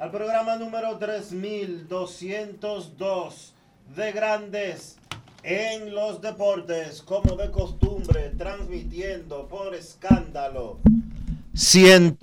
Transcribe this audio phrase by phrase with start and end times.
[0.00, 3.52] al programa número 3202
[3.94, 4.96] de Grandes
[5.42, 10.78] en los Deportes, como de costumbre, transmitiendo por escándalo
[11.52, 12.18] 100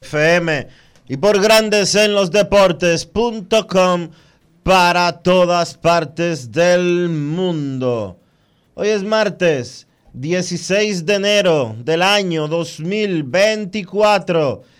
[0.00, 0.66] FM
[1.06, 4.10] y por Grandes en los Deportes.com
[4.64, 8.18] para todas partes del mundo.
[8.74, 14.79] Hoy es martes 16 de enero del año 2024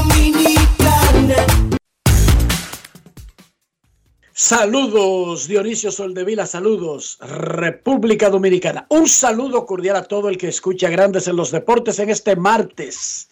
[4.43, 8.87] Saludos, Dionisio Soldevila, saludos, República Dominicana.
[8.89, 13.29] Un saludo cordial a todo el que escucha Grandes en los Deportes en este martes,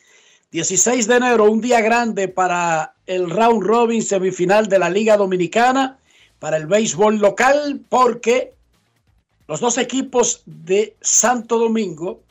[0.51, 5.97] 16 de enero, un día grande para el round robin semifinal de la Liga Dominicana,
[6.37, 8.53] para el béisbol local, porque
[9.47, 12.21] los dos equipos de Santo Domingo,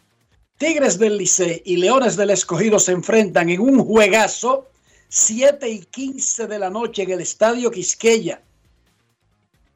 [0.56, 4.69] Tigres del Licey y Leones del Escogido se enfrentan en un juegazo
[5.09, 8.41] 7 y 15 de la noche en el Estadio Quisqueya.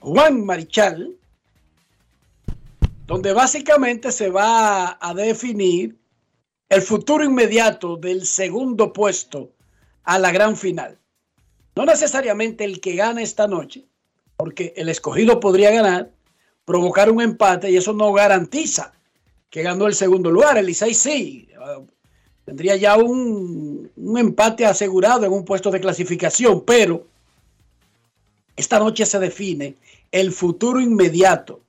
[0.02, 1.16] Juan Marichal,
[3.06, 5.96] donde básicamente se va a definir
[6.68, 9.52] el futuro inmediato del segundo puesto
[10.02, 10.98] a la gran final.
[11.76, 13.84] No necesariamente el que gane esta noche,
[14.36, 16.10] porque el escogido podría ganar,
[16.64, 18.92] provocar un empate y eso no garantiza
[19.50, 20.58] que ganó el segundo lugar.
[20.58, 21.86] El Licey sí, uh,
[22.44, 27.06] tendría ya un, un empate asegurado en un puesto de clasificación, pero
[28.56, 29.76] esta noche se define
[30.12, 31.60] el futuro inmediato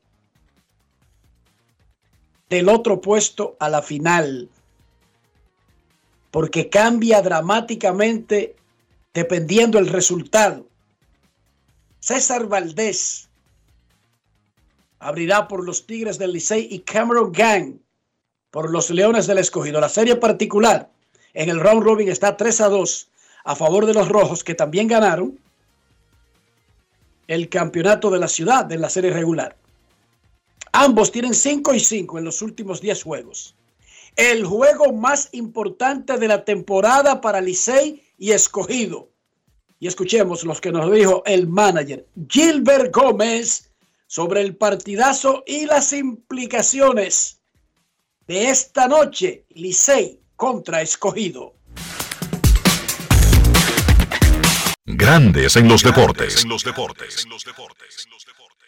[2.49, 4.49] del otro puesto a la final,
[6.29, 8.55] porque cambia dramáticamente
[9.13, 10.67] dependiendo el resultado.
[11.99, 13.29] César Valdés
[14.99, 17.77] abrirá por los Tigres del Licey y Cameron Gang
[18.51, 19.79] por los Leones del Escogido.
[19.79, 20.91] La serie particular
[21.33, 23.09] en el round robin está 3 a 2
[23.45, 25.39] a favor de los Rojos que también ganaron
[27.28, 29.56] el campeonato de la ciudad en la serie regular.
[30.72, 33.55] Ambos tienen 5 y 5 en los últimos 10 juegos.
[34.16, 39.09] El juego más importante de la temporada para Licey y Escogido.
[39.79, 43.70] Y escuchemos los que nos dijo el manager Gilbert Gómez
[44.08, 47.40] sobre el partidazo y las implicaciones
[48.28, 51.53] de esta noche, Licey contra Escogido.
[55.03, 56.46] Grandes en los deportes.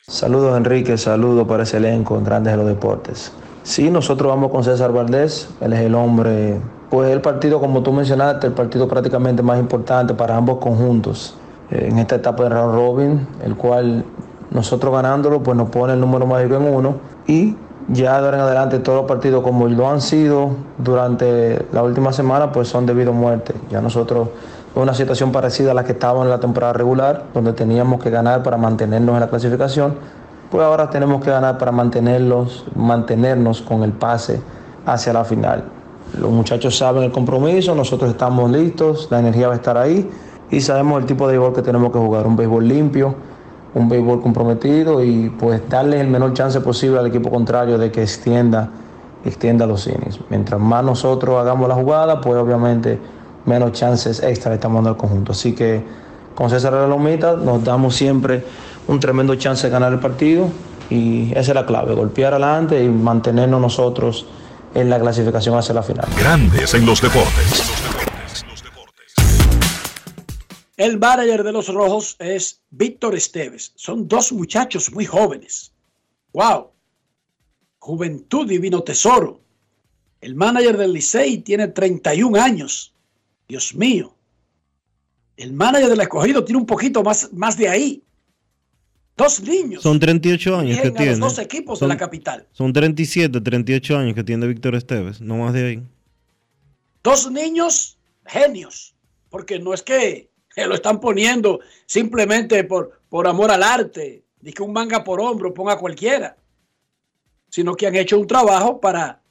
[0.05, 3.31] Saludos Enrique, saludos para ese elenco en Grandes en los Deportes.
[3.63, 6.59] Sí, nosotros vamos con César Valdés, él es el hombre,
[6.89, 11.37] pues el partido como tú mencionaste, el partido prácticamente más importante para ambos conjuntos
[11.71, 14.03] eh, en esta etapa de round robin, el cual
[14.51, 16.97] nosotros ganándolo pues nos pone el número mágico en uno
[17.27, 17.55] y
[17.87, 22.11] Ya de ahora en adelante todos los partidos como lo han sido durante la última
[22.11, 23.53] semana, pues son debido a muerte.
[23.69, 24.29] Ya nosotros
[24.83, 28.43] una situación parecida a la que estábamos en la temporada regular, donde teníamos que ganar
[28.43, 29.95] para mantenernos en la clasificación,
[30.51, 34.41] pues ahora tenemos que ganar para mantenerlos, mantenernos con el pase
[34.85, 35.63] hacia la final.
[36.19, 40.09] Los muchachos saben el compromiso, nosotros estamos listos, la energía va a estar ahí
[40.51, 43.15] y sabemos el tipo de béisbol que tenemos que jugar, un béisbol limpio,
[43.73, 48.01] un béisbol comprometido y pues darle el menor chance posible al equipo contrario de que
[48.01, 48.69] extienda,
[49.25, 50.19] extienda los innings.
[50.29, 52.99] Mientras más nosotros hagamos la jugada, pues obviamente
[53.45, 55.31] menos chances extra le estamos dando al conjunto.
[55.31, 55.83] Así que
[56.35, 58.43] con César Lomita nos damos siempre
[58.87, 60.49] un tremendo chance de ganar el partido
[60.89, 64.27] y esa es la clave, golpear adelante y mantenernos nosotros
[64.73, 66.07] en la clasificación hacia la final.
[66.17, 67.63] Grandes en los deportes.
[70.77, 73.71] El manager de los Rojos es Víctor Esteves.
[73.75, 75.71] Son dos muchachos muy jóvenes.
[76.33, 76.71] ¡Wow!
[77.79, 79.39] Juventud divino tesoro.
[80.19, 82.94] El manager del Licey tiene 31 años.
[83.47, 84.15] Dios mío.
[85.37, 88.03] El manager del escogido tiene un poquito más, más de ahí.
[89.17, 89.83] Dos niños.
[89.83, 91.15] Son 38 años que tiene.
[91.15, 92.47] dos equipos de la capital.
[92.51, 95.83] Son 37, 38 años que tiene Víctor Esteves, no más de ahí.
[97.01, 98.93] Dos niños genios,
[99.29, 100.29] porque no es que
[100.67, 105.53] lo están poniendo simplemente por, por amor al arte, ni que un manga por hombro
[105.53, 106.35] ponga cualquiera,
[107.49, 109.21] sino que han hecho un trabajo para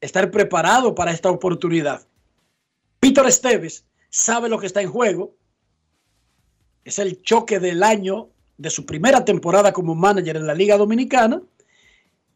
[0.00, 2.06] estar preparado para esta oportunidad.
[3.02, 5.34] Víctor Esteves sabe lo que está en juego.
[6.84, 11.42] Es el choque del año de su primera temporada como manager en la Liga Dominicana.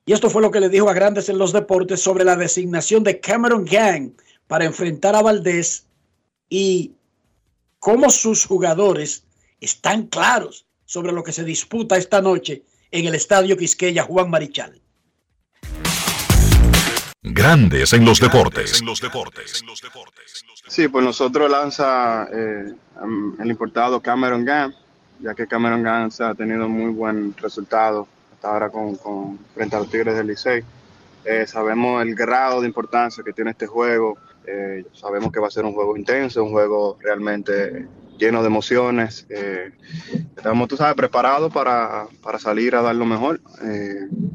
[0.04, 3.04] Y esto fue lo que le dijo a Grandes en los Deportes sobre la designación
[3.04, 4.10] de Cameron Gang
[4.48, 5.86] para enfrentar a Valdés
[6.48, 6.96] y
[7.78, 9.24] cómo sus jugadores
[9.60, 14.80] están claros sobre lo que se disputa esta noche en el Estadio Quisqueya Juan Marichal.
[17.28, 18.80] Grandes en los deportes.
[20.68, 22.72] Sí, pues nosotros lanza eh,
[23.40, 24.72] el importado Cameron Gang,
[25.20, 29.90] ya que Cameron Gang ha tenido muy buen resultado hasta ahora con, frente a los
[29.90, 30.62] Tigres del Licey.
[31.24, 34.16] Eh, sabemos el grado de importancia que tiene este juego.
[34.46, 39.26] Eh, sabemos que va a ser un juego intenso, un juego realmente lleno de emociones.
[40.36, 43.40] estamos, tú sabes, preparados para, para, salir a dar lo mejor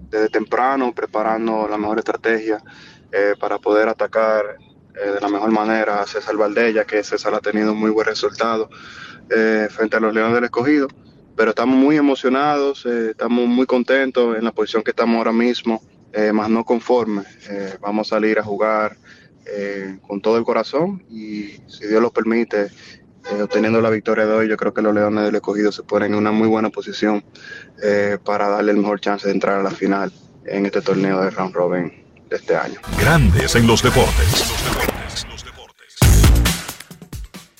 [0.09, 2.63] desde temprano, preparando la mejor estrategia
[3.39, 4.57] para poder atacar
[4.95, 8.69] eh, de la mejor manera a César Valdella, que César ha tenido muy buen resultado
[9.29, 10.87] eh, frente a los Leones del Escogido.
[11.35, 15.81] Pero estamos muy emocionados, eh, estamos muy contentos en la posición que estamos ahora mismo,
[16.33, 17.25] más no conformes.
[17.79, 18.97] vamos a salir a jugar
[20.05, 22.67] con todo el corazón y si Dios lo permite,
[23.41, 26.17] obteniendo la victoria de hoy, yo creo que los Leones del Escogido se ponen en
[26.17, 27.23] una muy buena posición
[28.23, 30.11] para darle el mejor chance de entrar a la final
[30.45, 31.91] en este torneo de round robin
[32.29, 32.79] de este año.
[32.99, 34.51] Grandes en los deportes.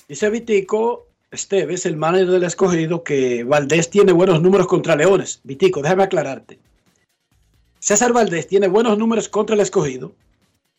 [0.08, 5.40] Dice Vitico Esteves, el manager del escogido, que Valdés tiene buenos números contra Leones.
[5.44, 6.58] Vitico, déjame aclararte.
[7.78, 10.12] César Valdés tiene buenos números contra el escogido,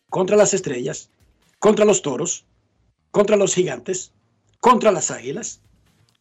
[0.08, 1.10] contra las estrellas,
[1.58, 2.44] contra los toros,
[3.10, 4.12] contra los gigantes,
[4.64, 5.60] contra las águilas,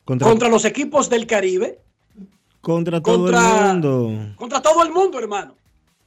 [0.04, 1.80] contra, los equipos del Caribe.
[2.60, 4.34] Contra todo el mundo.
[4.36, 5.56] Contra todo el mundo, hermano.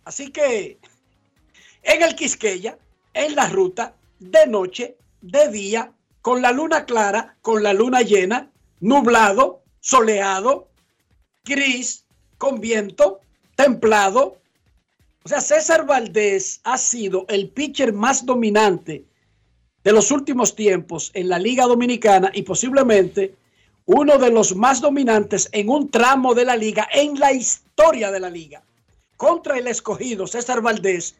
[0.04, 0.78] Así que
[1.82, 2.76] en el Quisqueya,
[3.14, 8.50] en la ruta, de noche, de día, con la luna clara, con la luna llena,
[8.80, 10.68] nublado, soleado,
[11.42, 12.04] gris,
[12.36, 13.20] con viento,
[13.54, 14.36] templado.
[15.24, 19.06] O sea, César Valdés ha sido el pitcher más dominante
[19.86, 23.36] de los últimos tiempos en la Liga Dominicana y posiblemente
[23.84, 28.18] uno de los más dominantes en un tramo de la liga, en la historia de
[28.18, 28.64] la liga.
[29.16, 31.14] Contra el escogido César Valdés,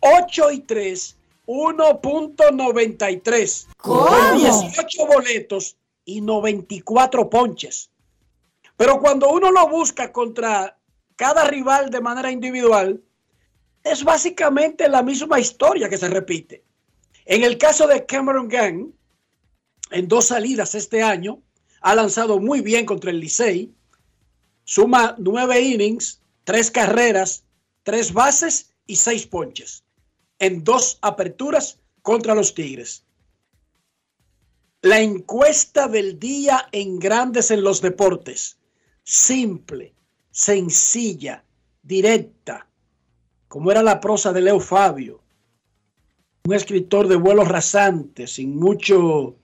[0.00, 3.66] 8 y 3 1.93.
[3.76, 7.92] Con 18 boletos y 94 ponches.
[8.76, 10.76] Pero cuando uno lo busca contra
[11.14, 13.00] cada rival de manera individual,
[13.84, 16.64] es básicamente la misma historia que se repite.
[17.28, 18.90] En el caso de Cameron Gang,
[19.90, 21.42] en dos salidas este año,
[21.82, 23.70] ha lanzado muy bien contra el Licey,
[24.64, 27.44] suma nueve innings, tres carreras,
[27.82, 29.84] tres bases y seis ponches
[30.38, 33.04] en dos aperturas contra los Tigres.
[34.80, 38.56] La encuesta del día en Grandes en los Deportes.
[39.04, 39.92] Simple,
[40.30, 41.44] sencilla,
[41.82, 42.66] directa,
[43.48, 45.20] como era la prosa de Leo Fabio.
[46.48, 49.36] Un escritor de vuelos rasantes, sin mucho,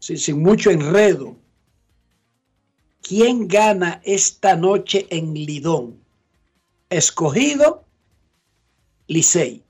[0.00, 1.36] sin, sin mucho enredo.
[3.02, 6.02] ¿Quién gana esta noche en Lidón?
[6.90, 7.84] ¿Escogido
[9.06, 9.62] Licey.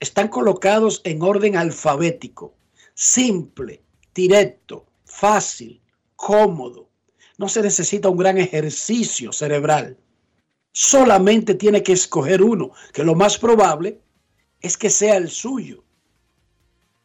[0.00, 2.54] Están colocados en orden alfabético,
[2.94, 3.82] simple,
[4.14, 5.82] directo, fácil,
[6.16, 6.88] cómodo.
[7.36, 9.98] No se necesita un gran ejercicio cerebral.
[10.72, 14.00] Solamente tiene que escoger uno, que lo más probable
[14.62, 15.84] es que sea el suyo.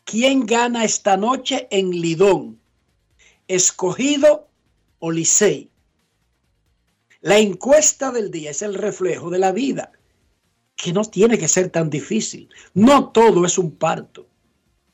[0.06, 2.60] ¿Quién gana esta noche en Lidón?
[3.48, 4.48] ¿Escogido
[5.00, 5.72] o Licey?
[7.22, 9.92] La encuesta del día es el reflejo de la vida,
[10.76, 12.48] que no tiene que ser tan difícil.
[12.76, 14.28] No todo es un parto.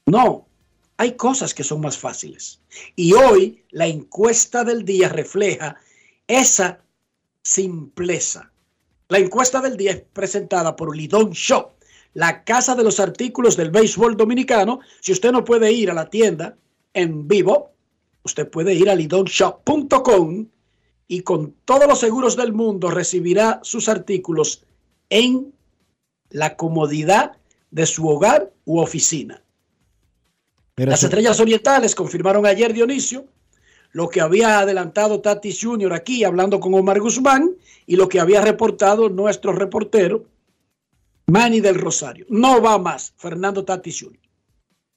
[0.06, 0.48] No,
[0.96, 2.62] hay cosas que son más fáciles.
[2.96, 5.76] Y hoy la encuesta del día refleja
[6.26, 6.86] esa
[7.44, 8.50] simpleza.
[9.10, 11.74] La encuesta del día es presentada por Lidón Shop,
[12.14, 14.80] la casa de los artículos del béisbol dominicano.
[15.00, 16.58] Si usted no puede ir a la tienda
[16.94, 17.72] en vivo,
[18.24, 20.48] usted puede ir a lidonshop.com
[21.08, 24.64] y con todos los seguros del mundo recibirá sus artículos
[25.10, 25.54] en
[26.30, 27.38] la comodidad
[27.70, 29.42] de su hogar u oficina.
[30.78, 33.26] Las estrellas orientales confirmaron ayer, Dionisio,
[33.92, 35.94] lo que había adelantado Tatis Jr.
[35.94, 37.52] aquí hablando con Omar Guzmán
[37.86, 40.26] y lo que había reportado nuestro reportero
[41.32, 42.26] Manny del Rosario.
[42.30, 44.20] No va más Fernando Tatis Jr.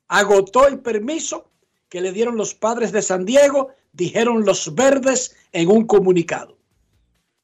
[0.08, 1.50] Agotó el permiso
[1.88, 6.58] que le dieron los padres de San Diego, dijeron los verdes en un comunicado.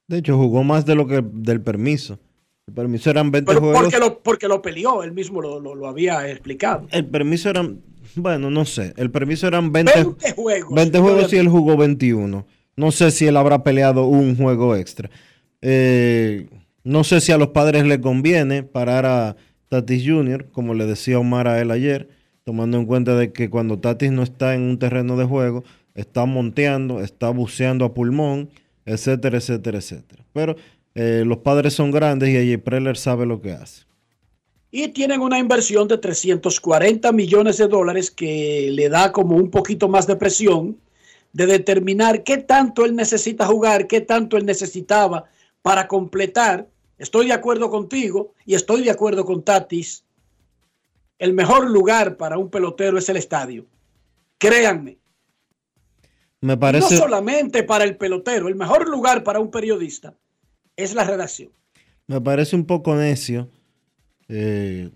[0.09, 2.19] De hecho, jugó más de lo que del permiso.
[2.67, 3.81] El permiso eran 20 Pero juegos.
[3.83, 6.87] porque lo, porque lo peleó, él mismo lo, lo- lo había explicado.
[6.91, 7.81] El permiso eran,
[8.17, 8.93] bueno, no sé.
[8.97, 10.75] El permiso eran 20, 20 juegos.
[10.75, 12.47] 20 juegos y él jugó 21.
[12.77, 15.11] No sé si él habrá peleado un juego extra.
[15.63, 16.49] Eh,
[16.85, 19.37] no sé si a los padres le conviene parar a
[19.69, 22.09] Tatis Jr., como le decía Omar a él ayer,
[22.45, 26.27] tomando en cuenta de que cuando Tatis no está en un terreno de juego, está
[26.27, 28.51] monteando, está buceando a pulmón,
[28.87, 30.25] etcétera, etcétera, etcétera.
[30.33, 30.57] Pero
[30.95, 33.85] eh, los padres son grandes y AJ Preller sabe lo que hace.
[34.73, 39.89] Y tienen una inversión de 340 millones de dólares que le da como un poquito
[39.89, 40.79] más de presión
[41.33, 45.27] de determinar qué tanto él necesita jugar, qué tanto él necesitaba
[45.63, 46.69] para completar.
[46.99, 50.05] Estoy de acuerdo contigo y estoy de acuerdo con Tatis.
[51.19, 53.67] El mejor lugar para un pelotero es el estadio.
[54.39, 54.99] Créanme.
[56.41, 56.95] Me parece...
[56.95, 60.15] No solamente para el pelotero, el mejor lugar para un periodista
[60.77, 61.53] es la redacción.
[62.07, 63.51] Me parece un poco necio,
[64.29, 64.91] eh,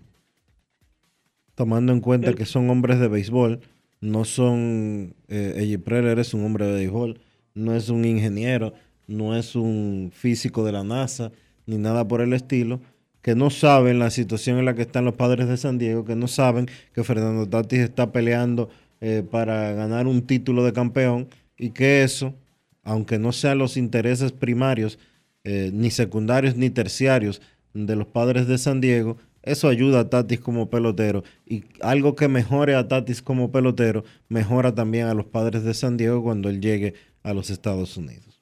[1.53, 3.61] tomando en cuenta El- que son hombres de béisbol,
[4.01, 7.21] no son, eh, Eddie Preller es un hombre de béisbol,
[7.53, 8.73] no es un ingeniero,
[9.07, 11.31] no es un físico de la NASA,
[11.65, 12.81] ni nada por el estilo,
[13.21, 16.15] que no saben la situación en la que están los padres de San Diego, que
[16.15, 18.69] no saben que Fernando Tatis está peleando
[19.01, 22.35] eh, para ganar un título de campeón y que eso,
[22.83, 24.99] aunque no sean los intereses primarios,
[25.43, 27.41] eh, ni secundarios ni terciarios
[27.73, 31.23] de los padres de San Diego, eso ayuda a Tatis como pelotero.
[31.45, 35.97] Y algo que mejore a Tatis como pelotero, mejora también a los padres de San
[35.97, 38.34] Diego cuando él llegue a los Estados Unidos.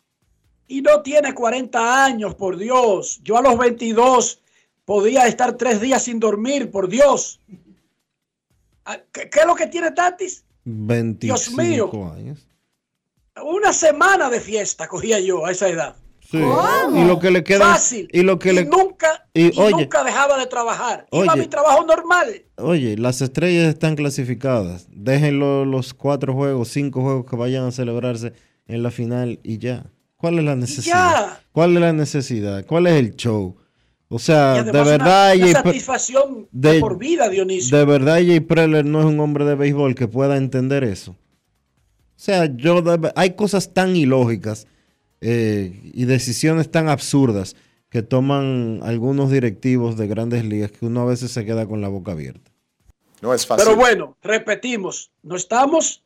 [0.68, 3.20] Y no tiene 40 años, por Dios.
[3.24, 4.42] Yo a los 22
[4.86, 7.40] podía estar tres días sin dormir, por Dios.
[8.86, 10.44] Ah, ¿Qué, qué es lo que tiene Tatis?
[10.66, 12.12] 25 mío.
[12.14, 12.48] años.
[13.44, 15.96] Una semana de fiesta cogía yo a esa edad.
[16.30, 16.38] Sí.
[16.38, 17.74] Y lo que le queda.
[17.74, 18.08] Fácil.
[18.12, 18.66] Y lo que Y le.
[18.66, 19.84] nunca, y, y oye.
[19.84, 21.06] nunca dejaba de trabajar.
[21.12, 21.42] Iba a Oye.
[21.42, 22.44] mi trabajo normal.
[22.58, 24.88] Oye, las estrellas están clasificadas.
[24.90, 28.34] Déjenlo los cuatro juegos, cinco juegos que vayan a celebrarse
[28.68, 29.86] en la final y ya.
[30.24, 31.28] ¿Cuál es la necesidad?
[31.28, 31.44] ya.
[31.52, 32.66] ¿Cuál es la necesidad?
[32.66, 33.58] ¿Cuál es el show?
[34.08, 37.78] O sea, de una- verdad, una, Pre- satisfacción de, de- por vida, Dionisio.
[37.78, 41.12] de verdad, AJ Preller no es un hombre de béisbol que pueda entender eso.
[41.12, 41.18] O
[42.16, 44.66] sea, yo de- hay cosas tan ilógicas
[45.20, 47.58] eh, y decisiones tan absurdas
[47.90, 51.90] que toman algunos directivos de grandes ligas que uno a veces se queda con la
[51.90, 52.50] boca abierta.
[53.22, 53.66] No es fácil.
[53.66, 56.02] Pero bueno, repetimos, no estamos,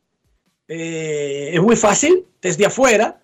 [0.66, 3.20] eh, es muy fácil desde afuera,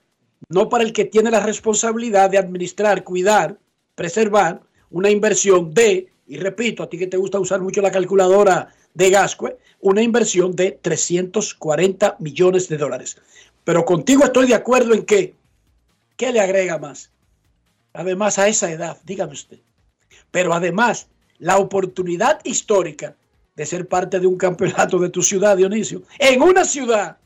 [0.48, 3.58] no para el que tiene la responsabilidad de administrar, cuidar,
[3.94, 8.68] preservar una inversión de, y repito, a ti que te gusta usar mucho la calculadora
[8.94, 13.16] de Gascue, una inversión de 340 millones de dólares.
[13.64, 15.34] Pero contigo estoy de acuerdo en que,
[16.16, 17.10] ¿qué le agrega más?
[17.92, 19.58] Además, a esa edad, dígame usted.
[20.30, 21.08] Pero además,
[21.38, 23.16] la oportunidad histórica
[23.56, 27.18] de ser parte de un campeonato de tu ciudad, Dionisio, en una ciudad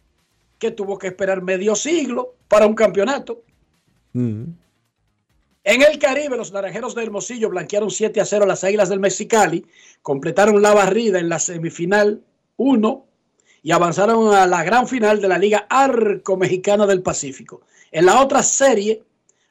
[0.58, 3.42] que tuvo que esperar medio siglo para un campeonato.
[4.12, 4.44] Mm.
[5.64, 9.00] En el Caribe, los naranjeros de Hermosillo blanquearon 7 a 0 a las Águilas del
[9.00, 9.66] Mexicali,
[10.02, 12.22] completaron la barrida en la semifinal
[12.56, 13.06] 1
[13.62, 17.60] y avanzaron a la gran final de la Liga Arco Mexicana del Pacífico.
[17.90, 19.02] En la otra serie,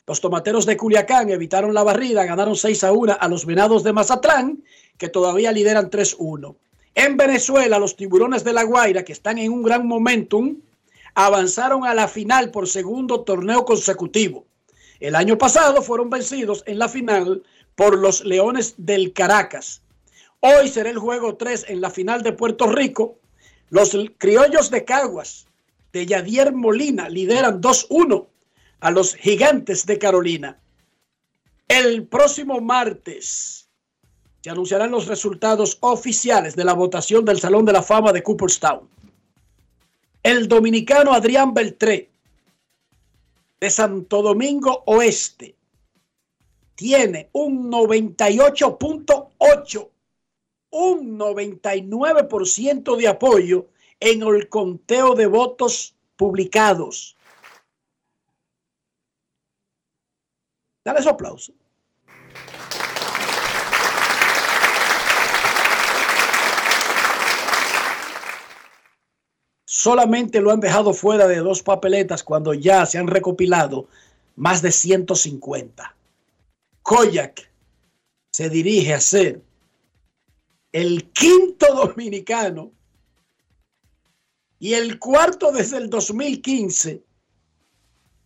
[0.07, 3.91] Los tomateros de Culiacán evitaron la barrida, ganaron 6 a 1 a los venados de
[3.91, 4.63] Mazatlán,
[4.97, 6.55] que todavía lideran 3-1.
[6.95, 10.61] En Venezuela, los tiburones de La Guaira, que están en un gran momentum,
[11.17, 14.45] avanzaron a la final por segundo torneo consecutivo.
[14.99, 17.41] El año pasado fueron vencidos en la final
[17.73, 19.81] por los Leones del Caracas.
[20.41, 23.17] Hoy será el juego 3 en la final de Puerto Rico.
[23.71, 25.47] Los criollos de Caguas
[25.91, 28.27] de Yadier Molina lideran 2-1
[28.81, 30.59] a los gigantes de Carolina.
[31.67, 33.67] El próximo martes
[34.43, 38.87] se anunciarán los resultados oficiales de la votación del Salón de la Fama de Cooperstown.
[40.27, 42.09] El dominicano Adrián Beltré
[43.61, 45.55] de Santo Domingo Oeste
[46.75, 49.89] tiene un 98.8,
[50.71, 53.67] un 99% de apoyo
[54.01, 57.15] en el conteo de votos publicados.
[60.83, 61.53] Dale su aplauso.
[69.87, 73.87] Solamente lo han dejado fuera de dos papeletas cuando ya se han recopilado
[74.35, 75.95] más de 150.
[76.81, 77.49] Koyak
[78.29, 79.41] se dirige a ser
[80.73, 82.73] el quinto dominicano
[84.59, 87.01] y el cuarto desde el 2015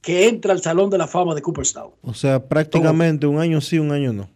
[0.01, 1.91] que entra al Salón de la Fama de Cooperstown.
[2.01, 4.32] O sea, prácticamente un año sí, un año no.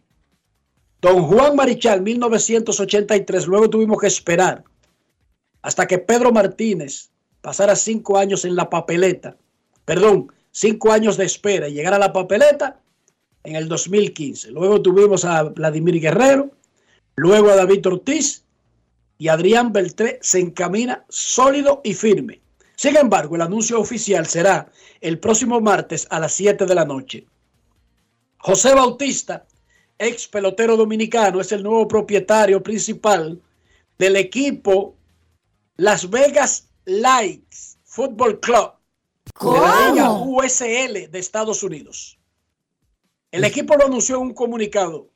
[1.01, 4.63] Don Juan Marichal, 1983, luego tuvimos que esperar
[5.63, 7.10] hasta que Pedro Martínez
[7.45, 9.37] pasara cinco años en la papeleta,
[9.85, 12.79] perdón, cinco años de espera y llegara a la papeleta
[13.43, 14.49] en el 2015.
[14.49, 16.49] Luego tuvimos a Vladimir Guerrero,
[17.15, 18.43] luego a David Ortiz
[19.19, 22.41] y Adrián Beltré se encamina sólido y firme.
[22.77, 27.27] Sin embargo, el anuncio oficial será el próximo martes a las 7 de la noche.
[28.39, 29.45] José Bautista,
[29.99, 33.39] ex pelotero dominicano, es el nuevo propietario principal
[33.99, 34.95] del equipo
[35.77, 38.71] Las Vegas Lights Football Club
[39.39, 42.19] de la Liga USL de Estados Unidos.
[43.32, 45.10] El equipo lo anunció en un comunicado.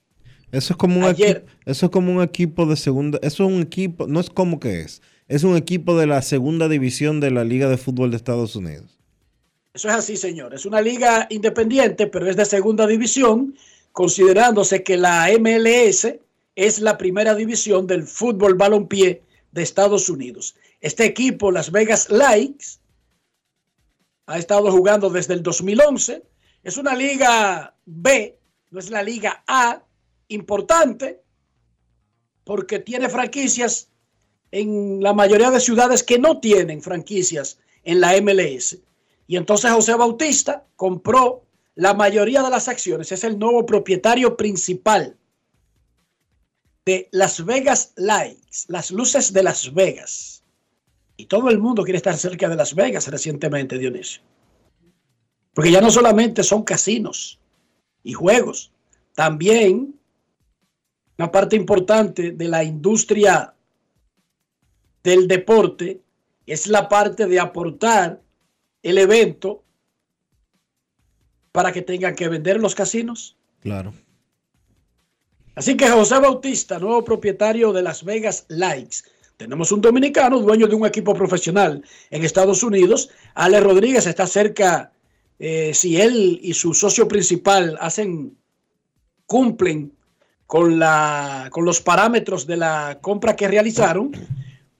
[0.51, 1.45] Eso es como un Ayer.
[1.65, 4.81] eso es como un equipo de segunda, eso es un equipo, no es como que
[4.81, 8.55] es, es un equipo de la segunda división de la Liga de Fútbol de Estados
[8.55, 8.99] Unidos.
[9.73, 10.55] Eso es así, señor.
[10.55, 13.55] Es una liga independiente, pero es de segunda división,
[13.91, 16.15] considerándose que la MLS
[16.55, 20.55] es la primera división del fútbol balompié de Estados Unidos.
[20.81, 22.79] Este equipo, Las Vegas Likes,
[24.25, 26.23] ha estado jugando desde el 2011.
[26.63, 28.39] Es una liga B,
[28.69, 29.83] no es la liga A,
[30.27, 31.21] importante,
[32.43, 33.89] porque tiene franquicias
[34.51, 38.77] en la mayoría de ciudades que no tienen franquicias en la MLS.
[39.27, 45.17] Y entonces José Bautista compró la mayoría de las acciones, es el nuevo propietario principal
[46.85, 50.38] de Las Vegas Lights, las luces de Las Vegas.
[51.19, 54.21] Y todo el mundo quiere estar cerca de Las Vegas recientemente, Dionisio.
[55.53, 57.41] Porque ya no solamente son casinos
[58.03, 58.71] y juegos,
[59.15, 59.99] también
[61.17, 63.53] una parte importante de la industria
[65.03, 65.99] del deporte
[66.45, 68.21] es la parte de aportar
[68.81, 69.65] el evento
[71.51, 73.35] para que tengan que vender los casinos.
[73.59, 73.93] Claro.
[75.55, 78.99] Así que José Bautista, nuevo propietario de Las Vegas Likes.
[79.39, 83.09] Tenemos un dominicano, dueño de un equipo profesional en Estados Unidos.
[83.35, 84.91] Ale Rodríguez está cerca,
[85.39, 88.35] eh, si él y su socio principal hacen,
[89.25, 89.93] cumplen
[90.45, 94.11] con, la, con los parámetros de la compra que realizaron,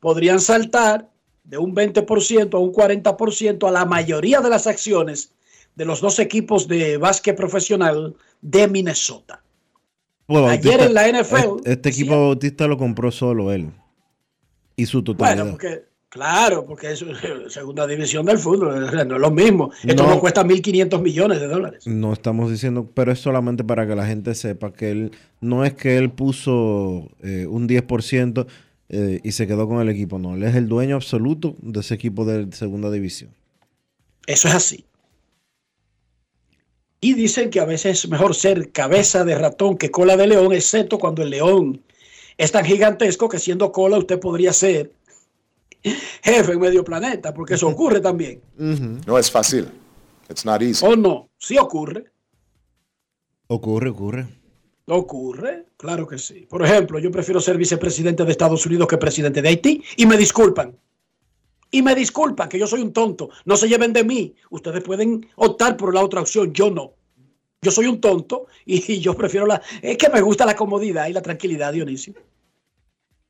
[0.02, 1.08] podrían saltar
[1.46, 5.32] de un 20% a un 40% a la mayoría de las acciones
[5.74, 9.42] de los dos equipos de básquet profesional de Minnesota.
[10.28, 12.20] Bueno, Ayer Bautista- en la NFL, Este, este equipo sí.
[12.20, 13.72] Bautista lo compró solo él.
[14.80, 15.44] Y su totalidad.
[15.44, 17.04] Bueno, porque, claro, porque es
[17.50, 19.72] segunda división del fútbol, no es lo mismo.
[19.84, 20.10] Esto No.
[20.10, 21.86] no cuesta 1.500 millones de dólares.
[21.86, 25.12] No estamos diciendo, pero es solamente para que la gente sepa que él
[25.42, 28.48] no es que él puso eh, un 10%
[28.88, 31.94] eh, y se quedó con el equipo, no, él es el dueño absoluto de ese
[31.94, 33.32] equipo de segunda división.
[34.26, 34.86] Eso es así.
[37.02, 40.54] Y dicen que a veces es mejor ser cabeza de ratón que cola de león,
[40.54, 41.82] excepto cuando el león
[42.40, 44.94] es tan gigantesco que siendo cola usted podría ser
[45.84, 48.42] jefe en medio planeta, porque eso ocurre también.
[49.06, 49.68] No es fácil.
[50.30, 50.86] It's not easy.
[50.86, 51.30] ¿O no?
[51.38, 52.06] Sí ocurre.
[53.48, 54.28] Ocurre, ocurre.
[54.86, 56.48] Ocurre, claro que sí.
[56.50, 60.16] Por ejemplo, yo prefiero ser vicepresidente de Estados Unidos que presidente de Haití y me
[60.16, 60.78] disculpan.
[61.72, 63.30] Y me disculpan que yo soy un tonto.
[63.44, 64.34] No se lleven de mí.
[64.50, 66.94] Ustedes pueden optar por la otra opción, yo no.
[67.62, 69.62] Yo soy un tonto y, yo prefiero la...
[69.82, 72.14] Es que me gusta la comodidad y la tranquilidad, Dionisio.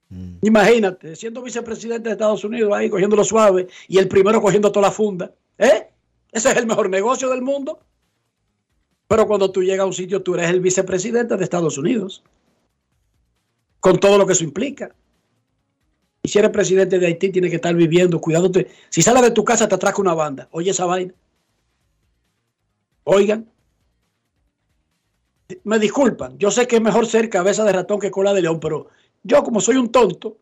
[0.09, 0.37] Mm.
[0.41, 4.87] Imagínate, siendo vicepresidente de Estados Unidos ahí cogiendo lo suave y el primero cogiendo toda
[4.87, 5.31] la funda.
[5.57, 5.87] ¿Eh?
[6.31, 7.79] Ese es el mejor negocio del mundo.
[9.07, 12.23] Pero cuando tú llegas a un sitio, tú eres el vicepresidente de Estados Unidos.
[13.79, 14.93] Con todo lo que eso implica.
[16.21, 18.67] Y si eres presidente de Haití, tienes que estar viviendo, cuidándote.
[18.89, 20.47] Si sales de tu casa, te atraca una banda.
[20.51, 21.13] Oye esa vaina.
[23.03, 23.49] Oigan.
[25.63, 26.37] Me disculpan.
[26.37, 28.89] Yo sé que es mejor ser cabeza de ratón que cola de león, pero
[29.23, 30.37] yo, como soy un tonto,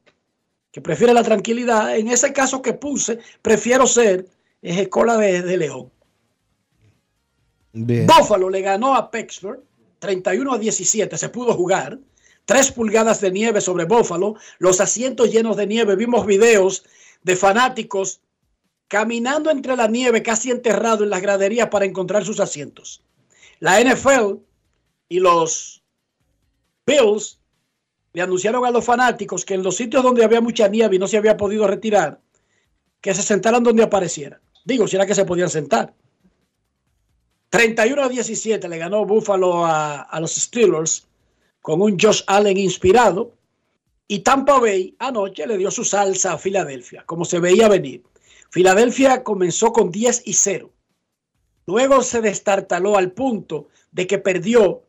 [0.72, 4.28] que prefiere la tranquilidad, en ese caso que puse, prefiero ser
[4.62, 5.92] es cola de león.
[7.74, 9.64] Buffalo le ganó a Pittsburgh
[10.00, 12.00] 31 a 17, se pudo jugar.
[12.46, 15.96] Tres pulgadas de nieve sobre Buffalo, los asientos llenos de nieve.
[15.96, 16.86] Vimos videos
[17.24, 18.22] de fanáticos
[18.88, 23.04] caminando entre la nieve, casi enterrado en las graderías para encontrar sus asientos.
[23.60, 24.36] La NFL
[25.10, 25.84] y los
[26.86, 27.40] Bills
[28.18, 31.08] le anunciaron a los fanáticos que en los sitios donde había mucha nieve y no
[31.08, 32.20] se había podido retirar,
[33.00, 34.42] que se sentaran donde apareciera.
[34.66, 35.94] Digo, si era que se podían sentar.
[37.52, 41.06] 31 a 17 le ganó Buffalo a, los Steelers
[41.62, 43.36] con un Josh Allen inspirado.
[44.08, 48.02] Y Tampa Bay anoche le dio su salsa a Filadelfia, como se veía venir.
[48.50, 50.72] Filadelfia comenzó con 10 y 0.
[51.68, 54.87] Luego se destartaló al punto de que perdió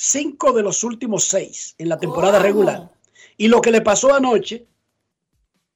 [0.00, 2.88] 5 de los últimos 6 en la temporada regular.
[3.36, 4.64] Y lo que le pasó anoche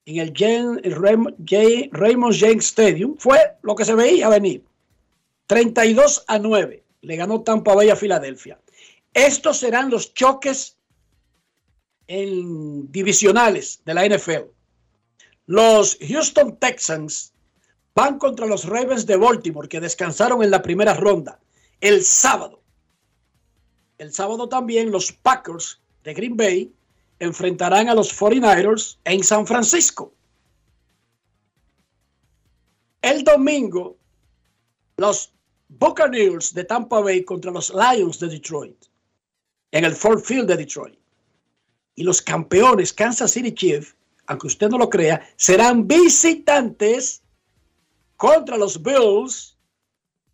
[0.07, 0.33] en el,
[1.91, 4.65] Raymond James Stadium fue lo que se veía venir.
[5.49, 8.61] 32 a 9 le ganó Tampa Bay a Filadelfia.
[9.13, 10.77] Estos serán los choques
[12.07, 14.53] en divisionales de la NFL.
[15.47, 17.33] Los Houston Texans
[17.93, 21.41] van contra los Ravens de Baltimore que descansaron en la primera ronda
[21.81, 22.62] el sábado.
[23.99, 26.73] El sábado también los Packers de Green Bay
[27.19, 30.13] enfrentarán a los 49ers en San Francisco.
[33.01, 33.97] El domingo,
[34.97, 35.33] los
[35.69, 38.85] Buccaneers de Tampa Bay contra los Lions de Detroit
[39.71, 40.99] en el Ford Field de Detroit.
[41.95, 47.23] Y los campeones Kansas City Chiefs, aunque usted no lo crea, serán visitantes
[48.17, 49.57] contra los Bills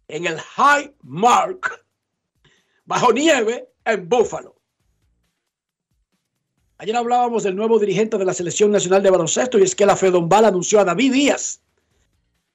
[0.09, 1.85] en el High Mark
[2.88, 4.57] bajo nieve en Buffalo.
[6.79, 9.94] Ayer hablábamos del nuevo dirigente de la Selección Nacional de Baloncesto y es que la
[9.94, 11.61] Fedombal anunció a David Díaz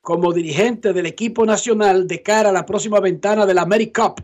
[0.01, 4.21] como dirigente del equipo nacional de cara a la próxima ventana de la AmeriCup.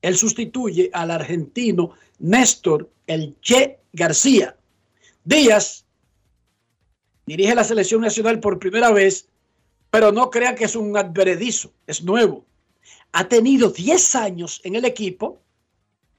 [0.00, 4.56] Él sustituye al argentino Néstor El Che García.
[5.22, 5.84] Díaz
[7.26, 9.28] dirige la selección nacional por primera vez,
[9.90, 12.46] pero no crea que es un adveredizo, es nuevo.
[13.12, 15.40] Ha tenido 10 años en el equipo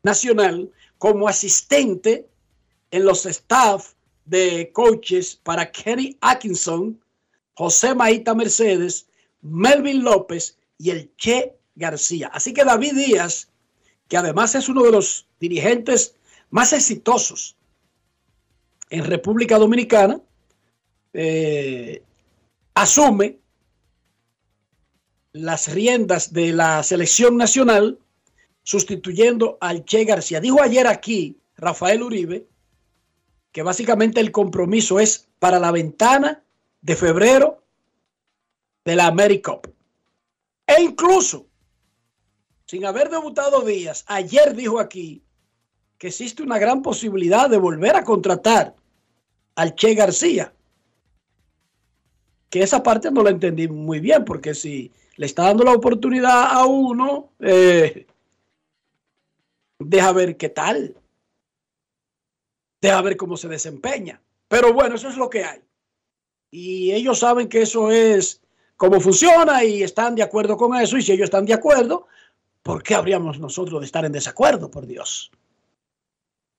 [0.03, 2.27] nacional como asistente
[2.91, 3.93] en los staff
[4.25, 6.99] de coaches para Kenny Atkinson,
[7.53, 9.08] José Maíta Mercedes,
[9.41, 12.27] Melvin López y el Che García.
[12.34, 13.49] Así que David Díaz,
[14.08, 16.15] que además es uno de los dirigentes
[16.49, 17.56] más exitosos
[18.89, 20.21] en República Dominicana,
[21.13, 22.03] eh,
[22.73, 23.39] asume
[25.38, 28.00] las riendas de la selección nacional
[28.63, 30.41] sustituyendo al Che García.
[30.41, 32.47] Dijo ayer aquí Rafael Uribe
[33.52, 36.43] que básicamente el compromiso es para la ventana
[36.82, 37.63] de febrero
[38.86, 39.67] de la AmeriCup.
[40.67, 41.47] E incluso,
[42.65, 45.23] sin haber debutado Díaz, ayer dijo aquí
[45.97, 48.76] que existe una gran posibilidad de volver a contratar
[49.56, 50.54] al Che García.
[52.49, 56.51] Que esa parte no la entendí muy bien, porque si le está dando la oportunidad
[56.51, 58.07] a uno, eh,
[59.79, 60.95] deja ver qué tal.
[62.81, 64.21] Deja ver cómo se desempeña.
[64.47, 65.62] Pero bueno, eso es lo que hay
[66.51, 68.41] y ellos saben que eso es
[68.75, 70.97] como funciona y están de acuerdo con eso.
[70.97, 72.07] Y si ellos están de acuerdo,
[72.63, 75.31] ¿por qué habríamos nosotros de estar en desacuerdo, por Dios?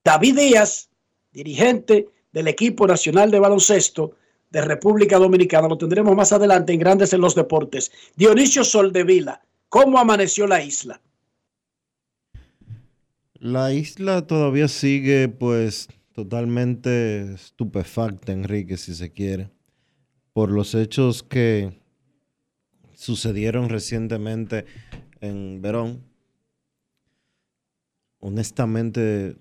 [0.05, 0.88] David Díaz,
[1.33, 4.14] dirigente del equipo nacional de baloncesto
[4.51, 7.93] de República Dominicana, lo tendremos más adelante en Grandes en los Deportes.
[8.17, 11.01] Dionisio Soldevila, ¿cómo amaneció la isla?
[13.35, 19.51] La isla todavía sigue pues totalmente estupefacta, Enrique, si se quiere
[20.39, 21.81] por los hechos que
[22.95, 24.67] sucedieron recientemente
[25.21, 26.05] en Verón.
[28.21, 29.37] Honestamente,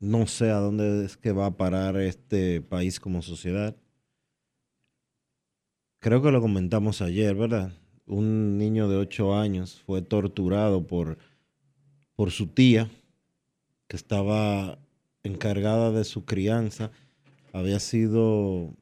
[0.00, 3.76] no sé a dónde es que va a parar este país como sociedad.
[6.00, 7.72] Creo que lo comentamos ayer, ¿verdad?
[8.08, 11.18] un niño de 8 años fue torturado por,
[12.16, 12.90] por su tía,
[13.86, 14.78] que estaba
[15.22, 16.90] encargada de su crianza.
[17.52, 18.74] Había sido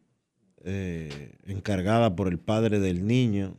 [0.64, 3.56] eh, encargada por el padre del niño.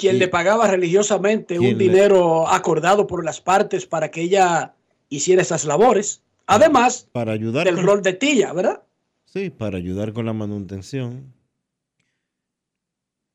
[0.00, 4.74] Quien le pagaba religiosamente ¿Quién un le- dinero acordado por las partes para que ella
[5.08, 6.22] hiciera esas labores.
[6.46, 8.82] Además Para ayudar del con- rol de tía, ¿verdad?
[9.24, 11.32] Sí, para ayudar con la manutención.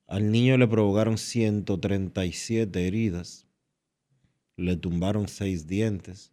[0.07, 3.47] Al niño le provocaron 137 heridas.
[4.57, 6.31] Le tumbaron seis dientes.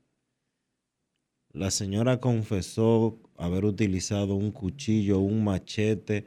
[1.52, 6.26] La señora confesó haber utilizado un cuchillo, un machete,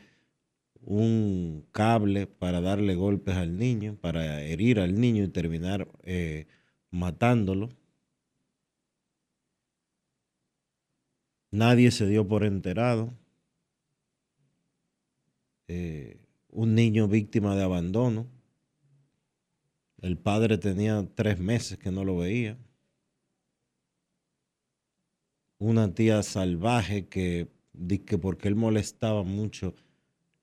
[0.86, 6.45] un cable para darle golpes al niño, para herir al niño y terminar eh,
[6.91, 7.69] matándolo.
[11.52, 13.13] Nadie se dio por enterado.
[15.67, 16.19] Eh,
[16.50, 18.28] un niño víctima de abandono.
[20.02, 22.58] El padre tenía tres meses que no lo veía.
[25.58, 27.48] Una tía salvaje que,
[28.06, 29.74] que porque él molestaba mucho,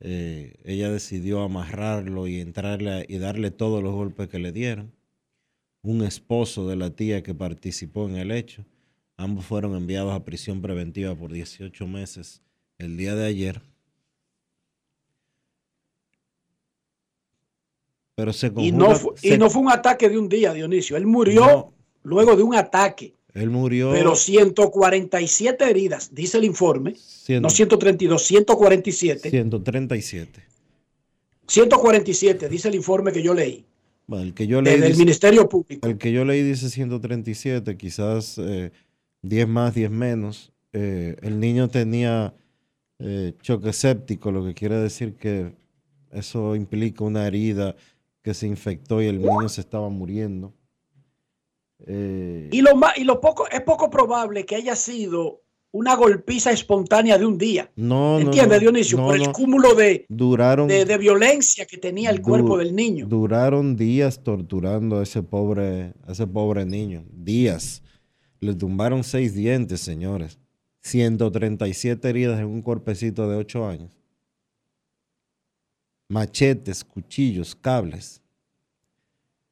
[0.05, 4.93] eh, ella decidió amarrarlo y entrarle a- y darle todos los golpes que le dieron.
[5.83, 8.65] Un esposo de la tía que participó en el hecho.
[9.17, 12.43] Ambos fueron enviados a prisión preventiva por 18 meses
[12.79, 13.63] el día de ayer.
[18.15, 20.97] Pero se Y no, se- y no fue un ataque de un día, Dionisio.
[20.97, 21.75] Él murió No.
[22.03, 23.15] luego de un ataque.
[23.35, 23.93] Él murió.
[23.93, 26.93] Pero 147 heridas, dice el informe.
[26.95, 29.31] Cien- No 132, 147.
[29.31, 30.43] 137.
[31.47, 33.65] 147, dice el informe que yo leí.
[34.07, 35.87] Bueno, el que yo leí Del dice- Ministerio Público.
[35.89, 38.71] El que yo leí dice 137, quizás eh,
[39.23, 40.53] 10 más, 10 menos.
[40.73, 42.35] Eh, el niño tenía
[42.99, 45.53] eh, choque séptico, lo que quiere decir que
[46.13, 47.75] eso implica una herida
[48.23, 50.53] que se infectó y el niño se estaba muriendo.
[51.87, 55.41] Eh, Y lo más, y lo poco, es poco probable que haya sido
[55.75, 57.71] una golpiza espontánea de un día.
[57.77, 58.99] no, ¿Entiendes, no, Dionisio?
[58.99, 59.33] no, Por el no.
[59.33, 63.07] cúmulo de, Duraron, de, de violencia que tenía el du- cuerpo del niño.
[63.07, 67.05] Duraron días torturando a ese pobre, a ese pobre niño.
[67.11, 67.83] Días.
[68.41, 70.39] Le tumbaron seis dientes, señores.
[70.83, 73.97] 137 heridas en un cuerpecito de 8 años.
[76.09, 78.22] Machetes, cuchillos, cables.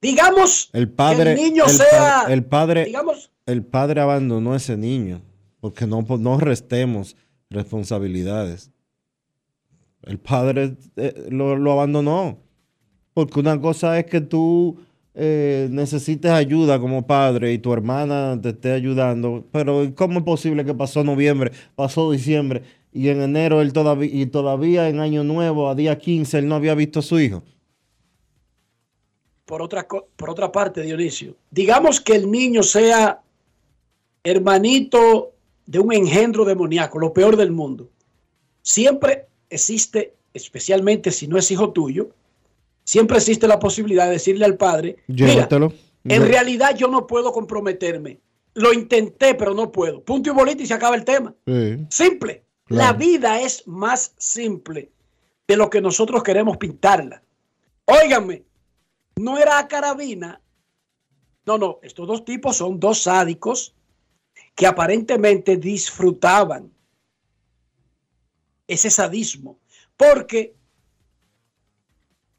[0.03, 4.53] Digamos El padre, que el niño el pa- sea, el padre, digamos, el padre abandonó
[4.55, 5.21] a ese niño,
[5.61, 7.17] porque no, pues, no restemos
[7.51, 8.71] responsabilidades.
[10.03, 12.39] El padre eh, lo, lo abandonó,
[13.13, 14.79] porque una cosa es que tú
[15.15, 20.65] eh, necesites ayuda como padre y tu hermana te esté ayudando, pero ¿cómo es posible
[20.65, 25.69] que pasó noviembre, pasó diciembre y en enero él todavía, y todavía en año nuevo,
[25.69, 27.43] a día 15, él no había visto a su hijo?
[29.51, 33.21] Por otra, por otra parte, Dionisio, digamos que el niño sea
[34.23, 35.33] hermanito
[35.67, 37.89] de un engendro demoníaco, lo peor del mundo.
[38.63, 42.11] Siempre existe, especialmente si no es hijo tuyo,
[42.85, 45.73] siempre existe la posibilidad de decirle al padre, mira, Llévatelo.
[46.05, 48.21] en realidad yo no puedo comprometerme.
[48.55, 50.01] Lo intenté, pero no puedo.
[50.01, 51.35] Punto y bolita y se acaba el tema.
[51.45, 51.87] Sí.
[51.89, 52.45] Simple.
[52.67, 52.85] Claro.
[52.85, 54.91] La vida es más simple
[55.49, 57.21] de lo que nosotros queremos pintarla.
[57.87, 58.45] Óiganme,
[59.23, 60.41] no era a carabina.
[61.47, 63.75] No, no, estos dos tipos son dos sádicos
[64.55, 66.71] que aparentemente disfrutaban
[68.67, 69.59] ese sadismo.
[69.97, 70.55] Porque,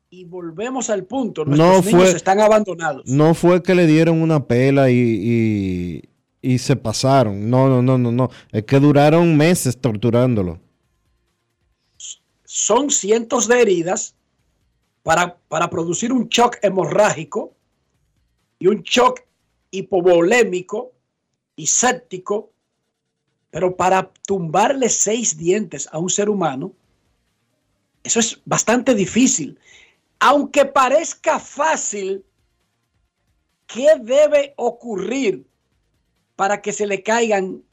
[0.09, 3.03] y volvemos al punto, No nuestros niños fue- están abandonados.
[3.07, 6.09] No fue que le dieron una pela y, y-
[6.41, 7.49] y se pasaron.
[7.49, 8.29] No, no, no, no, no.
[8.51, 10.59] Es que duraron meses torturándolo.
[12.43, 14.15] son cientos de heridas
[15.03, 17.53] para, para producir un shock hemorrágico
[18.59, 19.21] y un shock
[19.71, 20.93] hipovolémico
[21.55, 22.51] y séptico,
[23.49, 26.73] pero para tumbarle seis dientes a un ser humano,
[28.03, 29.59] eso es bastante difícil.
[30.19, 32.23] Aunque parezca fácil,
[33.67, 35.45] ¿qué debe ocurrir
[36.35, 37.63] para que se le caigan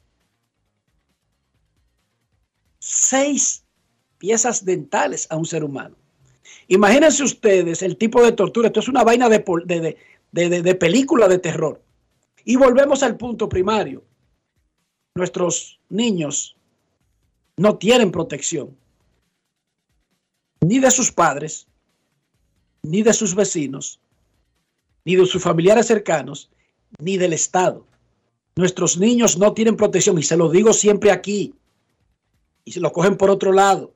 [2.78, 3.64] seis
[4.18, 5.96] piezas dentales a un ser humano.
[6.68, 8.68] Imagínense ustedes el tipo de tortura.
[8.68, 9.96] Esto es una vaina de, de-
[10.48, 11.82] de- de película de terror.
[12.44, 14.04] Y volvemos al punto primario.
[15.14, 16.56] Nuestros niños
[17.56, 18.76] no tienen protección.
[20.60, 21.66] Ni de sus padres,
[22.82, 24.00] ni de sus vecinos,
[25.04, 26.50] ni de sus familiares cercanos,
[26.98, 27.86] ni del Estado.
[28.56, 31.54] Nuestros niños no tienen protección y se lo digo siempre aquí.
[32.64, 33.94] Y se lo cogen por otro lado.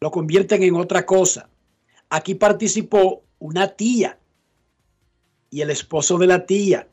[0.00, 1.48] Lo convierten en otra cosa.
[2.10, 4.18] Aquí participó una tía
[5.50, 6.88] y el esposo de la tía.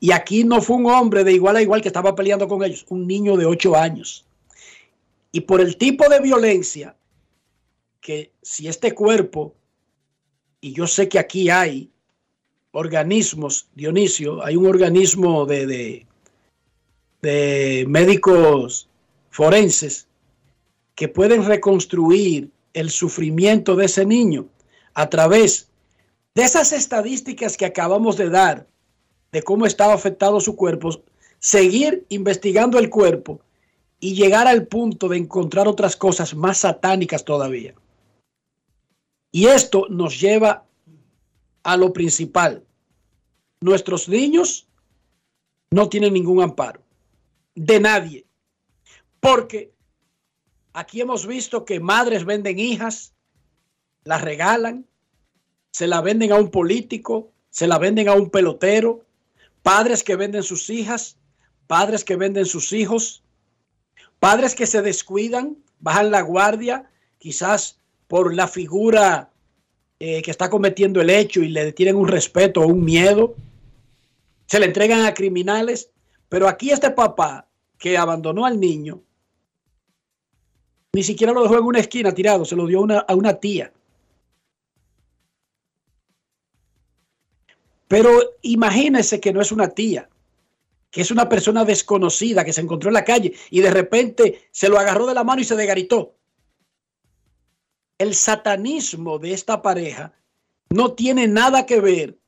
[0.00, 2.84] Y aquí no fue un hombre de igual a igual que estaba peleando con ellos,
[2.88, 4.26] un niño de 8 años.
[5.32, 6.96] Y por el tipo de violencia
[8.00, 9.54] que si este cuerpo,
[10.60, 11.90] y yo sé que aquí hay
[12.72, 16.06] organismos, Dionisio, hay un organismo de, de,
[17.22, 18.88] de médicos
[19.30, 20.07] forenses
[20.98, 24.48] que pueden reconstruir el sufrimiento de ese niño
[24.94, 25.70] a través
[26.34, 28.66] de esas estadísticas que acabamos de dar
[29.30, 30.90] de cómo estaba afectado su cuerpo,
[31.38, 33.40] seguir investigando el cuerpo
[34.00, 37.74] y llegar al punto de encontrar otras cosas más satánicas todavía.
[39.30, 40.64] Y esto nos lleva
[41.62, 42.64] a lo principal.
[43.60, 44.66] Nuestros niños
[45.70, 46.82] no tienen ningún amparo
[47.54, 48.24] de nadie.
[49.20, 49.77] Porque
[50.72, 53.14] aquí hemos visto que madres venden hijas,
[54.04, 54.86] las regalan,
[55.70, 59.04] se la venden a un político, se la venden a un pelotero,
[59.62, 61.16] padres que venden sus hijas,
[61.66, 63.22] padres que venden sus hijos,
[64.18, 69.30] padres que se descuidan, bajan la guardia, quizás por la figura
[70.00, 73.34] eh, que está cometiendo el hecho y le tienen un respeto o un miedo,
[74.46, 75.90] se le entregan a criminales,
[76.28, 77.46] pero aquí este papá
[77.78, 79.02] que abandonó al niño,
[80.92, 83.72] ni siquiera lo dejó en una esquina tirado, se lo dio a una tía.
[87.88, 88.10] Pero
[88.42, 90.08] imagínese que no es una tía,
[90.90, 94.68] que es una persona desconocida que se encontró en la calle y de repente se
[94.68, 96.14] lo agarró de la mano y se degaritó.
[97.98, 100.14] El satanismo de esta pareja
[100.70, 102.18] no tiene nada que ver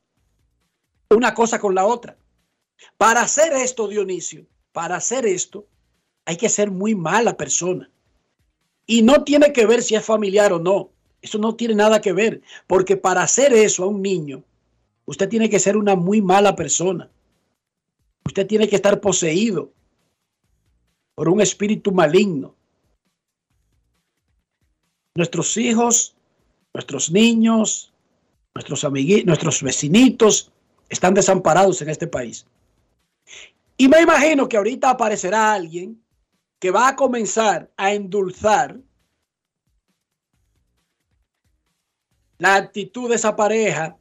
[1.09, 2.17] una cosa con la otra.
[2.97, 5.67] Para hacer esto, Dionisio, para hacer esto,
[6.25, 7.89] hay que ser muy mala persona.
[8.91, 10.89] Y no tiene que ver si es familiar o no.
[11.21, 12.41] Eso no tiene nada que ver.
[12.67, 14.43] Porque para hacer eso a un niño,
[15.11, 17.09] Usted tiene que ser una muy mala persona.
[18.25, 19.71] Usted tiene que estar poseído
[21.15, 22.55] por un espíritu maligno.
[25.15, 26.15] Nuestros hijos,
[26.73, 27.91] nuestros niños,
[28.55, 30.51] nuestros amiguitos, nuestros vecinitos
[30.87, 32.45] están desamparados en este país.
[33.75, 36.01] Y me imagino que ahorita aparecerá alguien
[36.61, 38.79] que va a comenzar a endulzar
[42.37, 43.97] la actitud de esa pareja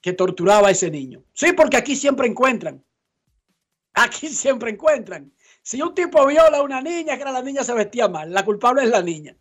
[0.00, 1.24] que torturaba a ese niño.
[1.32, 2.84] Sí, porque aquí siempre encuentran.
[3.92, 5.34] Aquí siempre encuentran.
[5.62, 8.84] Si un tipo viola a una niña, que la niña se vestía mal, la culpable
[8.84, 9.36] es la niña.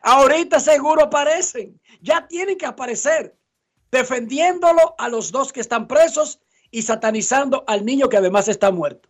[0.00, 1.78] Ahorita seguro aparecen.
[2.00, 3.38] Ya tienen que aparecer
[3.90, 6.40] defendiéndolo a los dos que están presos
[6.76, 9.08] y satanizando al niño que además está muerto.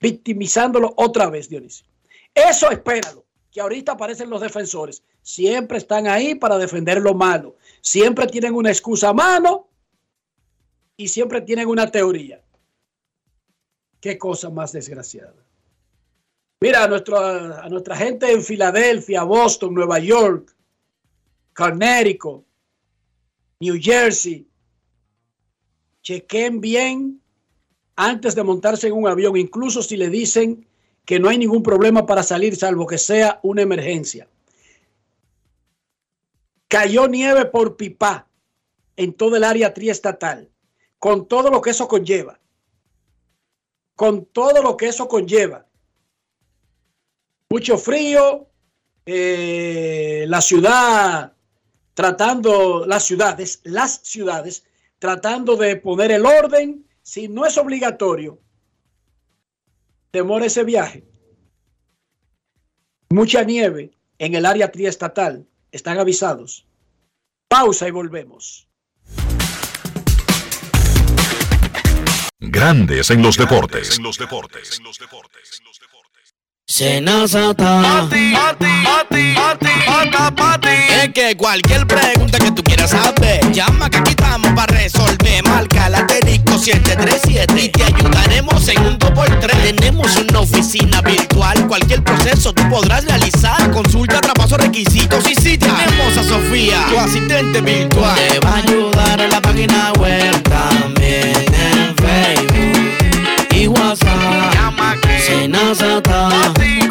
[0.00, 1.86] Victimizándolo otra vez, Dionisio.
[2.34, 5.02] Eso espéralo, que ahorita aparecen los defensores.
[5.20, 7.56] Siempre están ahí para defender lo malo.
[7.82, 9.68] Siempre tienen una excusa a mano
[10.96, 12.40] y siempre tienen una teoría.
[14.00, 15.44] Qué cosa más desgraciada.
[16.62, 20.56] Mira, a, nuestro, a nuestra gente en Filadelfia, Boston, Nueva York,
[21.52, 22.42] Connecticut,
[23.60, 24.48] New Jersey,
[26.02, 27.20] chequen bien
[27.96, 30.66] antes de montarse en un avión, incluso si le dicen
[31.04, 34.28] que no hay ningún problema para salir, salvo que sea una emergencia.
[36.68, 38.28] Cayó nieve por pipa
[38.96, 40.48] en todo el área triestatal
[40.98, 42.38] con todo lo que eso conlleva.
[43.96, 45.66] Con todo lo que eso conlleva.
[47.48, 48.46] Mucho frío,
[49.04, 51.32] eh, la ciudad
[51.94, 54.64] tratando, las ciudades, las ciudades
[55.02, 58.38] tratando de poner el orden, si no es obligatorio,
[60.12, 61.04] demora ese viaje.
[63.10, 66.68] Mucha nieve en el área triestatal, están avisados.
[67.48, 68.68] Pausa y volvemos.
[72.38, 73.98] Grandes en los deportes.
[73.98, 74.80] En los deportes.
[76.64, 78.08] Senazata.
[81.02, 85.42] Es que cualquier pregunta que tú quieras saber, llama que aquí estamos para resolver.
[85.44, 89.74] Marca la 737 y te ayudaremos en un 2x3.
[89.74, 93.70] Tenemos una oficina virtual, cualquier proceso tú podrás realizar.
[93.70, 98.16] Consulta, traspaso, requisitos y si tenemos a Sofía, tu asistente virtual.
[98.16, 101.52] Te va a ayudar en la página web también
[103.54, 103.66] y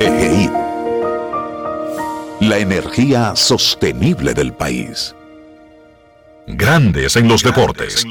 [0.00, 0.50] EGI.
[2.40, 5.14] La energía sostenible del país.
[6.46, 8.04] Grandes en los deportes.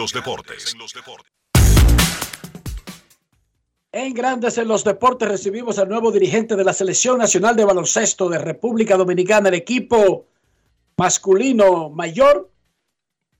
[3.92, 8.28] En Grandes en los Deportes recibimos al nuevo dirigente de la Selección Nacional de Baloncesto
[8.28, 10.26] de República Dominicana, el equipo
[10.98, 12.50] masculino mayor,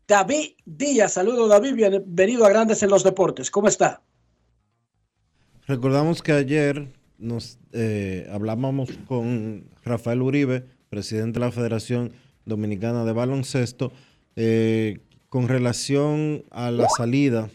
[0.08, 1.14] David Díaz.
[1.14, 3.50] Saludos David, bienvenido a Grandes en los Deportes.
[3.50, 4.04] ¿Cómo está?
[5.66, 6.88] Recordamos que ayer
[7.24, 12.12] nos eh, hablábamos con Rafael Uribe, presidente de la Federación
[12.46, 13.92] Dominicana de Baloncesto,
[14.36, 15.00] eh,
[15.30, 17.50] con relación a la salida,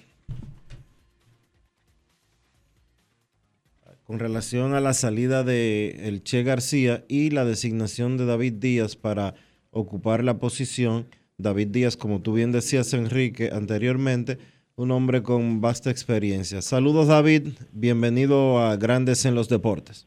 [4.05, 8.97] con relación a la salida de el Che García y la designación de David Díaz
[8.97, 9.35] para
[9.71, 11.07] ocupar la posición.
[11.37, 14.39] David Díaz, como tú bien decías, Enrique, anteriormente,
[14.79, 16.63] un hombre con vasta experiencia.
[16.63, 20.07] Saludos David, bienvenido a Grandes en los Deportes.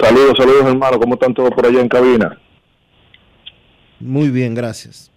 [0.00, 2.36] Saludos, saludos hermano, ¿cómo están todos por allá en cabina?
[4.00, 5.12] Muy bien, gracias.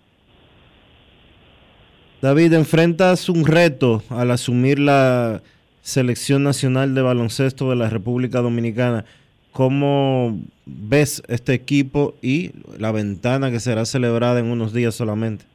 [2.21, 5.41] David, enfrentas un reto al asumir la
[5.81, 9.05] selección nacional de baloncesto de la República Dominicana.
[9.51, 15.45] ¿Cómo ves este equipo y la ventana que será celebrada en unos días solamente?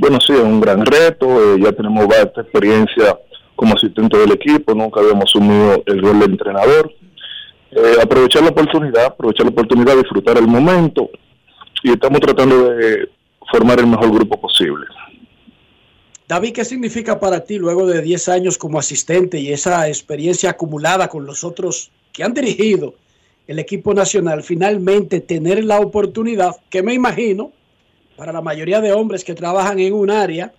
[0.00, 1.26] Bueno, sí, es un gran reto.
[1.26, 3.18] Eh, ya tenemos vasta experiencia
[3.54, 4.74] como asistente del equipo.
[4.74, 6.90] Nunca habíamos asumido el rol de entrenador.
[7.70, 11.10] Eh, aprovechar la oportunidad, aprovechar la oportunidad, disfrutar el momento.
[11.82, 13.10] Y estamos tratando de
[13.52, 14.86] formar el mejor grupo posible.
[16.26, 21.08] David, ¿qué significa para ti luego de 10 años como asistente y esa experiencia acumulada
[21.08, 22.94] con los otros que han dirigido
[23.46, 27.52] el equipo nacional, finalmente tener la oportunidad, que me imagino,
[28.20, 30.52] para la mayoría de hombres que trabajan en un área,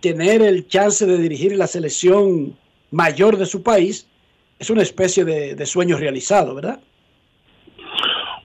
[0.00, 2.56] tener el chance de dirigir la selección
[2.90, 4.08] mayor de su país
[4.58, 6.80] es una especie de, sueño realizado, ¿verdad?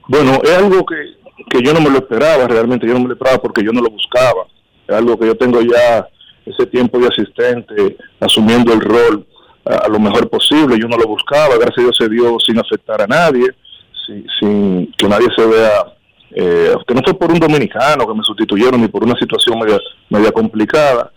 [0.06, 3.42] Bueno, es algo que, yo no me lo esperaba, realmente yo no me lo esperaba
[3.42, 4.46] porque yo no lo buscaba.
[4.86, 6.06] Es algo que yo tengo ya
[6.46, 9.26] ese tiempo de asistente, asumiendo el rol
[9.64, 10.78] a, lo mejor posible.
[10.78, 13.48] Yo no lo buscaba, gracias a Dios se dio sin afectar a nadie,
[14.38, 15.96] sin que nadie se vea
[16.32, 19.78] eh, que no fue por un dominicano que me sustituyeron ni por una situación media,
[20.08, 21.10] media complicada,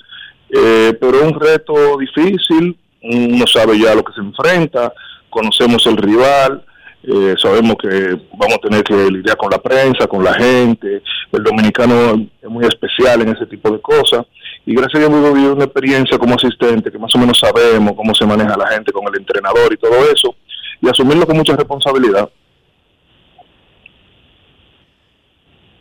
[0.50, 4.94] eh, pero es un reto difícil, uno sabe ya lo que se enfrenta,
[5.30, 6.64] conocemos el rival,
[7.04, 11.02] eh, sabemos que vamos a tener que lidiar con la prensa, con la gente,
[11.32, 14.26] el dominicano es muy especial en ese tipo de cosas,
[14.66, 17.94] y gracias a Dios hemos vivido una experiencia como asistente, que más o menos sabemos
[17.96, 20.36] cómo se maneja la gente con el entrenador y todo eso,
[20.82, 22.30] y asumirlo con mucha responsabilidad.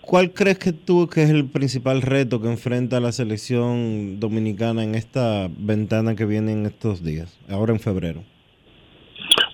[0.02, 4.96] ¿Cuál crees que tú que es el principal reto que enfrenta la selección dominicana en
[4.96, 8.24] esta ventana que viene en estos días, ahora en febrero?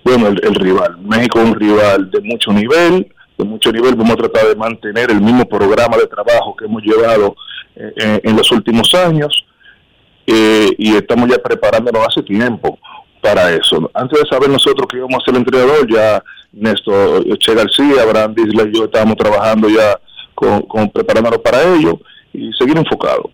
[0.04, 0.98] Bueno, el, rival.
[1.02, 3.94] México es un rival de mucho nivel, de mucho nivel.
[3.94, 7.36] Vamos a tratar de mantener el mismo programa de trabajo que hemos llevado
[7.76, 9.44] eh, en los últimos años
[10.26, 12.78] eh, y estamos ya preparándonos hace tiempo
[13.20, 13.90] para eso.
[13.92, 16.22] Antes de saber nosotros que íbamos a ser entrenador, ya
[16.52, 20.00] Néstor Che García, Abraham Disla y yo estábamos trabajando ya
[20.38, 21.98] con, con preparándonos para ello
[22.32, 23.30] y seguir enfocado.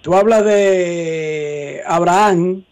[0.00, 2.62] Tú hablas de Abraham,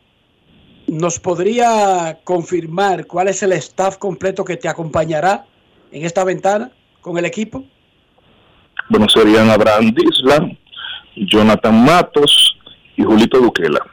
[0.87, 5.45] ¿nos podría confirmar cuál es el staff completo que te acompañará
[5.93, 6.71] en esta ventana
[7.03, 7.63] con el equipo?
[8.89, 10.51] Bueno, serían Abraham Disla,
[11.15, 12.57] Jonathan Matos
[12.97, 13.85] y Julito Duquela.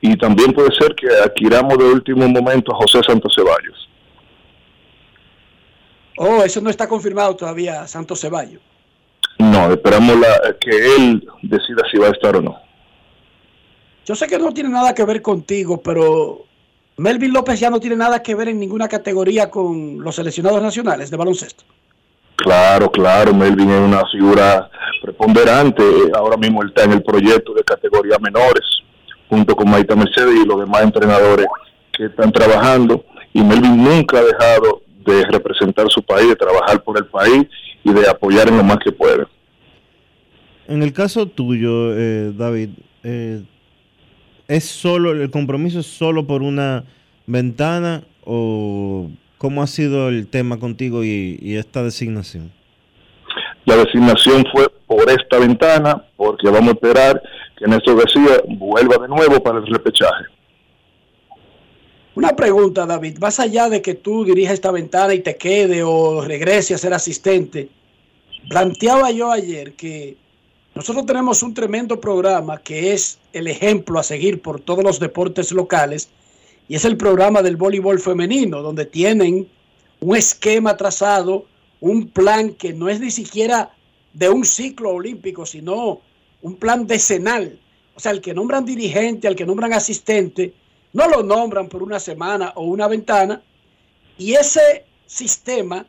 [0.00, 3.88] Y también puede ser que adquiramos de último momento a José Santos Ceballos.
[6.16, 8.60] Oh, eso no está confirmado todavía, Santos Ceballos.
[9.38, 12.56] No, esperamos la, que él decida si va a estar o no.
[14.06, 16.44] Yo sé que no tiene nada que ver contigo, pero
[16.96, 21.10] Melvin López ya no tiene nada que ver en ninguna categoría con los seleccionados nacionales
[21.10, 21.64] de baloncesto.
[22.36, 24.70] Claro, claro, Melvin es una figura
[25.02, 25.82] preponderante.
[26.14, 28.62] Ahora mismo él está en el proyecto de categorías menores,
[29.28, 31.46] junto con Maita Mercedes y los demás entrenadores
[31.92, 33.04] que están trabajando.
[33.32, 37.46] Y Melvin nunca ha dejado de representar su país, de trabajar por el país
[37.82, 39.26] y de apoyar en lo más que puede.
[40.66, 42.70] En el caso tuyo, eh, David,
[43.02, 43.42] eh,
[44.48, 46.84] ¿es solo el compromiso es solo por una
[47.26, 52.50] ventana o cómo ha sido el tema contigo y, esta designación?
[53.66, 57.22] La designación fue por esta ventana, porque vamos a esperar
[57.56, 60.24] que Néstor García vuelva de nuevo para el repechaje.
[62.16, 63.18] Una pregunta, David.
[63.18, 66.94] Más allá de que tú dirijas esta ventana y te quede o regrese a ser
[66.94, 67.68] asistente,
[68.48, 70.16] planteaba yo ayer que
[70.76, 75.50] nosotros tenemos un tremendo programa que es el ejemplo a seguir por todos los deportes
[75.50, 76.08] locales
[76.68, 79.48] y es el programa del voleibol femenino, donde tienen
[80.00, 81.46] un esquema trazado,
[81.80, 83.74] un plan que no es ni siquiera
[84.12, 86.00] de un ciclo olímpico, sino
[86.42, 87.58] un plan decenal.
[87.96, 90.54] O sea, el que nombran dirigente, al que nombran asistente,
[90.94, 93.42] no lo nombran por una semana o una ventana.
[94.16, 95.84] Y ese sistema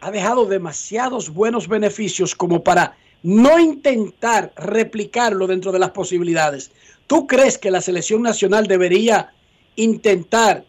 [0.00, 6.70] ha dejado demasiados buenos beneficios como para no intentar replicarlo dentro de las posibilidades.
[7.06, 9.32] ¿Tú crees que la selección nacional debería
[9.74, 10.64] intentar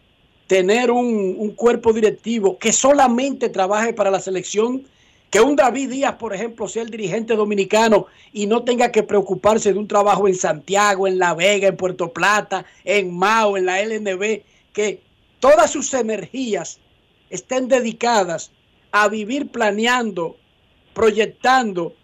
[0.46, 4.84] tener un, cuerpo directivo que solamente trabaje para la selección?
[5.30, 9.72] Que un David Díaz, por ejemplo, sea el dirigente dominicano y no tenga que preocuparse
[9.72, 13.82] de un trabajo en Santiago, en La Vega, en Puerto Plata, en Mao, en la
[13.82, 15.02] LNB, que
[15.38, 16.80] todas sus energías
[17.28, 18.52] estén dedicadas
[18.90, 20.36] a vivir planeando,
[20.94, 21.94] proyectando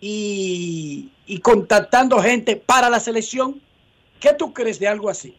[0.00, 1.10] y,
[1.42, 3.60] contactando gente para la selección.
[4.20, 5.34] ¿Qué tú crees de algo así?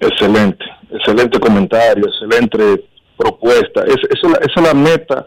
[0.00, 2.84] Excelente, excelente comentario, excelente
[3.16, 3.84] propuesta.
[3.84, 5.26] Es, esa, es la meta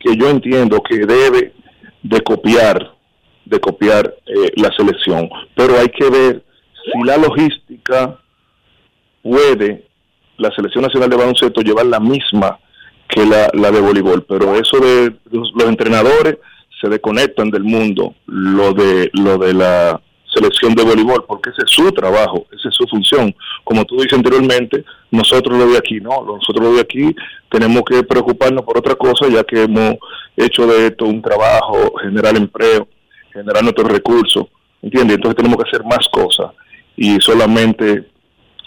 [0.00, 1.52] que yo entiendo que debe
[2.02, 2.94] de copiar,
[3.44, 5.28] de copiar eh, la selección.
[5.54, 6.42] Pero hay que ver
[6.82, 8.18] si la logística
[9.22, 9.86] puede
[10.38, 12.58] la selección nacional de baloncesto llevar la misma
[13.06, 14.24] que la, la de voleibol.
[14.24, 16.38] Pero eso de los entrenadores
[16.80, 20.00] se desconectan del mundo lo de lo de la
[20.32, 23.34] selección de voleibol, porque ese es su trabajo, esa es su función.
[23.64, 27.14] Como tú dices anteriormente, nosotros lo de aquí no, nosotros lo de aquí
[27.50, 29.96] tenemos que preocuparnos por otra cosa, ya que hemos
[30.36, 32.86] hecho de esto un trabajo, generar empleo,
[33.32, 34.46] generar nuestros recursos,
[34.82, 35.16] ¿entiendes?
[35.16, 36.52] Entonces tenemos que hacer más cosas
[36.96, 38.08] y solamente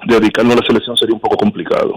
[0.06, 1.96] dedicarnos a la selección sería un poco complicado.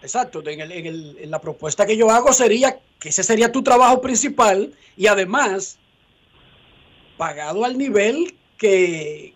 [0.00, 5.06] Exacto, en, la propuesta que yo hago sería que ese sería tu trabajo principal y
[5.06, 5.78] además
[7.18, 9.34] pagado al nivel que,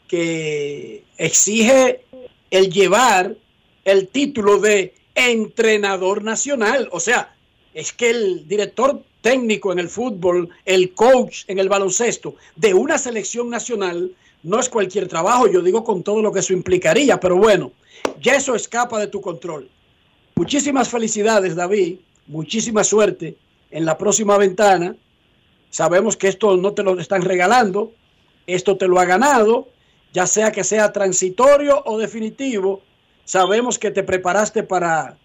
[1.19, 2.01] exige
[2.51, 3.37] el llevar
[3.85, 6.89] el título de entrenador nacional.
[6.91, 7.35] O sea,
[7.75, 12.99] es que el director técnico en el fútbol, el coach en el baloncesto de una
[12.99, 14.11] selección nacional
[14.43, 17.71] no es cualquier trabajo, yo digo con todo lo que eso implicaría, pero bueno,
[18.21, 19.69] ya eso escapa de tu control.
[20.35, 21.99] Muchísimas felicidades, David.
[22.27, 23.37] Muchísima suerte
[23.71, 24.97] en la próxima ventana.
[25.73, 27.95] Sabemos que esto no te lo están regalando,
[28.47, 29.69] esto te lo ha ganado,
[30.13, 32.83] ya sea que sea transitorio o definitivo.
[33.25, 35.17] Sabemos que te preparaste para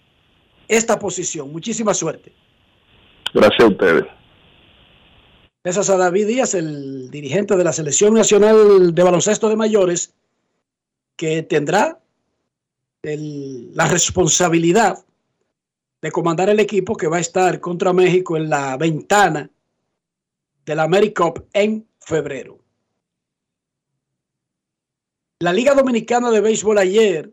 [0.70, 1.52] esta posición.
[1.52, 2.32] Muchísima suerte.
[3.34, 4.06] Gracias a ustedes.
[5.66, 10.14] Gracias a David Díaz, el dirigente de la Selección Nacional de Baloncesto de Mayores,
[11.18, 12.00] que tendrá
[13.04, 15.00] la responsabilidad
[16.02, 19.50] de comandar el equipo que va a estar contra México en la ventana
[20.68, 22.59] de la AmeriCup en febrero.
[25.39, 27.32] La Liga Dominicana de Béisbol ayer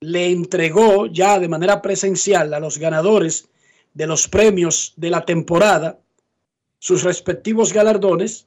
[0.00, 3.48] le entregó ya de manera presencial a los ganadores
[3.92, 6.00] de los premios de la temporada
[6.78, 8.46] sus respectivos galardones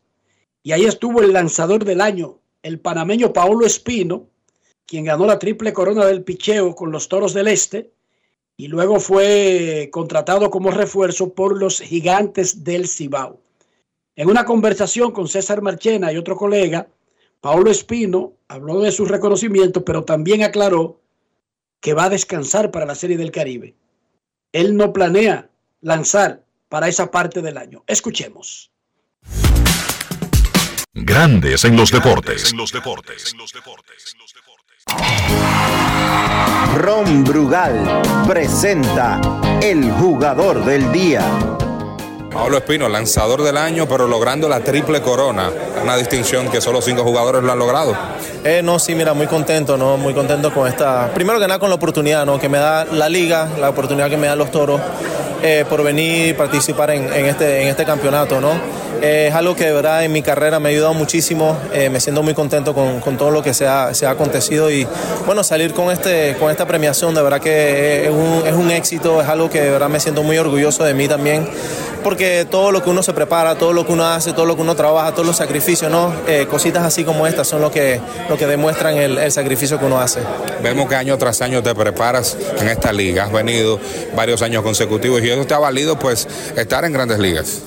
[0.64, 4.28] y ahí estuvo el lanzador del año, el panameño Paolo Espino,
[4.88, 7.92] quien ganó la triple corona del picheo con los Toros del Este
[8.58, 13.45] y luego fue contratado como refuerzo por los Gigantes del Cibao.
[14.18, 16.88] En una conversación con César Marchena y otro colega,
[17.42, 21.02] Paolo Espino habló de su reconocimiento, pero también aclaró
[21.82, 23.76] que va a descansar para la Serie del Caribe.
[24.54, 25.50] Él no planea
[25.82, 27.84] lanzar para esa parte del año.
[27.88, 28.72] Escuchemos.
[30.94, 32.54] Grandes en los deportes.
[36.78, 39.20] Ron Brugal presenta
[39.62, 41.65] el jugador del día.
[42.36, 45.50] Pablo Espino, lanzador del año, pero logrando la triple corona,
[45.82, 47.96] una distinción que solo cinco jugadores lo han logrado.
[48.44, 49.96] Eh, no, sí, mira, muy contento, ¿no?
[49.96, 51.12] Muy contento con esta.
[51.14, 52.38] Primero que nada con la oportunidad, ¿no?
[52.38, 54.82] Que me da la liga, la oportunidad que me dan los toros
[55.42, 58.52] eh, por venir y participar en, este, en este campeonato, ¿no?
[59.02, 61.58] Eh, es algo que de verdad en mi carrera me ha ayudado muchísimo.
[61.74, 64.72] Eh, me siento muy contento con, con todo lo que se ha, se ha, acontecido
[64.72, 64.88] y
[65.26, 69.22] bueno, salir con, este, con esta premiación de verdad que es un, es un éxito,
[69.22, 71.48] es algo que de verdad me siento muy orgulloso de mí también
[72.06, 74.62] porque todo lo que uno se prepara, todo lo que uno hace, todo lo que
[74.62, 76.14] uno trabaja, todos los sacrificios, ¿no?
[76.28, 79.86] Eh, cositas así como estas son lo que, lo que demuestran el, el, sacrificio que
[79.86, 80.20] uno hace.
[80.62, 83.80] Vemos que año tras año te preparas en esta liga, has venido
[84.16, 87.64] varios años consecutivos y eso te ha valido pues estar en grandes ligas.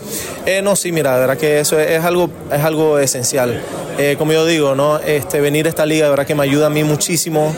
[0.47, 3.61] Eh, no, sí, mira, de verdad que eso es, es algo, es algo esencial.
[3.99, 4.99] Eh, como yo digo, ¿no?
[4.99, 7.53] Este, venir a esta liga de verdad que me ayuda a mí muchísimo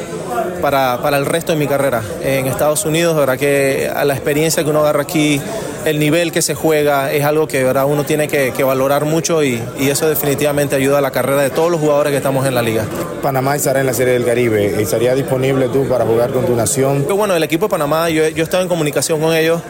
[0.63, 2.03] para, para el resto de mi carrera.
[2.23, 5.39] En Estados Unidos, de verdad que a la experiencia que uno agarra aquí,
[5.85, 9.05] el nivel que se juega es algo que de verdad uno tiene que, que valorar
[9.05, 12.47] mucho y, y, eso definitivamente ayuda a la carrera de todos los jugadores que estamos
[12.47, 12.85] en la liga.
[13.23, 17.03] Panamá estará en la Serie del Caribe, ¿estaría disponible tú para jugar con tu nación?
[17.03, 19.61] Pero bueno, el equipo de Panamá, yo, yo he estado en comunicación con ellos,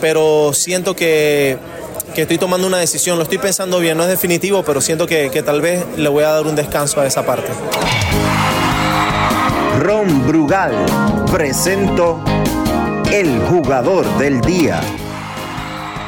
[0.00, 1.56] pero siento que
[2.14, 5.30] que estoy tomando una decisión, lo estoy pensando bien, no es definitivo, pero siento que,
[5.30, 7.48] que, tal vez le voy a dar un descanso a esa parte.
[9.80, 10.74] Ron Brugal
[11.30, 12.22] presento
[13.12, 14.80] el jugador del día.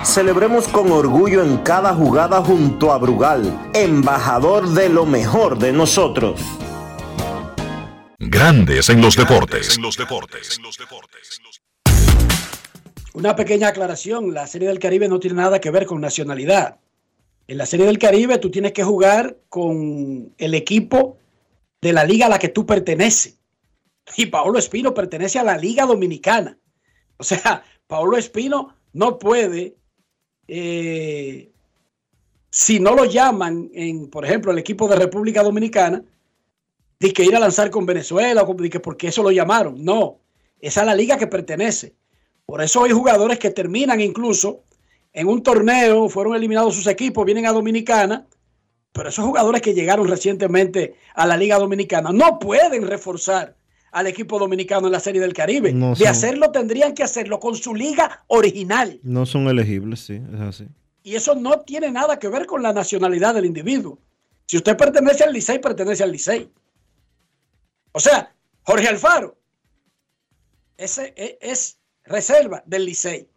[0.05, 6.41] Celebremos con orgullo en cada jugada junto a Brugal, embajador de lo mejor de nosotros.
[8.19, 9.79] Grandes en los deportes.
[13.15, 16.79] Una pequeña aclaración, la Serie del Caribe no tiene nada que ver con nacionalidad.
[17.47, 21.19] En la Serie del Caribe tú tienes que jugar con el equipo
[21.83, 23.39] de la liga a la que tú perteneces.
[24.17, 26.59] Y Paolo Espino pertenece a la Liga Dominicana.
[27.19, 29.77] O sea, Paolo Espino no puede,
[30.49, 31.53] eh,
[32.51, 36.03] si no lo llaman, en, por ejemplo, el equipo de República Dominicana,
[36.99, 38.47] de que ir a lanzar con Venezuela,
[38.83, 39.85] porque eso lo llamaron.
[39.85, 40.21] No,
[40.61, 41.95] esa es la liga que pertenece.
[42.53, 44.65] Por eso hay jugadores que terminan incluso
[45.15, 48.27] en un torneo, fueron eliminados sus equipos, vienen a Dominicana,
[48.93, 53.57] pero esos jugadores que llegaron recientemente a la Liga Dominicana no pueden reforzar
[53.91, 55.73] al equipo dominicano en la Serie del Caribe.
[55.73, 59.01] No de hacerlo tendrían que hacerlo con su liga original.
[59.03, 60.69] No son elegibles, sí, es así.
[61.03, 63.99] Y eso no tiene nada que ver con la nacionalidad del individuo.
[64.45, 66.51] Si usted pertenece al Licey, pertenece al Licey.
[67.93, 68.31] O sea,
[68.65, 69.39] Jorge Alfaro,
[70.77, 73.29] ese es, es reserva del Licey.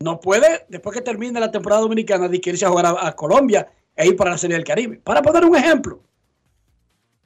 [0.00, 3.70] No puede, después que termine la temporada dominicana, de irse a jugar a, a, Colombia
[3.94, 4.98] e ir para la Serie del Caribe.
[4.98, 6.00] Para poner un ejemplo.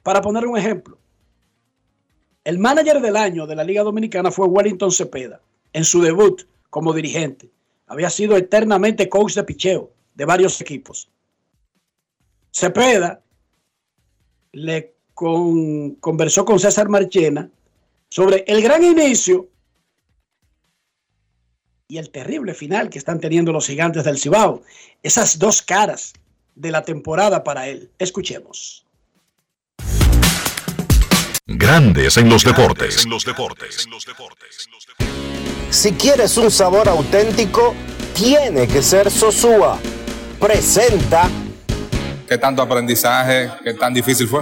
[0.03, 0.97] Para poner un ejemplo.
[2.43, 5.41] El manager del año de la Liga Dominicana fue Wellington Cepeda,
[5.73, 7.49] en su debut como dirigente.
[7.87, 11.09] Había sido eternamente coach de picheo de varios equipos.
[12.51, 13.21] Cepeda
[14.51, 17.49] le con, conversó con César Marchena
[18.09, 19.49] sobre el gran inicio
[21.87, 24.63] y el terrible final que están teniendo los gigantes del Cibao.
[25.03, 26.13] Esas dos caras
[26.55, 27.91] de la temporada para él.
[27.99, 28.85] Escuchemos.
[31.45, 33.05] Grandes en los deportes.
[35.69, 37.75] Si quieres un sabor auténtico,
[38.15, 39.79] tiene que ser Sosúa.
[40.39, 41.29] Presenta.
[42.27, 43.51] ¿Qué tanto aprendizaje?
[43.63, 44.41] ¿Qué tan difícil fue?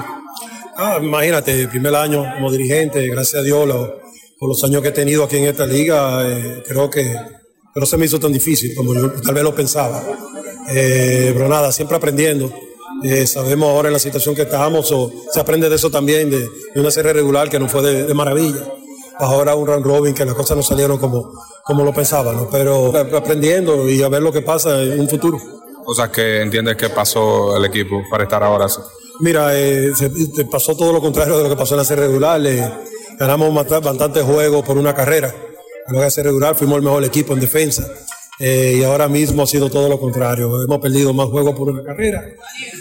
[0.77, 4.02] Ah, imagínate, primer año como dirigente, gracias a Dios, lo,
[4.39, 7.15] por los años que he tenido aquí en esta liga, eh, creo que
[7.75, 10.03] no se me hizo tan difícil como yo tal vez lo pensaba.
[10.69, 12.53] Eh, pero nada, siempre aprendiendo.
[13.03, 16.39] Eh, sabemos ahora en la situación que estamos, o se aprende de eso también, de,
[16.39, 18.65] de una serie regular que no fue de, de, maravilla.
[19.19, 22.49] Ahora un round robin que las cosas no salieron como, como lo pensaban, ¿no?
[22.49, 25.39] pero aprendiendo y a ver lo que pasa en un futuro.
[25.95, 28.67] Sea, que entiendes que pasó el equipo para estar ahora.
[29.19, 32.41] Mira, eh, se, pasó todo lo contrario de lo que pasó en la serie regular.
[33.23, 35.33] Eh, ganamos bastantes juegos por una carrera.
[35.87, 37.87] En la ser regular fuimos el mejor equipo en defensa.
[38.39, 40.61] Eh, y ahora mismo ha sido todo lo contrario.
[40.61, 42.25] Hemos perdido más juegos por una carrera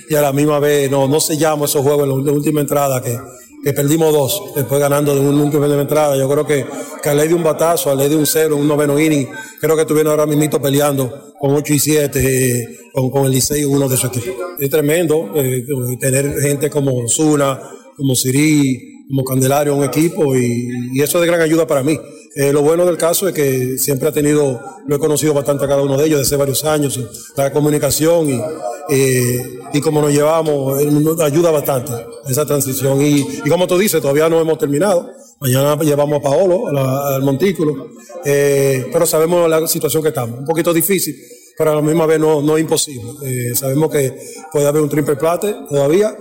[0.09, 3.19] y a la misma vez no, no sellamos esos juegos en la última entrada que,
[3.63, 6.17] que perdimos dos, después ganando de un último de entrada.
[6.17, 6.67] Yo creo que,
[7.03, 9.29] que a ley de un batazo, a ley de un cero, un noveno inning,
[9.61, 13.89] creo que estuvieron ahora mismo peleando con 8 y 7, con, con, el Licey uno
[13.89, 14.35] de esos equipos.
[14.59, 15.65] Es tremendo eh,
[16.01, 17.61] tener gente como Zuna,
[17.97, 21.99] como Siri, como Candelario, un equipo, y, eso es de gran ayuda para mí.
[22.35, 25.69] Eh, lo bueno del caso es que siempre ha tenido, lo he conocido bastante a
[25.69, 26.99] cada uno de ellos desde hace varios años,
[27.37, 28.41] la comunicación y,
[28.89, 30.83] eh, y como nos llevamos,
[31.21, 31.93] ayuda bastante
[32.27, 33.03] esa transición.
[33.03, 35.11] Y, y, como tú dices, todavía no hemos terminado.
[35.41, 37.89] Mañana llevamos a Paolo al montículo,
[38.25, 40.39] eh, pero sabemos la situación que estamos.
[40.39, 41.15] Un poquito difícil,
[41.57, 43.55] pero a la misma vez no, no es imposible.
[43.55, 44.17] sabemos que
[44.53, 46.17] puede haber un triple plate todavía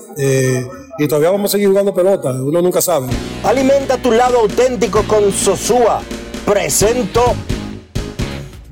[0.98, 3.08] y todavía vamos a seguir jugando pelota, uno nunca sabe.
[3.44, 6.02] Alimenta tu lado auténtico con Sosúa.
[6.46, 7.36] Presento.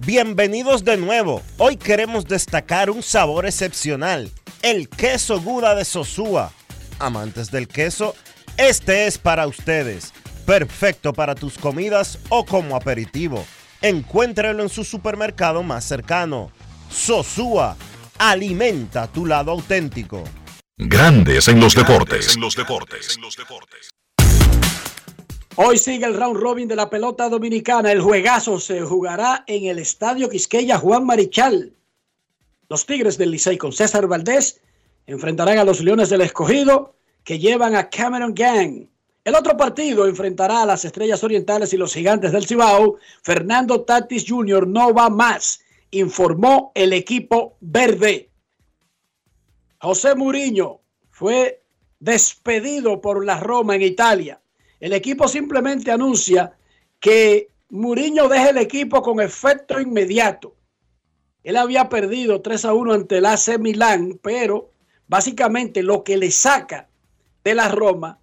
[0.06, 1.42] Bienvenidos de nuevo.
[1.58, 4.32] Hoy queremos destacar un sabor excepcional,
[4.62, 6.52] el queso Guda de Sosúa.
[6.98, 8.16] Amantes del queso,
[8.58, 10.12] este es para ustedes.
[10.46, 13.46] Perfecto para tus comidas o como aperitivo.
[13.82, 16.52] Encuéntralo en su supermercado más cercano.
[16.90, 17.78] Sosúa,
[18.18, 20.24] alimenta tu lado auténtico.
[20.78, 22.36] Grandes en los deportes.
[22.36, 23.18] En los deportes.
[25.56, 27.92] Hoy sigue el round robin de la pelota dominicana.
[27.92, 31.74] El juegazo se jugará en el Estadio Quisqueya Juan Marichal.
[32.70, 34.62] Los Tigres del Licey con César Valdés
[35.06, 38.88] enfrentarán a los Leones del Escogido que llevan a Cameron Gang.
[39.30, 42.98] El otro partido enfrentará a las Estrellas Orientales y los Gigantes del Cibao.
[43.22, 44.68] Fernando Tatis Jr.
[44.68, 45.62] no va más,
[45.92, 48.32] informó el equipo verde.
[49.80, 50.80] José Muriño
[51.12, 51.62] fue
[52.00, 54.42] despedido por la Roma en Italia.
[54.80, 56.58] El equipo simplemente anuncia
[57.00, 60.56] que Muriño deja el equipo con efecto inmediato.
[61.44, 64.72] Él había perdido 3 a 1 ante el AC Milán, pero
[65.08, 66.90] básicamente lo que le saca
[67.44, 68.19] de la Roma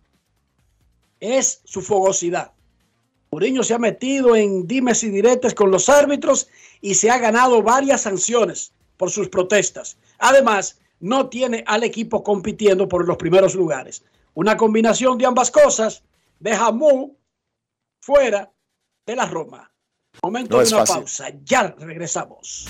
[1.21, 2.53] es su fogosidad.
[3.31, 6.49] Muriño se ha metido en dimes y diretes con los árbitros
[6.81, 9.99] y se ha ganado varias sanciones por sus protestas.
[10.19, 14.03] Además, no tiene al equipo compitiendo por los primeros lugares.
[14.35, 16.03] Una combinación de ambas cosas
[16.39, 17.15] deja Mu
[18.01, 18.51] fuera
[19.07, 19.71] de la Roma.
[20.23, 21.29] Momento de una pausa.
[21.45, 22.67] Ya regresamos.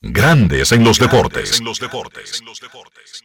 [0.00, 1.58] Grandes en los deportes.
[1.58, 2.40] En los deportes.
[2.40, 3.24] En los deportes.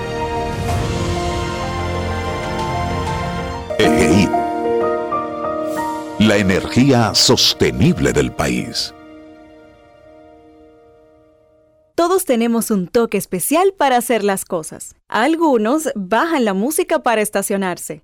[6.31, 8.93] La energía sostenible del país.
[11.93, 14.95] Todos tenemos un toque especial para hacer las cosas.
[15.09, 18.03] Algunos bajan la música para estacionarse.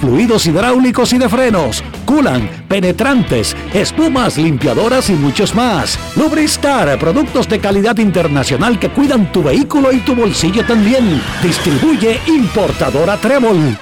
[0.00, 5.98] fluidos hidráulicos y de frenos, culan, penetrantes, espumas, limpiadoras y muchos más.
[6.16, 11.20] Lubristar, productos de calidad internacional que cuidan tu vehículo y tu bolsillo también.
[11.42, 13.78] Distribuye importadora Trébol.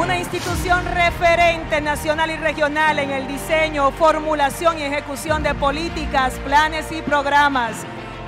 [0.00, 6.90] Una institución referente nacional y regional en el diseño, formulación y ejecución de políticas, planes
[6.90, 7.76] y programas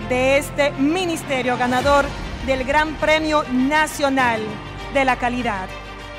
[0.08, 2.04] de este ministerio ganador
[2.46, 4.40] del Gran Premio Nacional
[4.92, 5.68] de la Calidad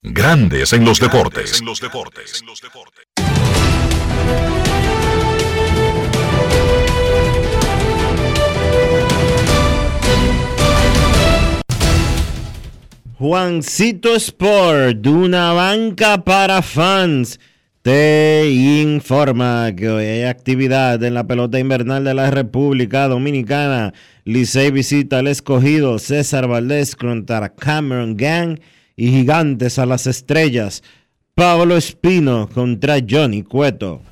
[0.00, 1.60] Grandes en los deportes.
[13.18, 17.40] Juancito Sport, una banca para fans,
[17.82, 23.92] te informa que hoy hay actividad en la pelota invernal de la República Dominicana.
[24.24, 28.60] Licey visita al escogido César Valdés contra Cameron Gang
[28.98, 30.82] y Gigantes a las Estrellas.
[31.34, 34.02] Pablo Espino contra Johnny Cueto.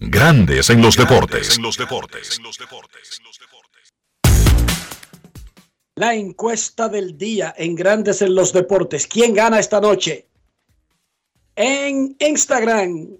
[0.00, 1.60] Grandes en los deportes.
[5.98, 9.08] La encuesta del día en Grandes en los deportes.
[9.08, 10.28] ¿Quién gana esta noche?
[11.56, 13.16] En Instagram,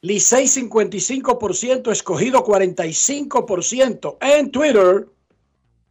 [0.00, 4.16] Licey 55%, escogido 45%.
[4.20, 5.06] En Twitter,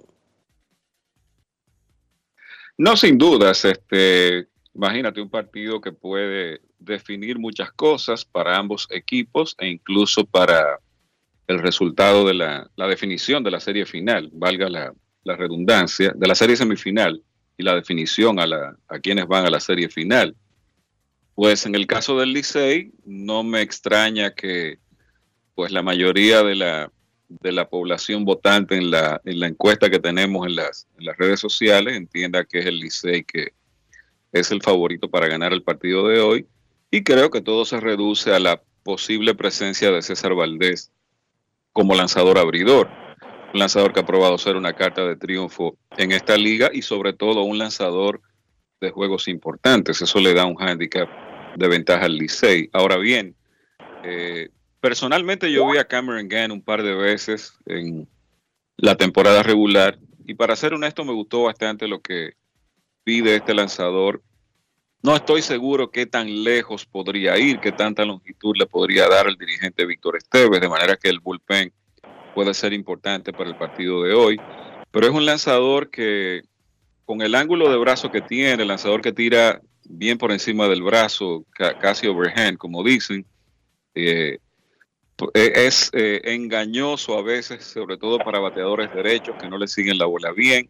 [2.77, 9.55] No, sin dudas, este, imagínate un partido que puede definir muchas cosas para ambos equipos
[9.59, 10.79] e incluso para
[11.47, 14.93] el resultado de la, definición de la serie final, valga la,
[15.35, 17.21] redundancia, de la serie semifinal
[17.57, 20.35] y la definición a, la, a quienes van a la serie final.
[21.35, 24.79] Pues en el caso del Licey, no me extraña que
[25.55, 26.91] pues la mayoría de la,
[27.27, 31.17] de la población votante en la, en la encuesta que tenemos en las, en las
[31.17, 33.53] redes sociales entienda que es el Licey que
[34.31, 36.47] es el favorito para ganar el partido de hoy
[36.91, 40.91] y creo que todo se reduce a la posible presencia de César Valdés
[41.71, 42.89] como lanzador abridor.
[43.53, 47.13] Un lanzador que ha probado ser una carta de triunfo en esta liga y sobre
[47.13, 48.21] todo un lanzador
[48.83, 50.01] de juegos importantes.
[50.01, 51.09] Eso le da un handicap
[51.55, 52.69] de ventaja al Licey.
[52.73, 53.35] Ahora bien,
[54.03, 58.07] eh, personalmente yo vi a Cameron Gann un par de veces en,
[58.77, 59.97] la temporada regular.
[60.25, 62.33] Y para ser honesto, me gustó bastante lo que
[63.03, 64.21] pide este lanzador.
[65.01, 69.37] No estoy seguro qué tan lejos podría ir, qué tanta longitud le podría dar el
[69.37, 71.73] dirigente Víctor Esteves, de manera que el bullpen
[72.33, 74.39] puede ser importante para el partido de hoy.
[74.91, 76.43] Pero es un lanzador que,
[77.05, 80.81] con el ángulo de brazo que tiene, el lanzador que tira bien por encima del
[80.81, 81.45] brazo,
[81.79, 83.25] casi overhand, como dicen,
[83.95, 84.39] eh,
[85.33, 89.97] e, es eh, engañoso a veces, sobre todo para bateadores derechos que no le siguen
[89.97, 90.69] la bola bien.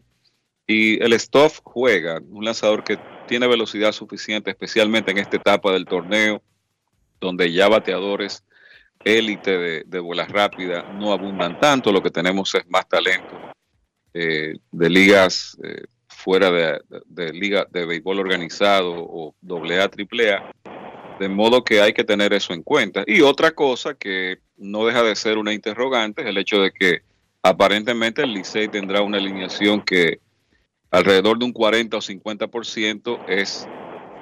[0.66, 5.84] Y el Stoff juega, un lanzador que tiene velocidad suficiente, especialmente en esta etapa del
[5.84, 6.42] torneo,
[7.20, 8.44] donde ya bateadores
[9.04, 13.38] élite de, bolas rápidas no abundan tanto, lo que tenemos es más talento
[14.14, 15.56] eh, de ligas
[16.24, 20.52] fuera de, liga de béisbol organizado o AA, AAA,
[21.20, 23.04] de modo que hay que tener eso en cuenta.
[23.06, 27.02] Y otra cosa que no deja de ser una interrogante es el hecho de que
[27.42, 30.20] aparentemente el Licey tendrá una alineación que
[30.90, 33.68] alrededor de un 40 o 50% es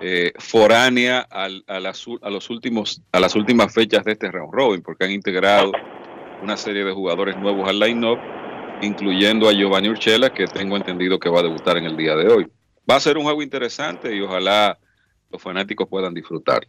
[0.01, 4.53] eh, foránea al, a, las, a, los últimos, a las últimas fechas de este round
[4.53, 5.71] robin, porque han integrado
[6.43, 8.19] una serie de jugadores nuevos al line-up,
[8.83, 12.29] incluyendo a Giovanni Urchela, que tengo entendido que va a debutar en el día de
[12.29, 12.47] hoy.
[12.89, 14.79] Va a ser un juego interesante y ojalá
[15.31, 16.67] los fanáticos puedan disfrutar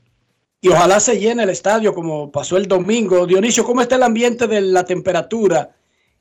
[0.64, 3.28] y ojalá se llene el estadio como pasó el domingo.
[3.28, 5.76] Dionisio, ¿cómo está el ambiente de la temperatura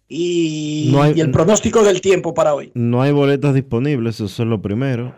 [0.08, 2.72] y, el pronóstico del tiempo para hoy?
[2.74, 5.14] No hay boletas disponibles, eso es lo primero.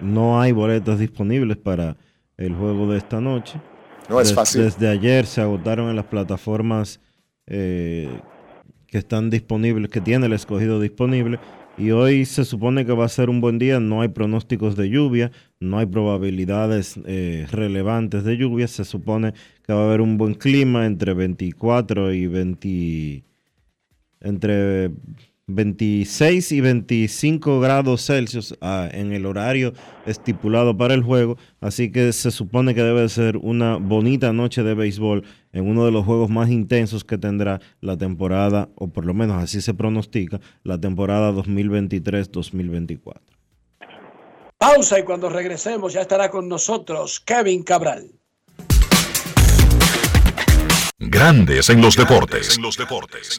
[0.00, 1.96] No hay boletas disponibles para
[2.36, 3.60] el juego de esta noche.
[4.08, 4.62] No es fácil.
[4.62, 7.00] Desde ayer se agotaron en las plataformas
[7.48, 8.20] eh,
[8.94, 11.40] que están disponibles, que tiene el escogido disponible.
[11.76, 14.88] Y hoy se supone que va a ser un buen día, no hay pronósticos de
[14.88, 19.34] lluvia, no hay probabilidades eh, relevantes de lluvia, se supone
[19.66, 23.24] que va a haber un buen clima entre 24 y 20,
[24.20, 24.92] entre
[25.46, 29.74] 26 y 25 grados Celsius ah, en el horario
[30.06, 34.74] estipulado para el juego, así que se supone que debe ser una bonita noche de
[34.74, 39.14] béisbol en uno de los juegos más intensos que tendrá la temporada, o por lo
[39.14, 43.20] menos así se pronostica, la temporada 2023-2024.
[44.56, 48.10] Pausa y cuando regresemos ya estará con nosotros Kevin Cabral.
[50.98, 52.56] Grandes en los deportes.
[52.56, 53.38] En los deportes.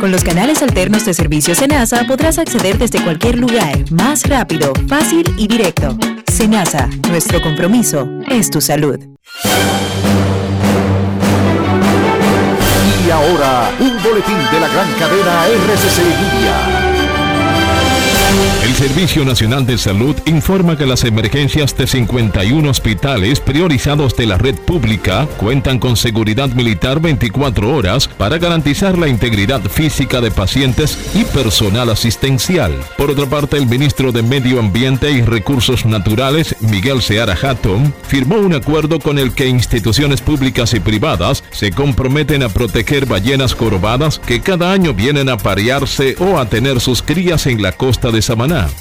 [0.00, 5.26] Con los canales alternos de servicio Senasa podrás acceder desde cualquier lugar, más rápido, fácil
[5.36, 5.96] y directo.
[6.32, 8.98] Senasa, nuestro compromiso es tu salud.
[13.06, 16.75] Y ahora, un boletín de la gran cadena RCC Media.
[18.62, 24.36] El Servicio Nacional de Salud informa que las emergencias de 51 hospitales priorizados de la
[24.36, 30.98] red pública cuentan con seguridad militar 24 horas para garantizar la integridad física de pacientes
[31.14, 32.74] y personal asistencial.
[32.98, 38.36] Por otra parte, el ministro de Medio Ambiente y Recursos Naturales, Miguel Seara Hatton, firmó
[38.36, 44.18] un acuerdo con el que instituciones públicas y privadas se comprometen a proteger ballenas corobadas
[44.18, 48.25] que cada año vienen a parearse o a tener sus crías en la costa de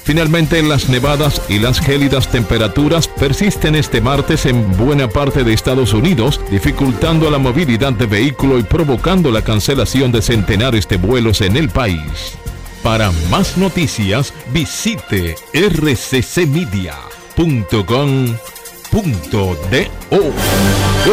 [0.04, 5.94] Finalmente, las nevadas y las gélidas temperaturas persisten este martes en buena parte de Estados
[5.94, 11.58] Unidos, dificultando la movilidad de vehículos y provocando la cancelación de centenares de vuelos en
[11.58, 12.38] el país.
[12.82, 16.76] Para más noticias, visite rccmedia.com.do.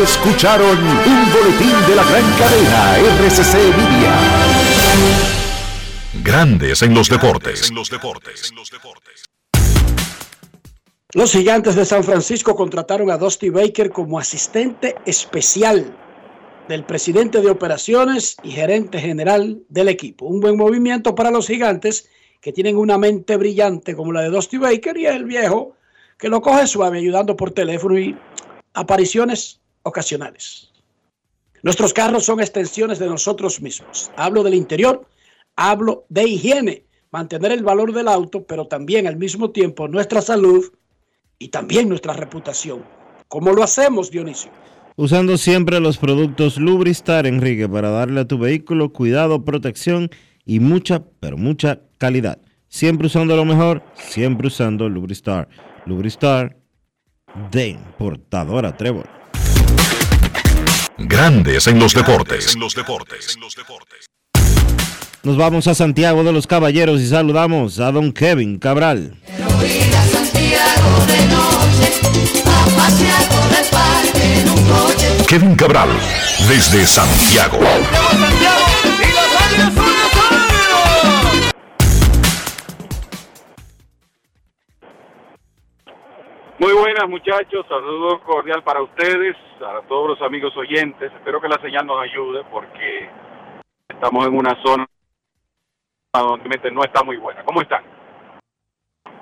[0.03, 5.42] Escucharon un boletín de la gran cadena RCC Media.
[6.21, 7.73] Grandes en los deportes.
[11.15, 15.97] Los gigantes de San Francisco contrataron a Dusty Baker como asistente especial
[16.69, 20.27] del presidente de operaciones y gerente general del equipo.
[20.27, 22.11] Un buen movimiento para los gigantes
[22.43, 25.77] que tienen una mente brillante como la de Dusty Baker y el viejo
[26.19, 28.15] que lo coge suave ayudando por teléfono y
[28.75, 30.73] apariciones ocasionales.
[31.63, 34.11] Nuestros carros son extensiones de nosotros mismos.
[34.17, 35.07] Hablo del interior,
[35.57, 40.73] hablo de higiene, mantener el valor del auto, pero también al mismo tiempo nuestra salud
[41.39, 42.85] y también nuestra reputación.
[43.29, 44.51] ¿Cómo lo hacemos, Dionisio?
[44.97, 50.11] Usando siempre los productos Lubristar, Enrique, para darle a tu vehículo cuidado, protección
[50.45, 52.39] y mucha, pero mucha calidad.
[52.69, 55.49] Siempre usando lo mejor, siempre usando Lubristar.
[55.87, 56.57] Lubristar
[57.51, 59.09] de importadora Trevor.
[60.99, 62.57] Grandes en los deportes.
[65.25, 69.15] Nos vamos a Santiago de los Caballeros y saludamos a don Kevin Cabral.
[75.29, 75.91] Kevin Cabral,
[76.49, 77.59] desde Santiago.
[86.59, 91.13] Muy buenas muchachos, saludo cordial para ustedes, a todos los amigos oyentes.
[91.13, 93.09] Espero que la señal nos ayude porque
[93.89, 94.85] estamos en una zona
[96.21, 97.43] donde no está muy buena.
[97.45, 97.83] ¿Cómo están?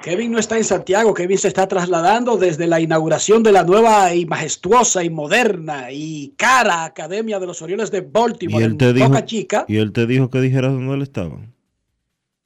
[0.03, 4.15] Kevin no está en Santiago, Kevin se está trasladando desde la inauguración de la nueva
[4.15, 8.89] y majestuosa y moderna y cara Academia de los Orioles de Baltimore Y él te
[8.89, 9.65] en dijo, Boca Chica.
[9.69, 11.37] y él te dijo que dijeras dónde él estaba.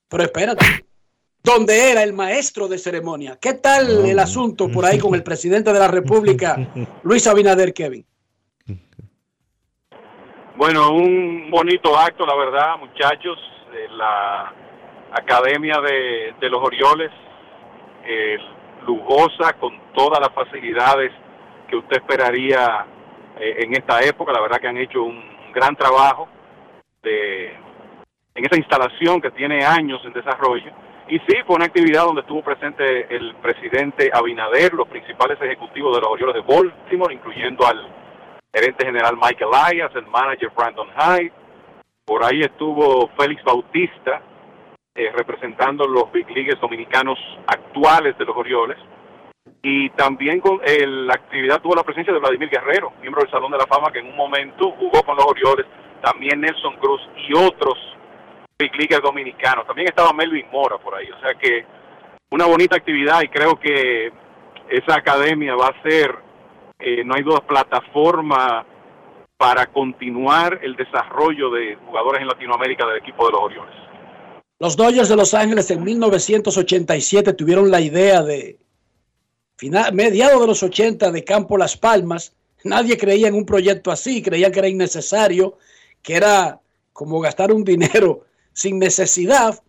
[0.09, 0.67] Pero espérate,
[1.45, 3.39] ¿dónde era el maestro de ceremonia?
[3.41, 6.57] ¿Qué tal el asunto por ahí con el presidente de la República,
[7.05, 8.05] Luis Abinader, Kevin?
[10.57, 13.39] Bueno, un bonito acto, la verdad, muchachos,
[13.75, 14.53] de la
[15.13, 17.11] Academia de, de los Orioles,
[18.05, 18.39] eh,
[18.87, 21.13] lujosa, con todas las facilidades
[21.69, 22.87] que usted esperaría
[23.39, 24.33] eh, en esta época.
[24.33, 25.23] La verdad que han hecho un
[25.53, 26.29] gran trabajo
[27.03, 27.53] de,
[28.35, 30.71] en esa instalación que tiene años en desarrollo.
[31.09, 36.01] Y sí, fue una actividad donde estuvo presente el presidente Abinader, los principales ejecutivos de
[36.01, 37.87] los Orioles de Baltimore, incluyendo al
[38.53, 41.44] gerente general Michael Elias, el manager Brandon Hyde.
[42.05, 44.21] Por ahí estuvo Félix Bautista,
[44.95, 48.77] eh, representando los big leagues dominicanos actuales de los Orioles.
[49.63, 53.53] Y también con eh, la actividad tuvo la presencia de Vladimir Guerrero, miembro del Salón
[53.53, 55.67] de la Fama, que en un momento jugó con los Orioles.
[56.03, 57.79] También Nelson Cruz y otros
[58.59, 59.67] big leaguers dominicanos.
[59.67, 61.11] También estaba Melvin Mora por ahí.
[61.11, 61.65] O sea que
[62.31, 64.13] una bonita actividad y creo que
[64.69, 66.15] esa academia va a ser,
[66.79, 68.67] eh, no hay duda, plataforma
[69.45, 73.75] para continuar el desarrollo de jugadores en Latinoamérica del equipo de los Orioles.
[74.59, 78.59] Los Dodgers de Los Ángeles en 1987 tuvieron la idea de,
[79.93, 82.33] mediados de los 80, de Campo Las Palmas.
[82.65, 85.59] Nadie creía en un proyecto así, creían que era innecesario,
[86.01, 86.59] que era
[86.95, 88.25] como gastar un dinero
[88.55, 89.63] sin necesidad.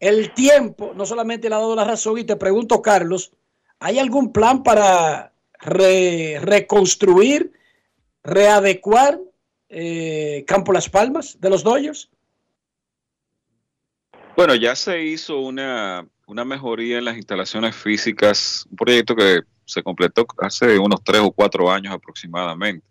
[0.00, 3.30] El tiempo no solamente le ha dado la razón y te pregunto, Carlos,
[3.78, 7.52] ¿hay algún plan para re- reconstruir,
[8.24, 9.20] readecuar
[9.68, 12.10] eh, Campo Las Palmas de los Dodgers?
[14.36, 19.82] Bueno, ya se hizo una, una mejoría en las instalaciones físicas, un proyecto que se
[19.82, 22.84] completó hace unos tres o cuatro años aproximadamente.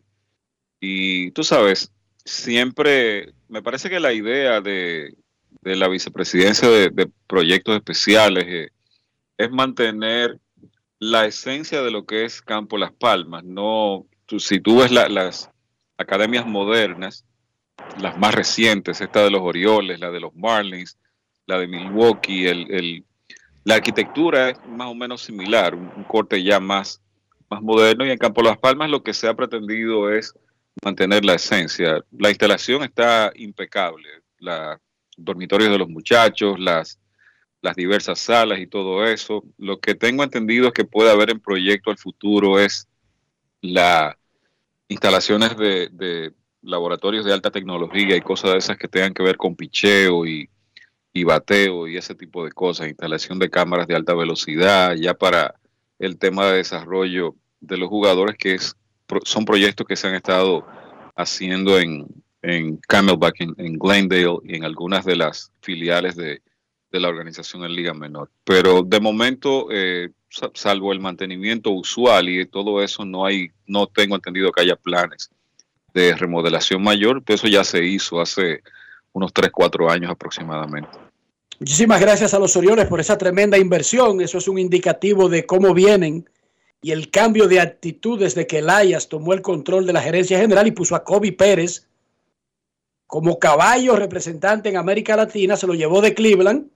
[0.80, 1.92] Y tú sabes,
[2.24, 5.16] siempre me parece que la idea de,
[5.62, 8.70] de la vicepresidencia de, proyectos especiales eh,
[9.38, 10.40] es mantener
[11.00, 13.44] la esencia de lo que es Campo Las Palmas.
[13.44, 14.06] No,
[14.38, 15.50] si tú ves la- las
[15.98, 17.26] academias modernas,
[18.00, 20.98] las más recientes, esta de los Orioles, la de los Marlins,
[21.46, 23.06] la de Milwaukee, el, el-
[23.66, 27.02] la arquitectura es más o menos similar, un, un corte ya más,
[27.50, 30.34] más moderno y en Campo Las Palmas lo que se ha pretendido es
[30.84, 32.04] mantener la esencia.
[32.12, 34.10] La instalación está impecable,
[34.40, 34.78] los
[35.16, 37.00] dormitorios de los muchachos, las,
[37.62, 39.44] las diversas salas y todo eso.
[39.58, 42.88] Lo que tengo entendido es que puede haber en proyecto al futuro es
[43.64, 44.18] la
[44.90, 49.38] instalaciones de, de laboratorios de alta tecnología y cosas de esas que tengan que ver
[49.38, 50.50] con picheo y,
[51.26, 55.56] bateo y ese tipo de cosas, instalación de cámaras de alta velocidad, ya para
[56.00, 58.76] el tema de desarrollo de los jugadores, que es,
[59.24, 60.66] son proyectos que se han estado
[61.16, 62.08] haciendo en,
[62.88, 66.42] Camelback, en Glendale y en algunas de las filiales de,
[66.94, 68.30] de la organización en Liga Menor.
[68.44, 70.12] Pero de momento, eh,
[70.54, 75.32] salvo el mantenimiento usual y todo eso, no hay, no tengo entendido que haya planes
[75.94, 78.62] de remodelación mayor, pero eso ya se hizo hace
[79.12, 80.90] unos 3, 4 años aproximadamente.
[81.60, 84.22] Muchísimas gracias a los Orioles por esa tremenda inversión.
[84.22, 86.30] Eso es un indicativo de cómo vienen
[86.82, 90.68] y el cambio de actitud desde que Elias tomó el control de la gerencia general
[90.68, 91.88] y puso a Kobe Pérez
[93.08, 96.68] como caballo representante en América Latina, se lo llevó de Cleveland,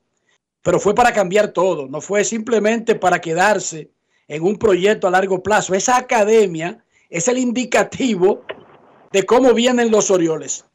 [0.62, 3.92] pero fue para cambiar todo, no fue simplemente para quedarse
[4.28, 5.74] en un proyecto a largo plazo.
[5.74, 8.44] Esa academia es el indicativo
[9.12, 10.66] de cómo vienen los Orioles.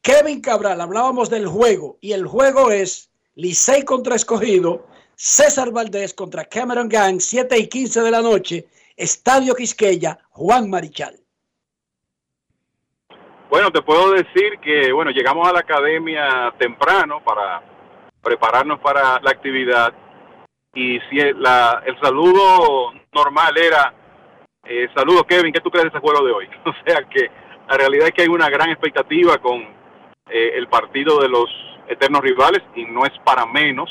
[0.00, 6.44] Kevin Cabral, hablábamos del juego y el juego es Licey contra Escogido, César Valdés contra
[6.44, 8.66] Cameron Gang, 7 y 15 de la noche,
[8.96, 11.18] Estadio Quisqueya, Juan Marichal.
[13.48, 17.62] Bueno, te puedo decir que, bueno, llegamos a la academia temprano para
[18.22, 19.92] prepararnos para la actividad
[20.74, 21.36] y si el,
[21.84, 23.92] el saludo normal era,
[24.64, 26.48] eh, saludo Kevin, ¿qué tú crees de ese juego de hoy?
[26.64, 27.30] O sea que
[27.68, 29.60] la realidad es que hay una gran expectativa con
[30.30, 31.46] eh, el partido de los
[31.88, 33.90] eternos rivales y no es para menos,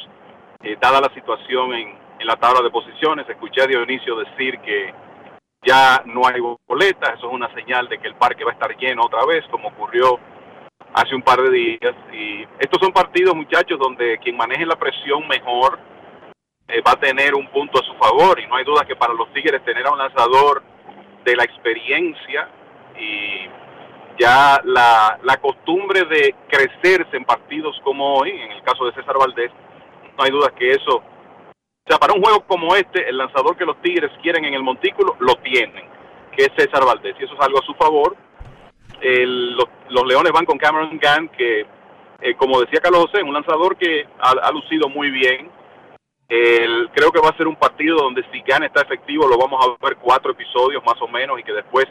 [0.64, 3.30] eh, dada la situación en, en la tabla de posiciones.
[3.30, 4.94] Escuché a Dionisio decir que
[5.64, 8.76] ya no hay boletas, eso es una señal de que el parque va a estar
[8.78, 10.20] lleno otra vez, como ocurrió
[10.94, 11.96] hace un par de días.
[12.12, 15.80] Y estos son partidos, muchachos, donde quien maneje la presión mejor
[16.68, 18.40] eh, va a tener un punto a su favor.
[18.40, 20.64] Y no hay duda que para los Tigres tener a un lanzador
[21.24, 22.50] de la experiencia
[23.00, 23.48] y
[24.20, 29.16] ya la, la costumbre de crecerse en partidos como hoy, en el caso de César
[29.18, 29.52] Valdés,
[30.18, 31.04] no hay duda que eso
[31.86, 34.62] o sea, para un juego como este, el lanzador que los Tigres quieren en el
[34.62, 35.84] montículo lo tienen,
[36.32, 38.16] que es César Valdés, y eso es algo a su favor.
[39.02, 41.66] Los, Leones van con Cameron Gann, que,
[42.22, 45.50] eh, como decía Carlos José, un lanzador que ha, lucido muy bien.
[46.28, 49.86] creo que va a ser un partido donde si Gann está efectivo, lo vamos a
[49.86, 51.88] ver cuatro episodios más o menos, y que después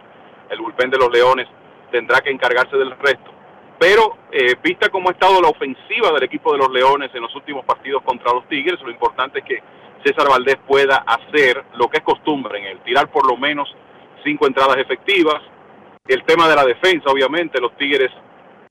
[0.50, 1.48] el bullpen de los Leones
[1.90, 3.30] tendrá que encargarse del resto.
[3.78, 7.34] Pero eh, vista cómo ha estado la ofensiva del equipo de los Leones en los
[7.34, 9.62] últimos partidos contra los Tigres, lo importante es que
[10.04, 13.74] César Valdés pueda hacer lo que es costumbre en él, tirar por lo menos
[14.22, 15.40] cinco entradas efectivas.
[16.10, 18.10] El tema de la defensa, obviamente, los Tigres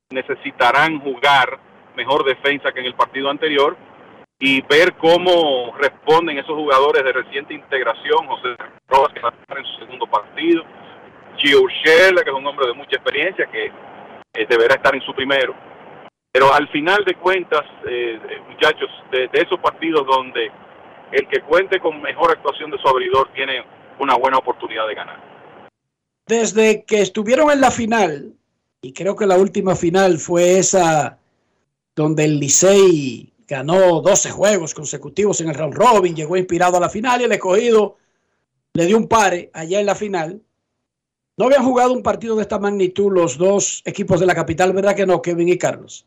[0.10, 1.57] necesitarán jugar
[1.95, 3.78] mejor defensa que en el partido anterior
[4.38, 8.57] y ver cómo responden esos jugadores de reciente integración, José
[8.90, 10.66] Rojas, que va a estar en su segundo partido,
[11.38, 15.14] Gio Urshela, que es un hombre de mucha experiencia, que eh, deberá estar en su
[15.14, 15.56] primero.
[16.34, 20.52] Pero al final de cuentas, eh, muchachos, de esos partidos donde
[21.14, 23.64] el que cuente con mejor actuación de su abridor tiene
[23.98, 25.28] una buena oportunidad de ganar.
[26.30, 28.35] Desde que estuvieron en la final,
[28.84, 31.18] y creo que la última final fue esa
[31.95, 36.89] donde el Licey ganó 12 juegos consecutivos en el round robin, llegó inspirado a la
[36.89, 37.97] final y el escogido
[38.73, 40.39] le dio un pare allá en la final.
[41.35, 44.95] No habían jugado un partido de esta magnitud los dos equipos de la capital, ¿verdad
[44.95, 46.06] que no, Kevin y Carlos?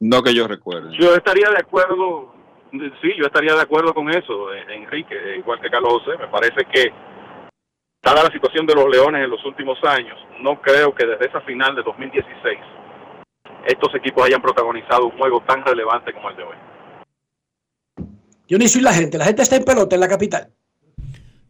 [0.00, 0.96] No que yo recuerde.
[0.98, 2.32] Yo estaría de acuerdo
[2.70, 6.18] Sí, yo estaría de acuerdo con eso, eh, Enrique, igual que Carlos José.
[6.18, 6.92] Me parece que,
[8.14, 11.40] dada la situación de los Leones en los últimos años, no creo que desde esa
[11.42, 12.58] final de 2016
[13.66, 16.56] estos equipos hayan protagonizado un juego tan relevante como el de hoy.
[18.48, 20.48] Dionisio y la gente, la gente está en pelota en la capital.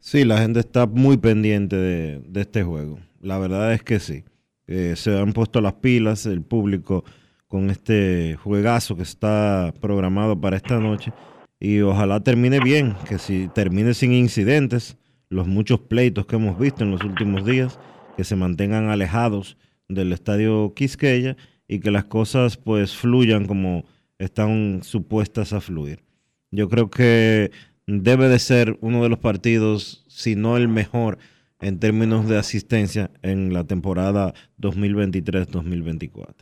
[0.00, 2.98] Sí, la gente está muy pendiente de, este juego.
[3.20, 4.24] La verdad es que sí.
[4.66, 7.04] Eh, se han puesto las pilas, el público
[7.46, 11.12] con este juegazo que está programado para esta noche.
[11.60, 14.96] Y ojalá termine bien, que si termine sin incidentes,
[15.28, 17.78] los muchos pleitos que hemos visto en los últimos días,
[18.16, 19.56] que se mantengan alejados
[19.88, 21.36] del estadio Quisqueya
[21.66, 23.84] y que las cosas pues fluyan como
[24.18, 26.02] están supuestas a fluir.
[26.50, 27.50] Yo creo que
[27.86, 31.18] debe de ser uno de los partidos, si no el mejor,
[31.60, 36.34] en términos de asistencia en la temporada 2023-2024.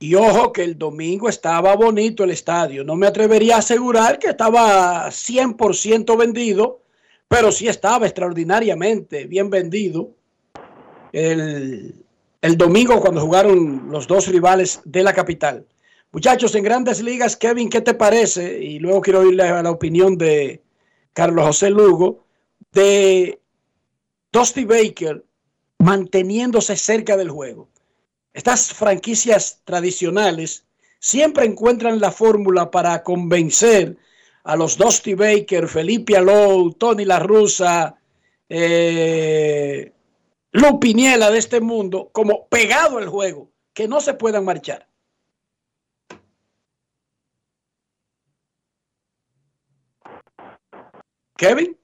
[0.00, 2.82] Y ojo que el domingo estaba bonito el estadio.
[2.82, 6.81] No me atrevería a asegurar que estaba 100% vendido,
[7.32, 10.10] pero sí estaba extraordinariamente bien vendido.
[11.12, 12.04] El,
[12.42, 15.66] el, domingo cuando jugaron los dos rivales de la capital.
[16.10, 18.62] Muchachos, en grandes ligas, Kevin, ¿qué te parece?
[18.62, 20.60] Y luego quiero oírle a la opinión de
[21.14, 22.26] Carlos José Lugo,
[22.70, 23.40] de
[24.30, 25.24] Dusty Baker
[25.78, 27.66] manteniéndose cerca del juego.
[28.34, 30.66] Estas franquicias tradicionales
[30.98, 33.96] siempre encuentran la fórmula para convencer
[34.44, 37.96] a los Dusty Baker, Felipe Alou, Tony La Russa,
[38.48, 39.92] eh,
[40.52, 44.88] Lu Piniela de este mundo, como pegado al juego, que no se puedan marchar.
[51.36, 51.76] Kevin.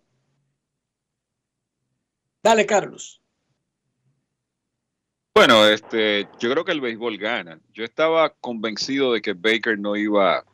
[2.42, 3.20] Dale, Carlos.
[5.34, 7.60] Bueno, este, yo creo que el béisbol gana.
[7.72, 10.44] Yo estaba convencido de que Baker no iba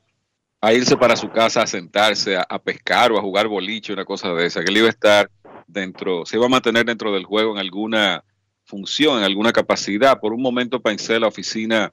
[0.65, 4.33] a irse para su casa a sentarse a, pescar o a jugar boliche, una cosa
[4.33, 5.31] de esa, que él iba a estar
[5.67, 8.25] dentro, se iba a mantener dentro del juego en alguna
[8.65, 10.19] función, en alguna capacidad.
[10.19, 11.93] Por un momento pensé en la oficina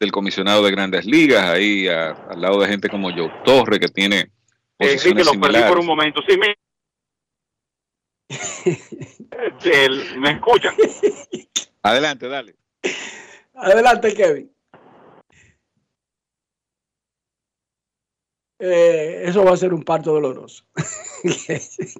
[0.00, 4.32] del comisionado de Grandes Ligas, ahí al lado de gente como Joe Torre, que tiene
[4.76, 6.20] posiciones lo perdí por un momento.
[6.26, 6.56] Sí, me,
[10.18, 10.74] me escuchan.
[11.82, 12.56] Adelante, dale.
[13.54, 14.50] Adelante, Kevin.
[18.58, 20.64] Eh, eso va a ser un parto doloroso.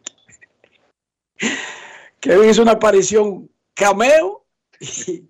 [2.21, 4.45] Kevin hizo una aparición cameo
[4.81, 5.29] y,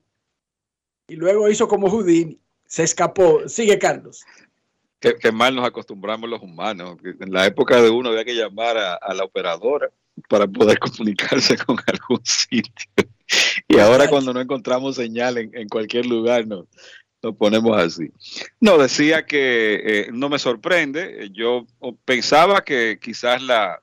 [1.09, 2.39] luego hizo como Houdini.
[2.67, 3.47] Se escapó.
[3.49, 4.25] Sigue, Carlos.
[5.01, 6.99] Qué, mal nos acostumbramos los humanos.
[7.05, 9.91] En la época de uno había que llamar a, la operadora
[10.29, 12.91] para poder comunicarse con algún sitio.
[13.69, 16.67] Y ahora cuando no encontramos señal en, en cualquier lugar, no,
[17.23, 18.11] lo ponemos así.
[18.61, 21.31] No, decía que eh, no me sorprende.
[21.33, 21.67] Yo
[22.05, 23.83] pensaba que quizás la,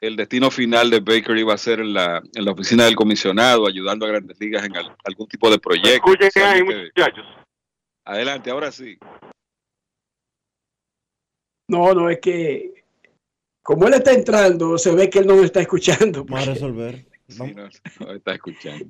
[0.00, 3.66] el destino final de Baker iba a ser en la, en la oficina del comisionado,
[3.66, 6.12] ayudando a grandes ligas en algún tipo de proyecto.
[6.12, 7.26] Escuchen muchachos.
[8.04, 8.98] Adelante, ahora sí.
[11.68, 12.84] No, no, es que
[13.62, 16.24] como él está entrando, se ve que él no me está escuchando.
[16.24, 17.06] Vamos a resolver.
[17.38, 18.84] no, está escuchando.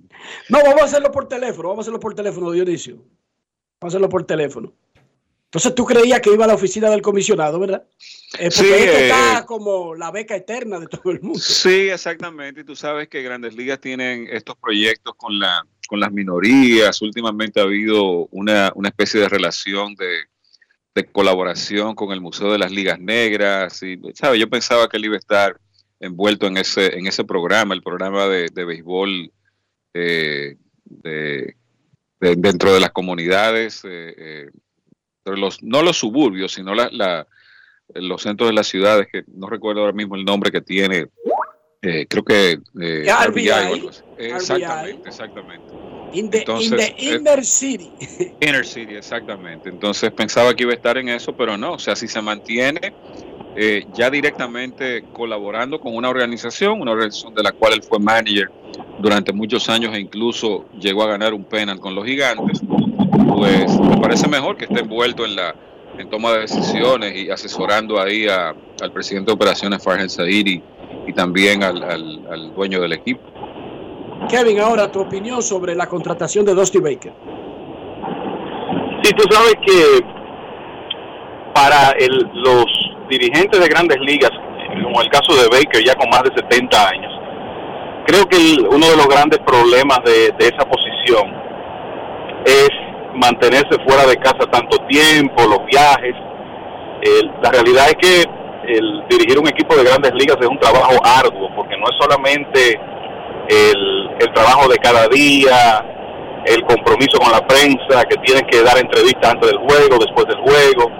[0.49, 3.05] No, vamos a hacerlo por teléfono, vamos a hacerlo por teléfono, Dionisio
[3.81, 4.73] hacerlo por teléfono.
[5.55, 7.87] Entonces tú creías que iba a la oficina del comisionado, ¿verdad?
[8.33, 11.39] porque sí, está eh, como la beca eterna de todo el mundo.
[11.39, 12.63] Sí, exactamente.
[12.63, 17.01] Y tú sabes que Grandes Ligas tienen estos proyectos con, la, con las minorías.
[17.03, 20.25] Últimamente ha habido una, una especie de relación de,
[20.93, 23.81] de, colaboración con el Museo de las Ligas Negras.
[23.85, 24.41] Y, ¿sabes?
[24.41, 25.61] Yo pensaba que él iba a estar
[26.01, 29.33] envuelto en ese, en ese programa, el programa de, de béisbol
[29.95, 31.57] eh, de
[32.37, 34.51] dentro de las comunidades, eh, eh,
[35.25, 37.27] los, no los suburbios, sino la,
[37.95, 41.09] los centros de las ciudades, que no recuerdo ahora mismo el nombre que tiene,
[41.83, 45.67] eh, creo que RBI, Exactamente, exactamente.
[46.15, 46.45] In the,
[46.97, 47.93] inner city.
[48.41, 49.69] Inner city, exactamente.
[49.69, 51.73] Entonces pensaba que iba a estar en eso, pero no.
[51.73, 52.95] O sea, si se mantiene
[53.93, 58.51] ya directamente colaborando con una organización, una organización de la cual él fue manager
[58.99, 62.61] durante muchos años e incluso llegó a ganar un penal con los gigantes,
[63.35, 65.55] pues me parece mejor que esté envuelto en la
[65.99, 70.63] en toma de decisiones y asesorando ahí al presidente de operaciones Farhan Saidi
[71.07, 73.21] y, también al, dueño del equipo.
[74.29, 77.13] Kevin, ahora tu opinión sobre la contratación de Dusty Baker.
[79.03, 80.01] Sí, tú sabes que
[81.55, 84.31] para el, los dirigentes de grandes ligas,
[84.83, 87.13] como el caso de Baker ya con más de 70 años,
[88.07, 88.37] creo que
[88.69, 91.33] uno de los grandes problemas de, esa posición
[92.45, 92.71] es
[93.15, 96.15] mantenerse fuera de casa tanto tiempo, los viajes.
[97.43, 98.25] la realidad es que
[98.67, 102.81] el dirigir un equipo de grandes ligas es un trabajo arduo, porque no es solamente
[103.49, 105.85] el, el trabajo de cada día,
[106.47, 110.39] el compromiso con la prensa, que tienen que dar entrevistas antes del juego, después del
[110.39, 110.91] juego,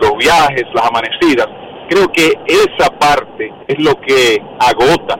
[0.00, 1.46] los viajes, las amanecidas.
[1.88, 5.18] Creo que esa parte es lo que agota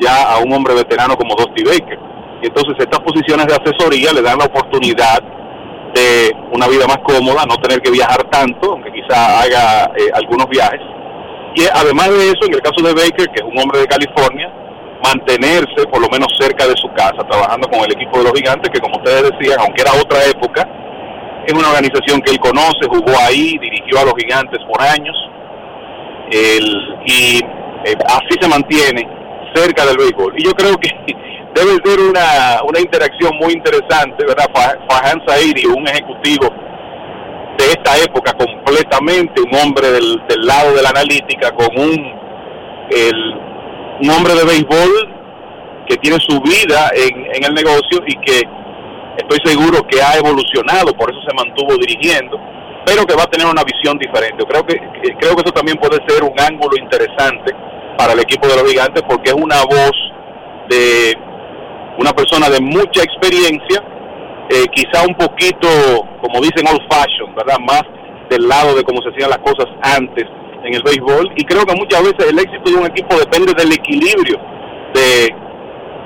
[0.00, 1.98] ya a un hombre veterano como Dusty Baker.
[2.42, 5.20] Y entonces estas posiciones de asesoría le dan la oportunidad
[5.94, 10.48] de una vida más cómoda, no tener que viajar tanto, aunque quizá haga eh, algunos
[10.48, 10.80] viajes.
[11.54, 14.50] Y además de eso, en el caso de Baker, que es un hombre de California,
[15.02, 18.70] mantenerse por lo menos cerca de su casa, trabajando con el equipo de los gigantes,
[18.70, 20.66] que como ustedes decían, aunque era otra época,
[21.46, 25.16] es una organización que él conoce, jugó ahí, dirigió a los gigantes por años,
[27.06, 27.38] y
[27.84, 29.06] eh, así se mantiene
[29.54, 30.34] cerca del béisbol.
[30.36, 30.88] Y yo creo que
[31.54, 34.46] debe ser una, una interacción muy interesante, ¿verdad?
[34.88, 36.48] Fahan Saidi, un ejecutivo
[37.58, 42.12] de esta época completamente, un hombre del, del lado de la analítica, con un,
[42.90, 43.34] el,
[44.00, 45.14] un hombre de béisbol
[45.86, 48.42] que tiene su vida en, en el negocio y que
[49.16, 52.38] estoy seguro que ha evolucionado, por eso se mantuvo dirigiendo,
[52.84, 54.44] pero que va a tener una visión diferente.
[54.44, 54.76] Creo que
[55.18, 57.54] creo que eso también puede ser un ángulo interesante
[57.96, 59.92] para el equipo de los gigantes porque es una voz
[60.68, 61.14] de
[61.98, 63.82] una persona de mucha experiencia,
[64.50, 65.68] eh, quizá un poquito,
[66.20, 67.58] como dicen, old fashion, ¿verdad?
[67.60, 67.82] Más
[68.28, 70.24] del lado de cómo se hacían las cosas antes
[70.64, 71.32] en el béisbol.
[71.36, 74.38] Y creo que muchas veces el éxito de un equipo depende del equilibrio
[74.94, 75.43] de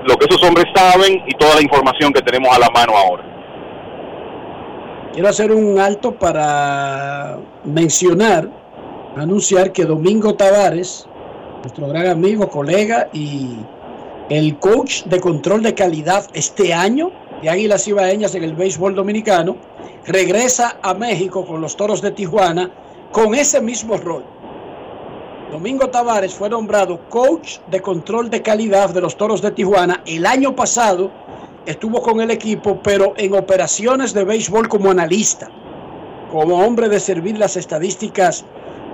[0.08, 3.24] lo que esos hombres saben y toda la información que tenemos a la mano ahora.
[5.12, 8.48] Quiero hacer un alto para mencionar,
[9.16, 11.08] anunciar que Domingo Tavares
[11.62, 13.56] nuestro gran amigo, colega y
[14.30, 17.10] el coach de control de calidad este año
[17.42, 19.56] de Águilas Ibaeñas en el béisbol dominicano,
[20.06, 22.70] regresa a México con los Toros de Tijuana
[23.12, 24.24] con ese mismo rol.
[25.50, 30.02] Domingo Tavares fue nombrado coach de control de calidad de los Toros de Tijuana.
[30.04, 31.10] El año pasado
[31.64, 35.50] estuvo con el equipo, pero en operaciones de béisbol como analista,
[36.30, 38.44] como hombre de servir las estadísticas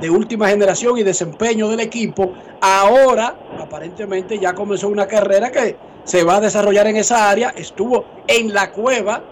[0.00, 2.32] de última generación y desempeño del equipo.
[2.60, 7.52] Ahora, aparentemente, ya comenzó una carrera que se va a desarrollar en esa área.
[7.56, 9.24] Estuvo en la cueva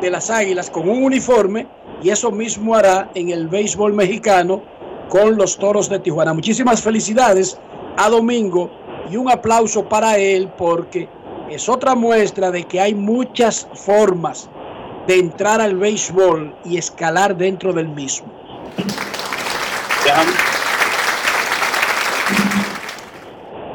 [0.00, 1.66] de las Águilas con un uniforme
[2.02, 4.62] y eso mismo hará en el béisbol mexicano
[5.08, 6.34] con los Toros de Tijuana.
[6.34, 7.58] Muchísimas felicidades
[7.96, 8.70] a Domingo
[9.10, 11.08] y un aplauso para él porque
[11.50, 14.48] es otra muestra de que hay muchas formas
[15.06, 18.28] de entrar al béisbol y escalar dentro del mismo.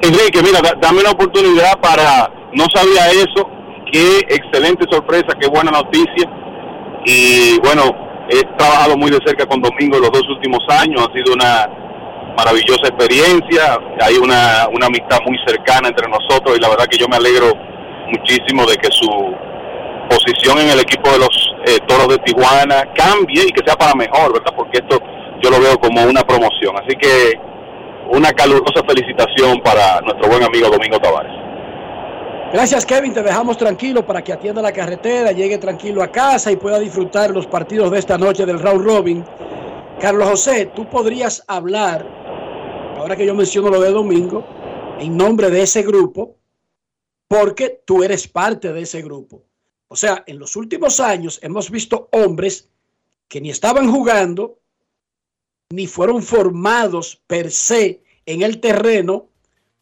[0.02, 3.48] Enrique, mira, dame una oportunidad para, no sabía eso,
[3.92, 6.30] qué excelente sorpresa, qué buena noticia.
[7.06, 11.34] Y bueno, He trabajado muy de cerca con Domingo los dos últimos años, ha sido
[11.34, 11.68] una
[12.38, 17.08] maravillosa experiencia, hay una, una amistad muy cercana entre nosotros y la verdad que yo
[17.08, 17.52] me alegro
[18.08, 19.10] muchísimo de que su
[20.10, 23.94] posición en el equipo de los eh, Toros de Tijuana cambie y que sea para
[23.94, 24.54] mejor, ¿verdad?
[24.56, 25.00] Porque esto
[25.42, 26.76] yo lo veo como una promoción.
[26.78, 27.34] Así que
[28.12, 31.49] una calurosa felicitación para nuestro buen amigo Domingo Tavares.
[32.52, 36.56] Gracias Kevin, te dejamos tranquilo para que atienda la carretera, llegue tranquilo a casa y
[36.56, 39.24] pueda disfrutar los partidos de esta noche del round robin.
[40.02, 42.04] Carlos José, tú podrías hablar,
[42.98, 44.44] ahora que yo menciono lo de domingo,
[45.00, 46.38] en nombre de ese grupo,
[47.28, 49.44] porque tú eres parte de ese grupo.
[49.88, 52.68] O sea, en los últimos años hemos visto hombres
[53.28, 54.58] que ni estaban jugando,
[55.70, 59.28] ni fueron formados per se en el terreno,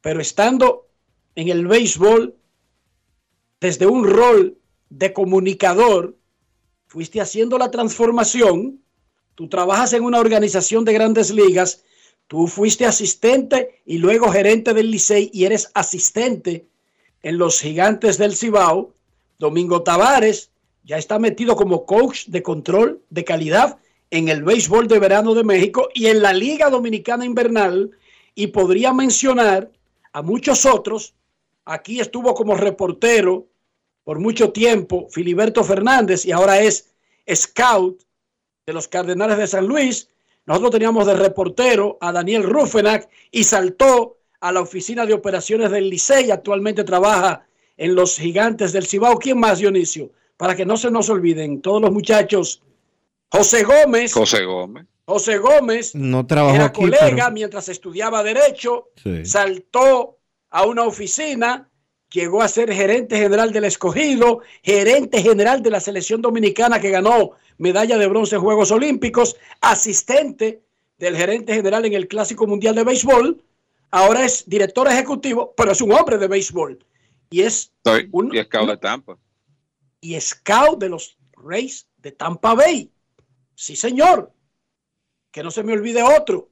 [0.01, 0.89] pero estando
[1.33, 2.36] en el béisbol
[3.59, 4.57] desde un rol
[4.89, 6.15] de comunicador,
[6.87, 8.81] fuiste haciendo la transformación,
[9.35, 11.83] tú trabajas en una organización de grandes ligas,
[12.27, 16.67] tú fuiste asistente y luego gerente del Licey y eres asistente
[17.23, 18.93] en los gigantes del Cibao.
[19.39, 20.51] Domingo Tavares
[20.83, 23.77] ya está metido como coach de control de calidad
[24.09, 27.91] en el béisbol de verano de México y en la Liga Dominicana Invernal
[28.35, 29.69] y podría mencionar
[30.13, 31.13] a muchos otros
[31.69, 33.47] Aquí estuvo como reportero
[34.05, 36.93] por mucho tiempo Filiberto Fernández y ahora es
[37.29, 38.03] scout
[38.65, 40.07] de los Cardenales de San Luis.
[40.45, 45.89] Nosotros teníamos de reportero a Daniel Rufenac y saltó a la oficina de operaciones del
[45.89, 46.31] Licey.
[46.31, 47.45] Actualmente trabaja
[47.75, 49.19] en los Gigantes del Cibao.
[49.19, 50.11] ¿Quién más, Dionisio?
[50.37, 52.61] Para que no se nos olviden todos los muchachos.
[53.29, 54.13] José Gómez.
[54.13, 54.85] José Gómez.
[55.03, 58.91] José Gómez no era colega mientras estudiaba Derecho.
[59.23, 60.16] Saltó
[60.57, 61.69] a una oficina,
[62.09, 67.33] llegó a ser gerente general del escogido, gerente general de la selección dominicana que ganó
[67.59, 70.63] medalla de bronce en Juegos Olímpicos, asistente
[70.97, 73.39] del gerente general en el Clásico Mundial de Béisbol,
[73.91, 76.83] ahora es director ejecutivo, pero es un hombre de béisbol.
[77.29, 77.71] Y es
[78.11, 79.15] un, y scout de Tampa.
[80.01, 82.89] Y scout de los Rays de Tampa Bay.
[83.53, 84.33] Sí, señor.
[85.29, 86.49] Que no se me olvide otro.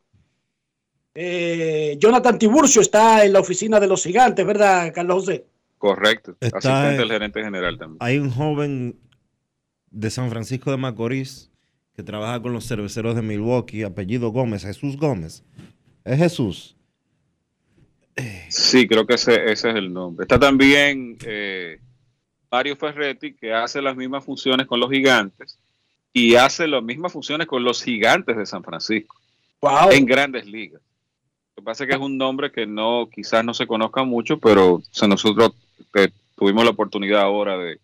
[1.15, 5.45] Eh, Jonathan Tiburcio está en la oficina de los gigantes, ¿verdad, Carlos José?
[5.77, 7.97] Correcto, asistente del gerente general también.
[8.01, 8.99] Hay un joven
[9.91, 11.51] de San Francisco de Macorís
[11.95, 15.43] que trabaja con los cerveceros de Milwaukee, apellido Gómez, Jesús Gómez.
[16.03, 16.75] ¿Es Jesús?
[18.49, 20.23] Sí, creo que ese, es el nombre.
[20.23, 21.79] Está también eh,
[22.51, 25.57] Mario Ferretti, que hace las mismas funciones con los gigantes
[26.13, 29.15] y hace las mismas funciones con los gigantes de San Francisco.
[29.91, 30.81] En grandes ligas.
[31.65, 35.53] Pasa es que es un nombre que no, quizás no se conozca mucho, pero nosotros
[36.35, 37.79] tuvimos la oportunidad ahora de,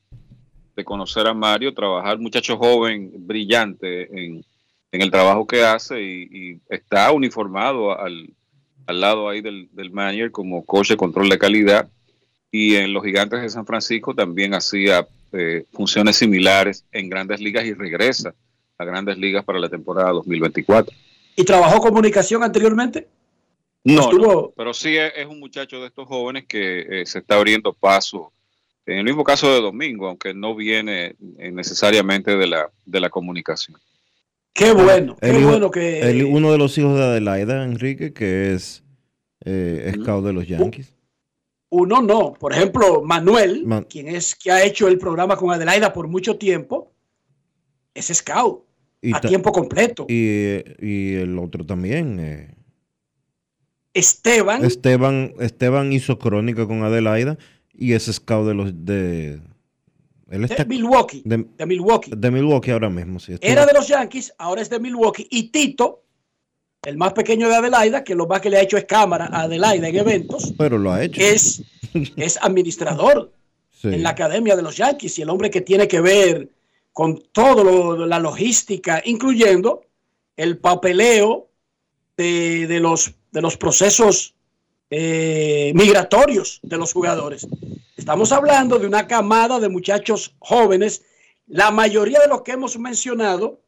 [0.85, 4.43] conocer a Mario, trabajar, muchacho joven, brillante en,
[4.91, 8.33] el trabajo que hace y, está uniformado al,
[8.87, 11.87] lado ahí del, del manager como coach de control de calidad
[12.51, 17.65] y en los gigantes de San Francisco también hacía eh, funciones similares en grandes ligas
[17.65, 18.33] y regresa
[18.77, 20.95] a grandes ligas para la temporada 2024.
[21.35, 23.07] ¿Y trabajó comunicación anteriormente?
[23.83, 28.31] No, pero sí es, un muchacho de estos jóvenes que eh, se está abriendo paso.
[28.85, 33.09] En el mismo caso de Domingo, aunque no viene eh, necesariamente de la, de la
[33.09, 33.79] comunicación.
[34.53, 36.27] Qué bueno, qué bueno que...
[36.29, 38.83] uno de los hijos de Adelaida, Enrique, que es
[39.45, 40.93] eh, scout de los Yankees.
[41.69, 42.33] Uno no.
[42.33, 46.91] Por ejemplo, Manuel, quien es que ha hecho el programa con Adelaida por mucho tiempo,
[47.93, 48.65] es scout
[49.13, 50.05] a tiempo completo.
[50.09, 52.19] Y, y el otro también,
[53.93, 54.63] Esteban.
[54.63, 57.37] Esteban, Esteban hizo crónica con Adelaida
[57.73, 59.41] y es scout de los de
[60.31, 61.21] él está, de Milwaukee.
[61.25, 62.11] De, Milwaukee.
[62.15, 63.35] De Milwaukee ahora mismo, sí.
[63.41, 65.27] Era de los Yankees, ahora es de Milwaukee.
[65.29, 66.05] Y Tito,
[66.83, 69.41] el más pequeño de Adelaida, que lo más que le ha hecho es cámara a
[69.41, 70.53] Adelaida en eventos.
[70.57, 71.19] Pero lo ha hecho.
[71.19, 71.61] Es,
[72.15, 73.33] es administrador
[73.83, 76.49] en la academia de los Yankees y el hombre que tiene que ver
[76.93, 79.81] con todo la logística, incluyendo
[80.37, 81.49] el papeleo
[82.15, 84.35] de, los, de los procesos
[84.89, 87.47] eh, migratorios de los jugadores.
[87.95, 91.03] Estamos hablando de una camada de muchachos jóvenes.
[91.47, 93.61] La mayoría de los que hemos mencionado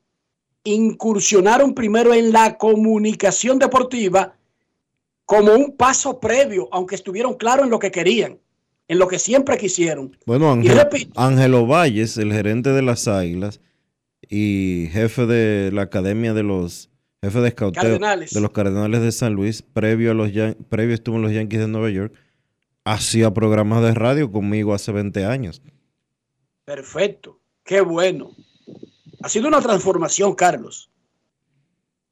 [0.63, 4.35] incursionaron primero en la comunicación deportiva
[5.25, 8.39] como un paso previo, aunque estuvieron claros en lo que querían,
[8.87, 10.17] en lo que siempre quisieron.
[10.25, 10.57] Bueno,
[11.15, 13.61] Ángelo Valles, el gerente de las Águilas
[14.29, 16.89] y jefe de la Academia de los
[17.23, 20.29] jefe de escauteo de los Cardenales de San Luis, previo a los
[20.69, 22.13] previo estuvo en los Yankees de Nueva York,
[22.83, 25.61] hacía programas de radio conmigo hace 20 años.
[26.65, 28.31] Perfecto, qué bueno.
[29.21, 30.89] Ha sido una transformación, Carlos.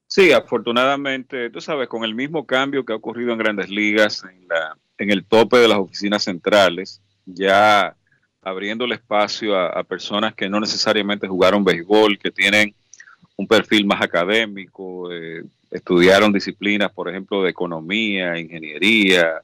[0.08, 4.48] Sí, afortunadamente, tú sabes, con el mismo cambio que ha ocurrido en grandes ligas, en,
[4.48, 7.98] la, en el tope de las oficinas centrales, ya
[8.42, 12.74] abriendo el espacio a, a personas que no necesariamente jugaron béisbol, que tienen
[13.42, 19.42] un perfil más académico, eh, estudiaron disciplinas, por ejemplo, de economía, ingeniería,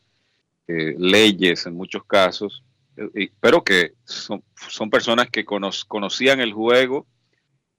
[0.67, 2.63] eh, leyes en muchos casos,
[2.95, 7.07] eh, pero que son, son personas que conocían el juego,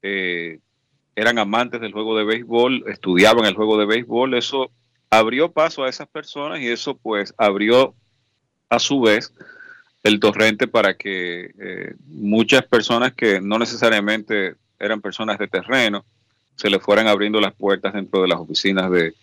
[0.02, 4.70] eran amantes del juego de béisbol, estudiaban el juego de béisbol, eso
[5.10, 7.94] abrió paso a esas personas y eso pues abrió
[8.70, 9.32] a su vez
[10.04, 16.04] el torrente para que muchas personas que no necesariamente eran personas de terreno,
[16.56, 19.14] se le fueran abriendo las puertas dentro de las oficinas de,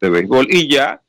[0.00, 0.46] béisbol.
[0.50, 1.00] Y ya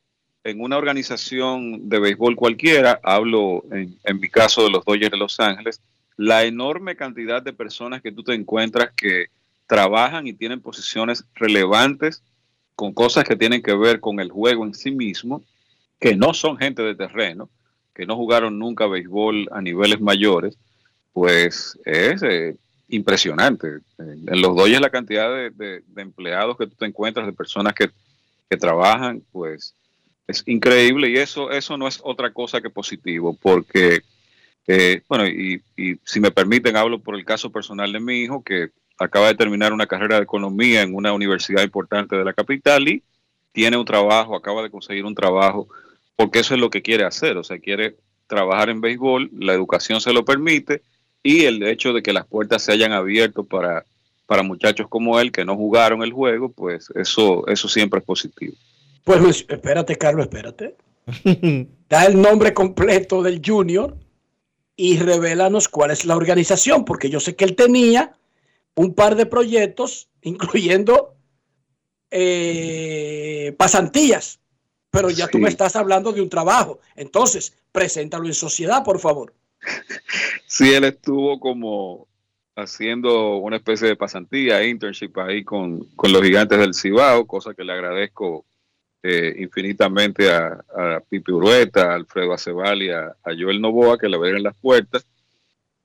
[0.44, 5.18] en una organización de béisbol cualquiera, hablo en, en, mi caso de los Dodgers de
[5.18, 5.82] Los Ángeles,
[6.18, 9.28] la enorme cantidad de personas que tú te encuentras que
[9.68, 12.24] trabajan y tienen posiciones relevantes
[12.76, 15.44] con cosas que tienen que ver con el juego en sí mismo,
[16.00, 17.50] que no son gente de terreno,
[17.94, 20.58] que no jugaron nunca béisbol a niveles mayores,
[21.14, 22.56] pues es eh,
[22.92, 23.80] impresionante.
[23.98, 27.90] En los Dodgers la cantidad de, empleados que tú te encuentras, de personas que,
[28.60, 29.74] trabajan, pues
[30.28, 34.02] es increíble y eso, eso no es otra cosa que positivo, porque,
[34.68, 35.64] eh, bueno, y,
[36.04, 39.72] si me permiten, hablo por el caso personal de mi hijo, que acaba de terminar
[39.72, 43.02] una carrera de economía en una universidad importante de la capital y
[43.54, 45.70] tiene un trabajo, acaba de conseguir un trabajo,
[46.18, 47.96] porque eso es lo que quiere hacer, o sea, quiere
[48.28, 50.82] trabajar en béisbol, la educación se lo permite
[51.24, 53.86] y el hecho de que las puertas se hayan abierto para,
[54.26, 58.54] para muchachos como él que no jugaron el juego, pues eso, eso siempre es positivo.
[59.04, 60.76] Pues espérate, Carlos, espérate.
[61.90, 63.98] da el nombre completo del junior
[64.76, 68.16] y revelanos cuál es la organización, porque yo sé que él tenía
[68.76, 71.16] un par de proyectos, incluyendo
[72.10, 74.40] eh, pasantías,
[74.90, 76.80] pero ya tú me estás hablando de un trabajo.
[76.96, 79.34] Entonces, preséntalo en sociedad, por favor.
[80.48, 82.08] Sí, él estuvo como
[82.56, 87.74] haciendo una especie de pasantía, internship ahí con, los gigantes del Cibao, cosa que le
[87.74, 88.46] agradezco
[89.04, 94.18] eh, infinitamente a, a, Pipi Urueta, a Alfredo Acebal y a, Joel Novoa que le
[94.18, 95.06] abrieron las puertas.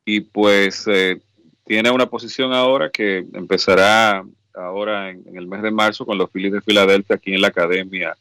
[0.04, 1.20] Y pues eh,
[1.64, 4.24] tiene una posición ahora que empezará
[4.54, 7.48] ahora en, en, el mes de marzo con los Phillies de Filadelfia aquí en la
[7.48, 8.16] academia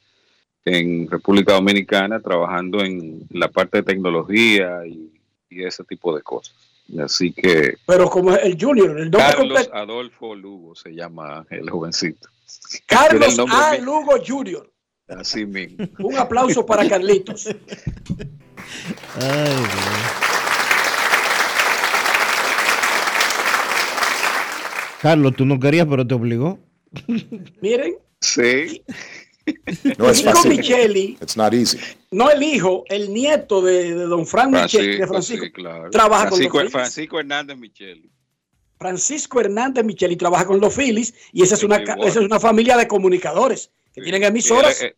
[0.65, 5.14] en República Dominicana, trabajando en la parte de tecnología y
[5.55, 6.55] y ese tipo de cosas.
[7.03, 7.77] Así que.
[7.85, 12.29] Pero como el Junior, el nombre Carlos Adolfo Lugo se llama el jovencito.
[12.85, 13.77] Carlos A.
[13.77, 14.71] Lugo Junior.
[15.07, 15.87] Así mismo.
[15.99, 17.47] Un aplauso para Carlitos.
[25.01, 26.59] Carlos, tú no querías, pero te obligó.
[27.61, 27.95] Miren.
[28.21, 28.83] Sí.
[29.97, 30.51] No es fácil.
[30.51, 31.77] Micheli, It's not easy.
[32.11, 35.45] no el hijo, el nieto de, de don Frank Micheli, de Francisco,
[35.91, 38.09] trabaja con los Francisco Hernández Micheli.
[38.77, 42.75] Francisco Hernández Micheli trabaja con los Phillies y esa es, una, esa es una familia
[42.77, 44.81] de comunicadores que tienen emisoras.
[44.81, 44.95] Eh,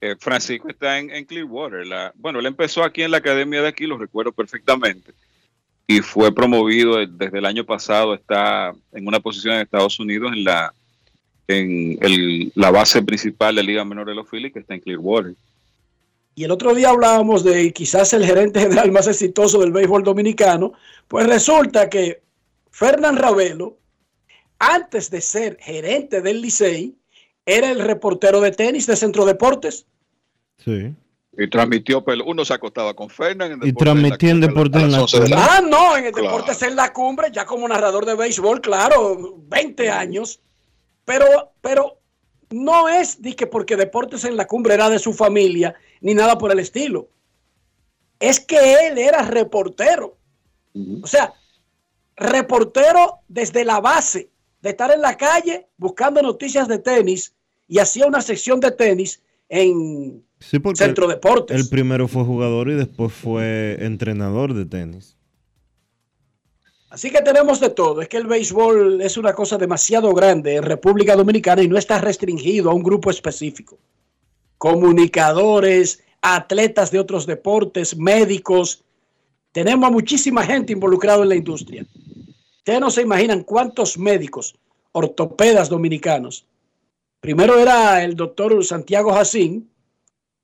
[0.00, 1.86] eh, Francisco está en, Clearwater.
[1.86, 5.12] La, bueno, él empezó aquí en la academia de aquí, lo recuerdo perfectamente,
[5.86, 10.44] y fue promovido desde el año pasado, está en una posición en Estados Unidos en
[10.44, 10.72] la
[11.48, 15.34] en el, la base principal de Liga Menor de los Phillies, que está en Clearwater.
[16.34, 20.72] Y el otro día hablábamos de quizás el gerente general más exitoso del béisbol dominicano.
[21.08, 22.22] Pues resulta que
[22.70, 23.78] Fernán Ravelo,
[24.60, 26.94] antes de ser gerente del Licey,
[27.44, 29.86] era el reportero de tenis de Centro Deportes.
[30.58, 30.94] Sí.
[31.36, 33.58] Y transmitió, uno se acostaba con Fernan.
[33.62, 35.34] Y transmitía en Deportes en la cumbre.
[35.34, 39.90] Ah, no, en el Deportes en la cumbre, ya como narrador de béisbol, claro, 20
[39.90, 40.40] años.
[41.08, 42.02] Pero, pero
[42.50, 46.36] no es de que porque Deportes en la cumbre era de su familia, ni nada
[46.36, 47.08] por el estilo.
[48.20, 50.18] Es que él era reportero.
[51.02, 51.32] O sea,
[52.14, 54.28] reportero desde la base,
[54.60, 57.34] de estar en la calle buscando noticias de tenis
[57.66, 60.22] y hacía una sección de tenis en
[60.74, 61.58] Centro Deportes.
[61.58, 65.17] El primero fue jugador y después fue entrenador de tenis.
[66.90, 68.00] Así que tenemos de todo.
[68.00, 71.98] Es que el béisbol es una cosa demasiado grande en República Dominicana y no está
[71.98, 73.78] restringido a un grupo específico.
[74.56, 78.84] Comunicadores, atletas de otros deportes, médicos.
[79.52, 81.84] Tenemos a muchísima gente involucrada en la industria.
[82.58, 84.56] Ustedes no se imaginan cuántos médicos,
[84.92, 86.46] ortopedas dominicanos.
[87.20, 89.70] Primero era el doctor Santiago Jacín,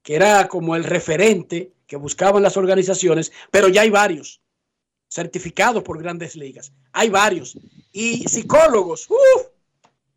[0.02, 4.43] que era como el referente que buscaban las organizaciones, pero ya hay varios
[5.14, 6.72] certificados por grandes ligas.
[6.92, 7.56] Hay varios.
[7.92, 9.08] Y psicólogos,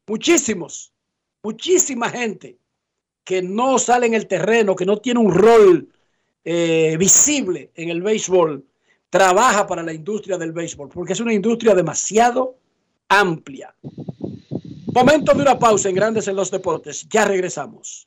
[0.07, 0.91] muchísimos,
[1.43, 2.57] muchísima gente
[3.23, 5.87] que no sale en el terreno, que no tiene un rol
[6.43, 8.65] eh, visible en el béisbol,
[9.09, 12.57] trabaja para la industria del béisbol, porque es una industria demasiado
[13.07, 13.75] amplia.
[14.93, 17.07] Momento de una pausa en Grandes en los Deportes.
[17.07, 18.06] Ya regresamos.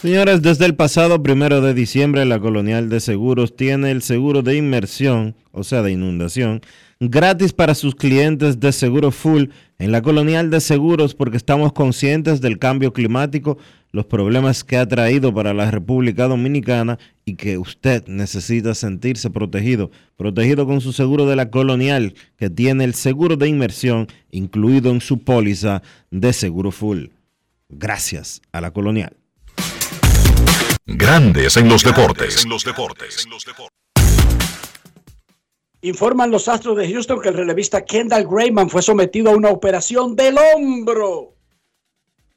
[0.00, 4.54] Señores, desde el pasado primero de diciembre, la Colonial de Seguros tiene el seguro de
[4.54, 6.60] inmersión, o sea, de inundación,
[7.00, 9.46] gratis para sus clientes de seguro full
[9.80, 13.58] en la Colonial de Seguros porque estamos conscientes del cambio climático,
[13.90, 19.90] los problemas que ha traído para la República Dominicana y que usted necesita sentirse protegido,
[20.16, 25.00] protegido con su seguro de la Colonial, que tiene el seguro de inmersión incluido en
[25.00, 27.06] su póliza de seguro full.
[27.68, 29.16] Gracias a la Colonial.
[30.90, 32.46] Grandes en los deportes.
[35.82, 40.16] Informan los Astros de Houston que el relevista Kendall Grayman fue sometido a una operación
[40.16, 41.34] del hombro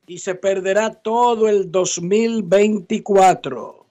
[0.06, 3.86] y se perderá todo el 2024.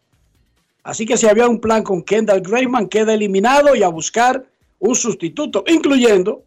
[0.82, 4.44] Así que si había un plan con Kendall Grayman, queda eliminado y a buscar
[4.78, 6.44] un sustituto, incluyendo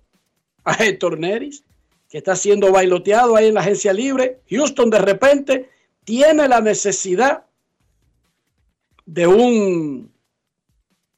[0.65, 1.63] a Héctor Neris,
[2.11, 4.41] que está siendo bailoteado ahí en la agencia libre.
[4.51, 5.71] Houston de repente
[6.03, 7.45] tiene la necesidad
[9.05, 10.11] de un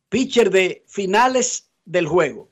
[0.10, 2.50] pitcher de finales del juego.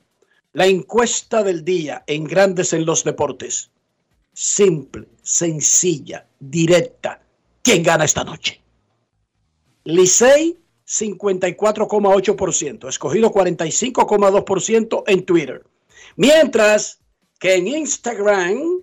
[0.52, 3.70] La encuesta del día en Grandes en los Deportes.
[4.32, 7.20] Simple, sencilla, directa.
[7.62, 8.60] ¿Quién gana esta noche?
[9.84, 15.64] Licey 54,8%, escogido 45,2% en Twitter.
[16.16, 17.00] Mientras
[17.38, 18.80] que en Instagram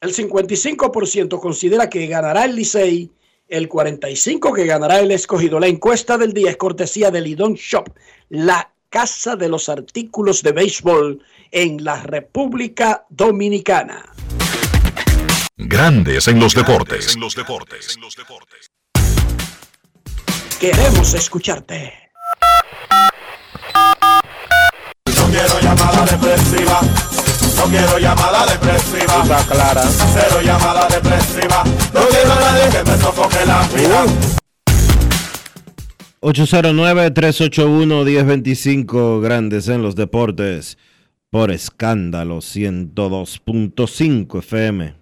[0.00, 3.10] el 55% considera que ganará el Licey
[3.52, 5.60] el 45 que ganará el escogido.
[5.60, 7.90] La encuesta del día es cortesía de Lidon Shop,
[8.30, 14.06] la casa de los artículos de béisbol en la República Dominicana.
[15.58, 17.14] Grandes en los deportes.
[20.58, 21.92] Queremos escucharte.
[25.14, 26.80] No quiero llamada depresiva.
[27.56, 29.22] No quiero llamada depresiva.
[29.22, 29.82] Está clara.
[30.14, 31.64] Cero llamada depresiva.
[36.22, 40.78] 809-381-1025, Grandes en los deportes,
[41.30, 44.94] por escándalo 102.5 FM.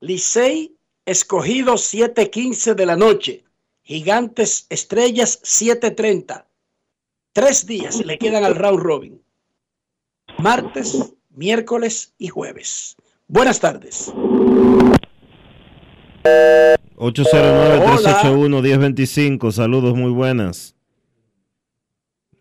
[0.00, 3.44] Licey escogido 7:15 de la noche.
[3.82, 6.46] Gigantes Estrellas 7:30.
[7.32, 9.22] Tres días le quedan al round robin.
[10.38, 12.96] Martes, miércoles y jueves.
[13.28, 14.12] Buenas tardes.
[16.96, 20.74] 809-381-1025, saludos muy buenas.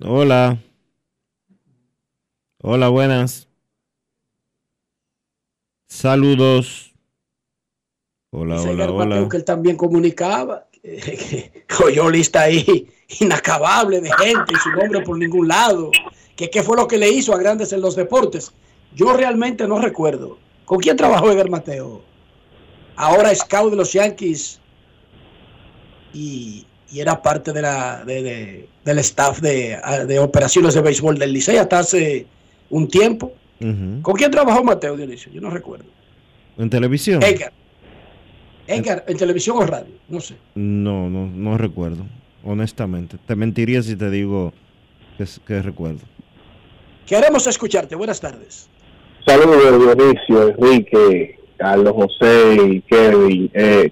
[0.02, 0.58] Hola.
[2.62, 3.48] Hola, buenas.
[5.88, 6.94] Saludos.
[8.32, 9.30] Hola, Dice hola, hola.
[9.30, 10.68] que él también comunicaba.
[11.78, 12.88] Cogió lista ahí
[13.20, 15.90] inacabable de gente y su nombre por ningún lado.
[16.36, 18.52] Que qué fue lo que le hizo a Grandes en los deportes.
[18.94, 20.38] Yo realmente no recuerdo.
[20.66, 22.02] ¿Con quién trabajó Edgar Mateo?
[22.96, 24.60] Ahora es scout de los Yankees
[26.14, 29.78] y, y era parte de la, de- de- del staff de,
[30.08, 32.26] de operaciones de béisbol del Licey hasta hace
[32.70, 33.34] un tiempo.
[34.02, 35.32] ¿Con quién trabajó Mateo Dionisio?
[35.32, 35.86] Yo no recuerdo.
[36.58, 37.24] ¿En televisión?
[37.24, 37.52] Edgar.
[38.68, 40.36] Edgar, en televisión o radio, no sé.
[40.56, 42.06] No, no, no recuerdo,
[42.44, 43.18] honestamente.
[43.26, 44.54] Te mentiría si te digo
[45.18, 46.02] que, que recuerdo.
[47.08, 47.96] Queremos escucharte.
[47.96, 48.68] Buenas tardes.
[49.26, 53.50] Saludos, Dionisio, Enrique, Carlos José y Kevin.
[53.54, 53.92] Eh,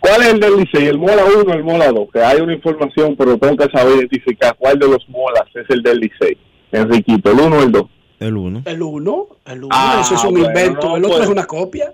[0.00, 0.86] ¿Cuál es el del Licey?
[0.86, 2.08] ¿El Mola 1 o el Mola 2?
[2.12, 5.82] Que hay una información, pero tengo que saber identificar cuál de los Molas es el
[5.82, 6.36] del Licey.
[6.72, 7.82] Enriquito, ¿el 1 o el 2?
[8.20, 8.62] El 1.
[8.64, 10.88] El uno, el uno, Ah, eso es un bueno, invento.
[10.88, 11.24] no, el otro pues.
[11.28, 11.92] es una copia.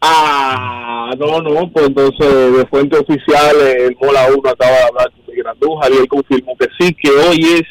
[0.00, 5.26] Ah, no, no, pues entonces de fuente oficial el Mola 1 acaba de hablar con
[5.26, 7.62] Miguel Andújar y él confirmó que sí, que hoy es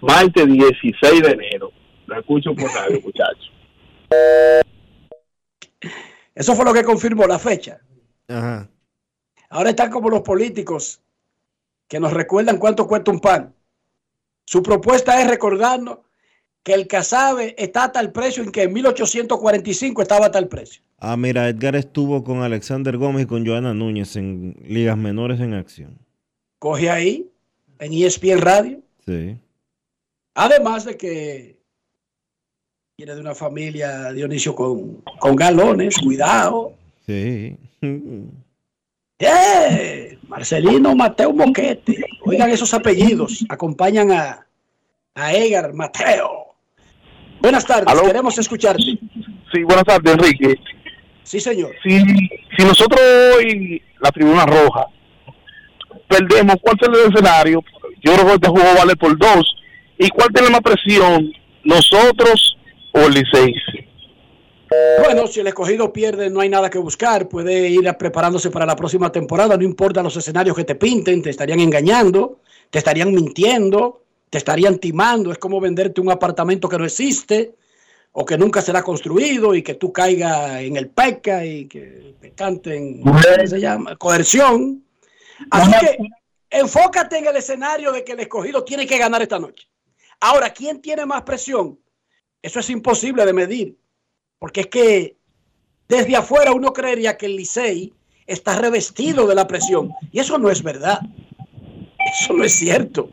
[0.00, 1.72] martes 16 de enero.
[2.06, 3.50] Lo escucho por radio, muchachos.
[6.34, 7.80] Eso fue lo que confirmó la fecha.
[8.28, 8.68] Ajá.
[9.50, 11.00] Ahora están como los políticos
[11.86, 13.54] que nos recuerdan cuánto cuesta un pan.
[14.44, 15.98] Su propuesta es recordarnos
[16.62, 20.82] que el casabe está a tal precio en que en 1845 estaba a tal precio.
[20.98, 25.52] Ah, mira, Edgar estuvo con Alexander Gómez y con Joana Núñez en ligas menores en
[25.52, 25.98] acción.
[26.58, 27.30] Coge ahí,
[27.78, 28.80] en ESPN Radio.
[29.04, 29.38] Sí.
[30.34, 31.60] Además de que
[32.96, 36.74] viene de una familia, Dionisio, con, con galones, cuidado.
[37.06, 37.56] Sí.
[39.18, 40.18] ¡Eh!
[40.28, 42.04] Marcelino Mateo Moquete.
[42.24, 43.44] Oigan esos apellidos.
[43.48, 44.46] Acompañan a,
[45.14, 46.54] a Edgar Mateo.
[47.40, 48.02] Buenas tardes, ¿Aló?
[48.04, 48.82] queremos escucharte.
[49.52, 50.54] Sí, buenas tardes, Enrique.
[51.24, 51.74] Sí, señor.
[51.82, 53.00] Si, si nosotros
[53.36, 54.86] hoy, la tribuna roja,
[56.08, 57.62] perdemos, ¿cuál es el escenario?
[58.02, 59.56] Yo creo que este juego vale por dos.
[59.98, 61.32] ¿Y cuál tiene más presión?
[61.64, 62.56] ¿Nosotros
[62.94, 63.54] o Licey?
[64.98, 67.28] Bueno, si el escogido pierde, no hay nada que buscar.
[67.28, 69.56] Puede ir preparándose para la próxima temporada.
[69.56, 72.40] No importa los escenarios que te pinten, te estarían engañando,
[72.70, 75.30] te estarían mintiendo, te estarían timando.
[75.30, 77.54] Es como venderte un apartamento que no existe
[78.12, 82.30] o que nunca será construido y que tú caigas en el peca y que te
[82.32, 83.96] canten, ¿cómo se llama?
[83.96, 84.84] Coerción.
[85.50, 85.98] Así que
[86.50, 89.68] enfócate en el escenario de que el escogido tiene que ganar esta noche.
[90.20, 91.78] Ahora, ¿quién tiene más presión?
[92.44, 93.78] Eso es imposible de medir.
[94.38, 95.16] Porque es que
[95.88, 97.94] desde afuera uno creería que el Licey
[98.26, 99.90] está revestido de la presión.
[100.12, 101.00] Y eso no es verdad.
[102.20, 103.08] Eso no es cierto.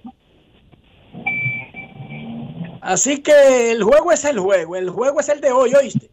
[2.82, 4.76] Así que el juego es el juego.
[4.76, 6.10] El juego es el de hoy, ¿oíste?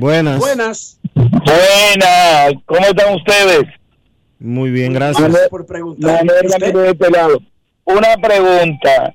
[0.00, 0.40] Buenas.
[0.40, 0.98] Buenas.
[1.14, 3.62] Buenas, ¿cómo están ustedes?
[4.40, 5.48] Muy bien, gracias.
[5.48, 6.26] por preguntar.
[6.42, 6.72] Este.
[7.84, 9.14] Una pregunta.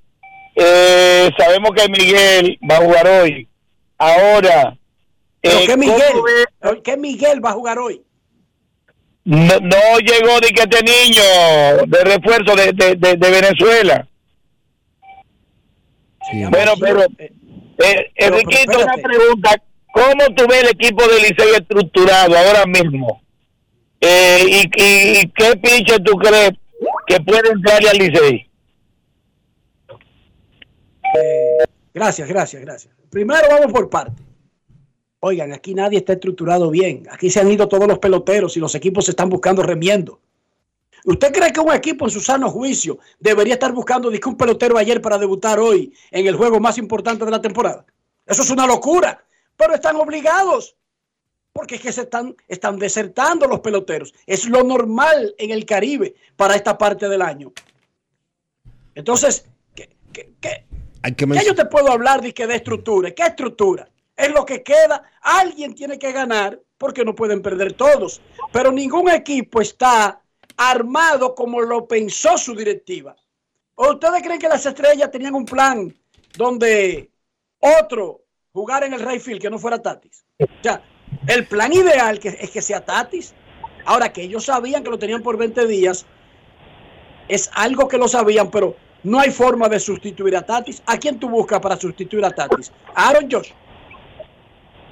[0.56, 3.48] Eh, sabemos que Miguel va a jugar hoy.
[3.98, 4.78] Ahora,
[5.42, 6.82] ¿Pero eh, qué ¿cómo Miguel?
[6.84, 8.02] ¿Qué Miguel va a jugar hoy?
[9.26, 11.24] no, no llegó de que este niño
[11.88, 14.08] de refuerzo de, de, de- de Venezuela.
[16.50, 19.56] Bueno, pero, eh, Enriquito, una pregunta.
[19.94, 23.22] ¿Cómo tú ves el equipo de Licey estructurado ahora mismo?
[24.02, 26.52] Eh, y, y- y qué pinche tú crees
[27.08, 27.98] que puede entrarle al
[31.14, 31.74] Licey?
[31.94, 32.94] Gracias, gracias, gracias.
[33.10, 34.22] Primero vamos por parte.
[35.20, 37.08] Oigan, aquí nadie está estructurado bien.
[37.10, 40.20] Aquí se han ido todos los peloteros y los equipos se están buscando remiendo.
[41.06, 45.02] ¿Usted cree que un equipo en su sano juicio debería estar buscando un pelotero ayer
[45.02, 47.86] para debutar hoy en el juego más importante de la temporada?
[48.26, 49.24] Eso es una locura,
[49.56, 50.76] pero están obligados.
[51.54, 54.14] porque es que se están, están desertando los peloteros.
[54.26, 57.54] Es lo normal en el Caribe para esta parte del año.
[58.96, 59.46] Entonces,
[59.76, 60.66] ¿qué, qué, qué,
[61.04, 63.12] Hay que ¿qué yo te puedo hablar de que de estructura?
[63.12, 63.90] ¿Qué estructura?
[64.16, 65.04] Es lo que queda.
[65.22, 68.22] Alguien tiene que ganar porque no pueden perder todos.
[68.54, 70.22] Pero ningún equipo está
[70.56, 73.18] armado como lo pensó su directiva.
[73.76, 75.94] ¿O ustedes creen que las estrellas tenían un plan
[76.38, 77.12] donde
[77.60, 78.22] otro
[78.54, 80.24] jugar en el Rayfield que no fuera Tatis?
[80.40, 80.82] O sea,
[81.28, 83.34] el plan ideal que, es que sea Tatis.
[83.84, 86.06] Ahora que ellos sabían que lo tenían por 20 días,
[87.28, 90.82] es algo que lo sabían, pero no hay forma de sustituir a Tatis.
[90.86, 92.72] ¿A quién tú buscas para sustituir a Tatis?
[92.96, 93.52] ¿A Aaron Josh?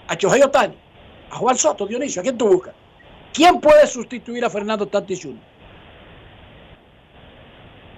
[0.08, 0.76] ¿A Chohei Otani?
[1.30, 2.22] ¿A Juan Soto, Dionisio?
[2.22, 2.74] ¿A quién tú buscas?
[3.34, 5.36] ¿Quién puede sustituir a Fernando Tatis Jr.?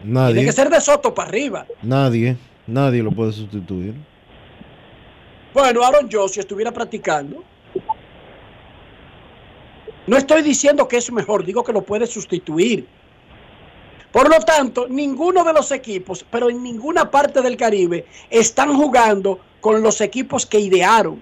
[0.04, 0.46] Tiene Nadie.
[0.46, 1.66] que ser de Soto para arriba.
[1.82, 2.38] Nadie.
[2.68, 3.96] Nadie lo puede sustituir.
[5.54, 7.44] Bueno, Aaron Josh, si estuviera practicando,
[10.06, 12.88] no estoy diciendo que es mejor, digo que lo puede sustituir.
[14.14, 19.40] Por lo tanto, ninguno de los equipos, pero en ninguna parte del Caribe, están jugando
[19.60, 21.22] con los equipos que idearon,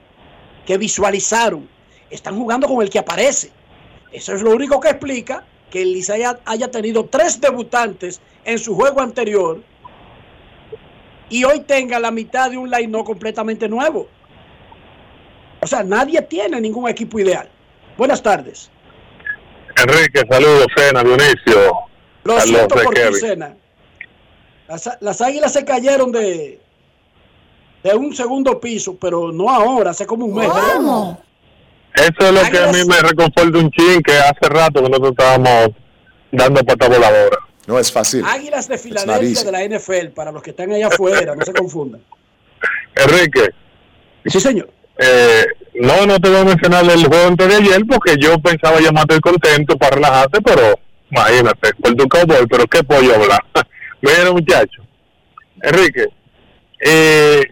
[0.65, 1.69] que visualizaron.
[2.09, 3.49] Están jugando con el que aparece.
[4.11, 8.76] Eso es lo único que explica que el Licey haya, tenido tres debutantes en su
[8.76, 9.63] juego anterior
[11.30, 14.09] y hoy tenga la mitad de un line completamente nuevo.
[15.61, 17.47] O sea, nadie tiene ningún equipo ideal.
[17.97, 18.69] Buenas tardes.
[19.77, 21.90] Enrique, saludos, Cena, Dionisio.
[22.23, 23.15] Lo siento por ti, Kevin.
[23.15, 23.56] Cena.
[24.68, 26.60] Las, las águilas se cayeron de,
[27.84, 30.49] de un segundo piso, pero no ahora, hace como un mes.
[31.93, 35.11] Eso es lo que a mí me reconforta un chin, que hace rato que nosotros
[35.11, 35.69] estábamos
[36.31, 37.38] dando pata voladora.
[37.68, 38.23] No es fácil.
[38.26, 42.02] Águilas de Filadelfia de la NFL, para los que están allá afuera, no se confundan.
[42.95, 43.49] Enrique.
[44.26, 44.69] Sí, señor.
[44.98, 45.45] Eh,
[45.76, 49.19] no, no te voy a mencionar el juego antes de ayer porque yo pensaba llamarte
[49.19, 50.80] contento para relajarte, pero
[51.11, 53.43] imagínate, por tu cowboy, pero qué pollo hablar.
[54.01, 54.81] Mira, muchacho.
[55.61, 56.05] Enrique,
[56.79, 57.43] eh,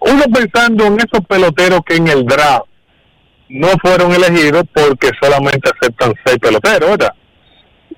[0.00, 2.64] uno pensando en esos peloteros que en el draft
[3.50, 7.14] no fueron elegidos porque solamente aceptan seis peloteros, ¿verdad?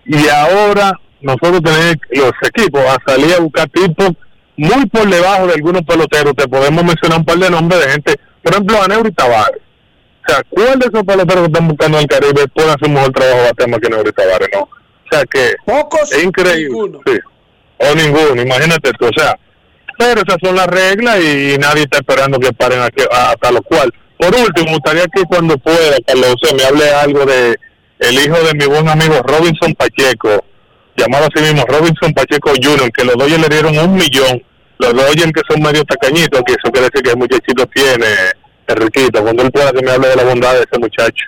[0.05, 4.11] Y ahora nosotros tenemos los equipos a salir a buscar tipos
[4.57, 6.35] muy por debajo de algunos peloteros.
[6.35, 9.63] Te podemos mencionar un par de nombres de gente, por ejemplo, a Neuri Tavares.
[10.25, 12.95] O sea, ¿cuál de esos peloteros que están buscando en el Caribe puede hacer un
[12.95, 14.49] mejor trabajo tema que Neuri Tavares?
[14.53, 14.63] No.
[14.63, 14.69] O
[15.11, 15.55] sea, que
[16.03, 16.99] es increíble.
[17.07, 17.19] Sí.
[17.79, 19.07] O ninguno, imagínate tú.
[19.07, 19.37] O sea,
[19.99, 23.93] pero esas son las reglas y, nadie está esperando que paren aquí, hasta lo cual.
[24.19, 27.57] Por último, me gustaría que cuando pueda, Carlos, me hable algo de
[27.99, 30.45] el hijo de mi buen amigo Robinson Pacheco,
[30.97, 34.43] llamado así mismo Robinson Pacheco Jr., que los Dodgers le dieron un millón.
[34.79, 38.07] Los Dodgers que son medio tacañitos, que eso quiere decir que el muchachito tiene,
[38.67, 41.25] Enriquito, cuando él pueda que me hable de la bondad de ese muchacho.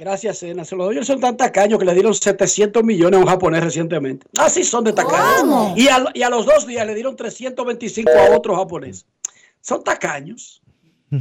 [0.00, 0.64] Gracias, Cena.
[0.64, 4.26] Se los Dodgers son tan tacaños que le dieron 700 millones a un japonés recientemente.
[4.38, 5.76] Así son de tacaños.
[5.76, 9.04] Y a, y a los dos días le dieron 325 a otro japonés.
[9.60, 10.62] Son tacaños.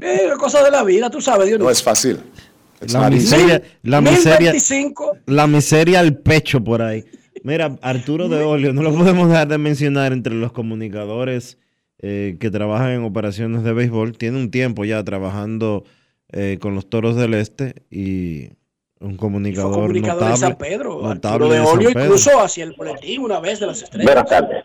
[0.00, 2.20] Eh, cosa de la vida, tú sabes, Dios No es fácil.
[2.80, 5.18] La miseria, la miseria, 25.
[5.26, 7.04] la miseria al pecho por ahí.
[7.42, 11.58] Mira, Arturo de Olio, no lo podemos dejar de mencionar entre los comunicadores
[12.00, 14.16] eh, que trabajan en operaciones de béisbol.
[14.16, 15.84] Tiene un tiempo ya trabajando
[16.30, 18.50] eh, con los Toros del Este y
[19.00, 20.32] un comunicador, Fue comunicador notable.
[20.34, 21.00] de San Pedro.
[21.02, 22.04] notable de de San Olio Pedro.
[22.04, 24.06] incluso hacia el boletín una vez de las estrellas.
[24.06, 24.64] Buenas tardes.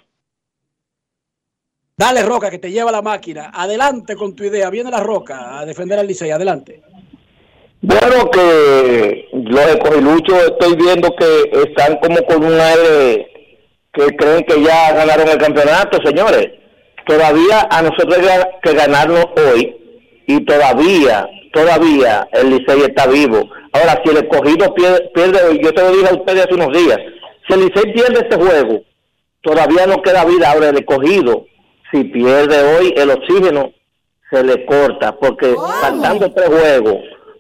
[1.96, 3.52] Dale, Roca, que te lleva la máquina.
[3.54, 4.70] Adelante con tu idea.
[4.72, 6.32] Viene la Roca a defender al Licey.
[6.32, 6.82] Adelante.
[7.82, 13.28] Bueno, que los escogiluchos estoy viendo que están como con un aire
[13.94, 16.48] que creen que ya ganaron el campeonato, señores.
[17.06, 19.76] Todavía a nosotros hay que ganarlo hoy
[20.26, 23.50] y todavía, todavía el Licey está vivo.
[23.74, 26.78] Ahora, si el escogido pierde, pierde hoy, yo te lo dije a ustedes hace unos
[26.78, 26.98] días,
[27.48, 28.84] si el Licey pierde este juego,
[29.42, 30.52] todavía no queda vida.
[30.52, 31.46] Ahora, el escogido,
[31.92, 33.74] si pierde hoy, el oxígeno
[34.32, 36.96] se le corta, porque faltando tres juegos,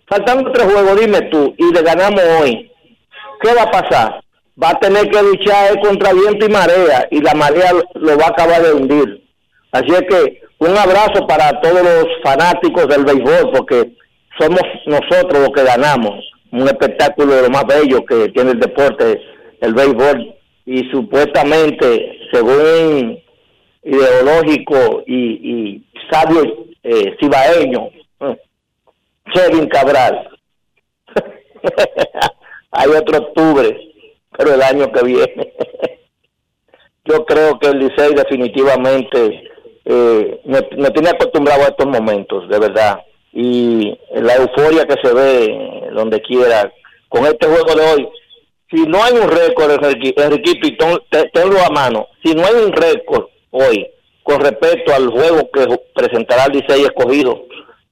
[0.07, 2.69] faltando tres juegos, dime tú, y le ganamos hoy,
[3.41, 4.23] ¿qué va a pasar?
[4.61, 8.29] Va a tener que luchar contra viento y marea, y la marea lo va a
[8.29, 9.22] acabar de hundir.
[9.73, 13.93] Así es que un abrazo para todos los fanáticos del béisbol, porque
[14.39, 16.23] somos nosotros los que ganamos.
[16.51, 19.19] Un espectáculo de lo más bello que tiene el deporte,
[19.61, 20.35] el béisbol.
[20.67, 23.19] Y supuestamente, según
[23.81, 27.89] ideológico y, y sabio eh, cibaeño,
[28.19, 28.37] eh,
[29.33, 30.29] Kevin Cabral.
[32.71, 33.75] Hay otro octubre,
[34.37, 35.53] pero el año que viene.
[37.05, 39.52] Yo creo que el Licey definitivamente
[39.85, 42.99] eh, me, me tiene acostumbrado a estos momentos, de verdad.
[43.33, 46.71] y la euforia que se ve donde quiera
[47.09, 48.09] con este juego de hoy.
[48.71, 50.77] Si no hay un récord, Enrique,
[51.31, 52.07] tenlo a mano.
[52.23, 53.87] Si no hay un récord hoy
[54.23, 57.45] con respecto al juego que presentará el Licey escogido,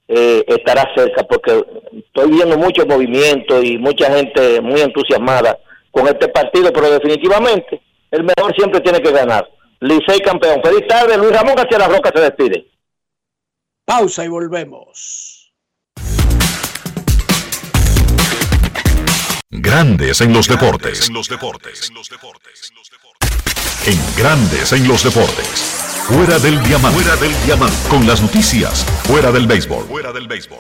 [0.08, 1.64] eh, estará cerca, porque
[1.94, 5.60] estoy viendo mucho movimiento y mucha gente muy entusiasmada
[5.92, 9.48] con este partido, pero definitivamente el mejor siempre tiene que ganar.
[9.82, 10.62] Licey campeón.
[10.64, 12.72] Feliz tarde, Luis Ramón García La Roca se despide.
[13.84, 15.52] Pausa y volvemos.
[19.50, 21.08] Grandes en los deportes.
[21.08, 21.92] En los deportes.
[23.88, 26.06] En Grandes en los deportes.
[26.08, 27.00] Fuera del diamante.
[27.00, 27.90] Fuera del diamante.
[27.90, 28.86] Con las noticias.
[29.04, 29.86] Fuera del béisbol.
[29.86, 30.60] Fuera del béisbol.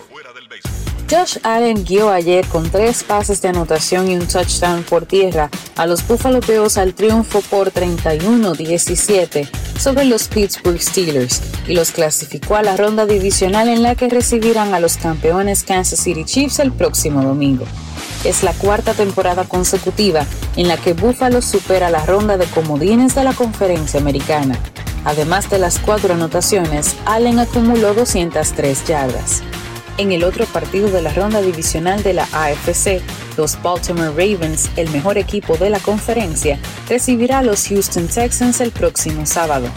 [1.12, 5.86] Josh Allen guió ayer con tres pases de anotación y un touchdown por tierra a
[5.86, 12.64] los Buffalo Bills al triunfo por 31-17 sobre los Pittsburgh Steelers y los clasificó a
[12.64, 17.22] la ronda divisional en la que recibirán a los campeones Kansas City Chiefs el próximo
[17.22, 17.66] domingo.
[18.24, 20.26] Es la cuarta temporada consecutiva
[20.56, 24.58] en la que Buffalo supera la ronda de comodines de la conferencia americana.
[25.04, 29.44] Además de las cuatro anotaciones, Allen acumuló 203 yardas.
[29.98, 33.02] En el otro partido de la ronda divisional de la AFC,
[33.38, 36.60] los Baltimore Ravens, el mejor equipo de la conferencia,
[36.90, 39.68] recibirá a los Houston Texans el próximo sábado.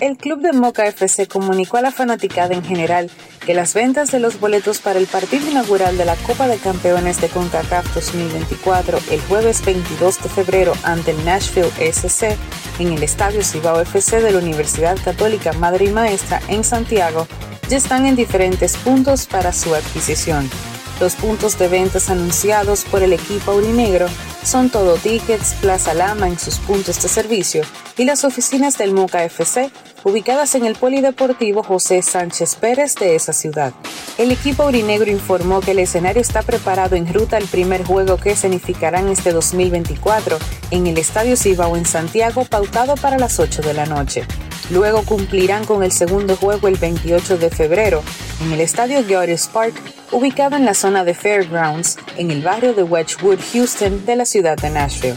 [0.00, 3.10] El club de Moca FC comunicó a la fanaticada en general
[3.44, 7.20] que las ventas de los boletos para el partido inaugural de la Copa de Campeones
[7.20, 12.36] de CONCACAF 2024 el jueves 22 de febrero ante el Nashville SC
[12.78, 17.26] en el Estadio Cibao FC de la Universidad Católica Madre y Maestra en Santiago
[17.70, 20.50] ya están en diferentes puntos para su adquisición.
[20.98, 24.08] Los puntos de ventas anunciados por el equipo aurinegro
[24.42, 27.62] son Todo Tickets, Plaza Lama en sus puntos de servicio
[27.96, 29.70] y las oficinas del Moca FC
[30.02, 33.72] ubicadas en el Polideportivo José Sánchez Pérez de esa ciudad.
[34.18, 38.32] El equipo aurinegro informó que el escenario está preparado en ruta al primer juego que
[38.32, 40.38] escenificarán este 2024
[40.72, 44.26] en el Estadio Cibao en Santiago pautado para las 8 de la noche.
[44.70, 48.02] Luego cumplirán con el segundo juego el 28 de febrero
[48.40, 49.74] en el Estadio Georges Park,
[50.12, 54.56] ubicado en la zona de Fairgrounds, en el barrio de Wedgwood, Houston, de la ciudad
[54.56, 55.16] de Nashville.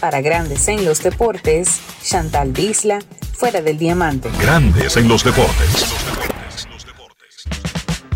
[0.00, 2.98] Para Grandes en los Deportes, Chantal Disla,
[3.32, 4.28] fuera del diamante.
[4.40, 5.86] Grandes en los Deportes.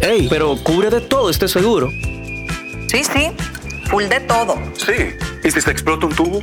[0.00, 1.88] Ey, pero cubre de todo este seguro.
[2.88, 3.32] Sí, sí,
[3.88, 4.58] full de todo.
[4.76, 6.42] Sí, ¿y si se explota un tubo?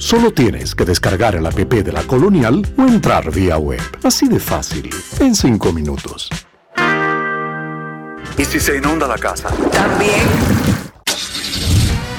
[0.00, 3.82] Solo tienes que descargar el app de la Colonial o entrar vía web.
[4.02, 4.88] Así de fácil,
[5.20, 6.30] en 5 minutos.
[8.38, 9.50] ¿Y si se inunda la casa?
[9.70, 10.79] También.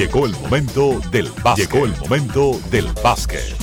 [0.00, 1.70] llegó el momento del básquet.
[1.70, 3.54] Llegó el momento del básquet.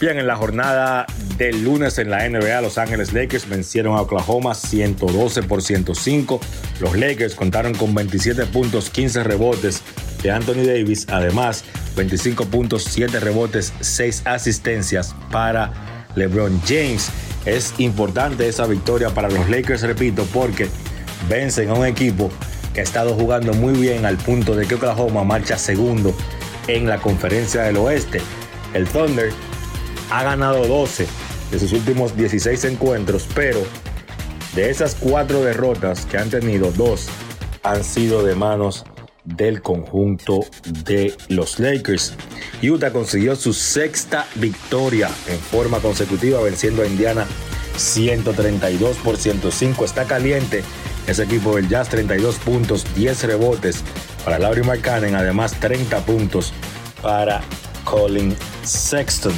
[0.00, 4.56] Bien, en la jornada del lunes en la NBA, Los Ángeles Lakers vencieron a Oklahoma
[4.56, 6.40] 112 por 105.
[6.80, 9.82] Los Lakers contaron con 27 puntos, 15 rebotes
[10.20, 11.06] de Anthony Davis.
[11.10, 11.62] Además,
[11.94, 15.72] 25 puntos, 7 rebotes, 6 asistencias para
[16.16, 17.08] LeBron James.
[17.46, 20.68] Es importante esa victoria para los Lakers, repito, porque
[21.28, 22.32] vencen a un equipo
[22.78, 26.14] ha estado jugando muy bien al punto de que Oklahoma marcha segundo
[26.66, 28.20] en la conferencia del oeste.
[28.74, 29.32] El Thunder
[30.10, 31.06] ha ganado 12
[31.50, 33.60] de sus últimos 16 encuentros, pero
[34.54, 37.08] de esas cuatro derrotas que han tenido, dos
[37.62, 38.84] han sido de manos
[39.24, 40.40] del conjunto
[40.84, 42.14] de los Lakers.
[42.62, 47.26] Utah consiguió su sexta victoria en forma consecutiva venciendo a Indiana
[47.76, 49.84] 132 por 105.
[49.84, 50.64] Está caliente
[51.08, 53.82] ese equipo del Jazz, 32 puntos, 10 rebotes
[54.24, 56.52] para Laurie McCann, además 30 puntos
[57.02, 57.40] para
[57.84, 59.32] Colin Sexton.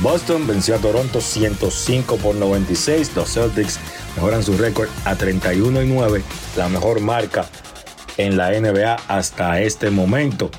[0.00, 3.12] Boston venció a Toronto 105 por 96.
[3.14, 3.78] Los Celtics
[4.16, 6.22] mejoran su récord a 31 y 9,
[6.56, 7.46] la mejor marca
[8.16, 10.50] en la NBA hasta este momento.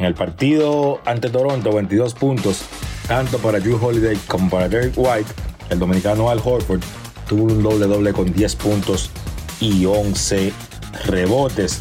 [0.00, 2.62] En el partido ante Toronto, 22 puntos,
[3.06, 5.30] tanto para Drew Holiday como para Derek White.
[5.70, 6.82] El dominicano Al Horford
[7.28, 9.10] tuvo un doble doble con 10 puntos
[9.64, 10.52] y 11
[11.06, 11.80] rebotes.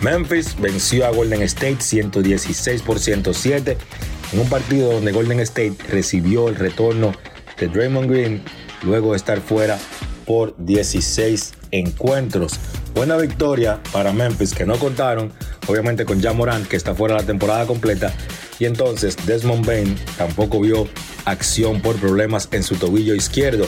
[0.00, 3.76] Memphis venció a Golden State 116 por 107
[4.32, 7.12] en un partido donde Golden State recibió el retorno
[7.58, 8.42] de Draymond Green
[8.82, 9.78] luego de estar fuera
[10.24, 12.54] por 16 encuentros.
[12.94, 15.32] Buena victoria para Memphis que no contaron
[15.66, 18.12] obviamente con Jan Morant que está fuera la temporada completa
[18.58, 20.88] y entonces Desmond Bain tampoco vio
[21.24, 23.66] acción por problemas en su tobillo izquierdo.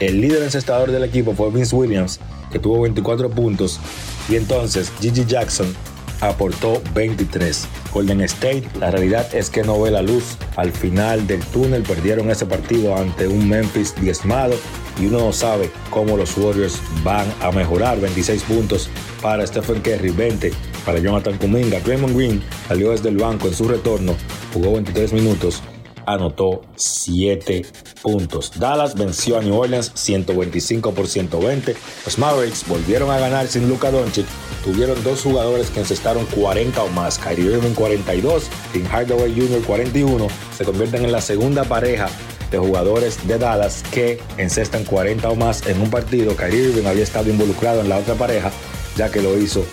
[0.00, 2.20] El líder encestador del equipo fue Vince Williams
[2.58, 3.80] tuvo 24 puntos
[4.28, 5.74] y entonces Gigi Jackson
[6.20, 7.66] aportó 23.
[7.92, 12.30] Golden State, la realidad es que no ve la luz al final del túnel, perdieron
[12.30, 14.54] ese partido ante un Memphis diezmado
[15.00, 18.00] y uno no sabe cómo los Warriors van a mejorar.
[18.00, 18.88] 26 puntos
[19.22, 20.52] para Stephen Curry, 20
[20.84, 21.80] para Jonathan Kuminga.
[21.80, 24.14] Draymond Green salió desde el banco en su retorno,
[24.52, 25.62] jugó 23 minutos
[26.06, 27.66] anotó 7
[28.02, 28.52] puntos.
[28.56, 31.76] Dallas venció a New Orleans 125 por 120.
[32.04, 34.26] Los Mavericks volvieron a ganar sin Luka Doncic.
[34.64, 37.18] Tuvieron dos jugadores que encestaron 40 o más.
[37.18, 39.62] Kyrie Irving 42, Tim Hardaway Jr.
[39.62, 40.28] 41.
[40.56, 42.08] Se convierten en la segunda pareja
[42.50, 46.36] de jugadores de Dallas que encestan 40 o más en un partido.
[46.36, 48.50] Kyrie Irving había estado involucrado en la otra pareja,
[48.96, 49.64] ya que lo hizo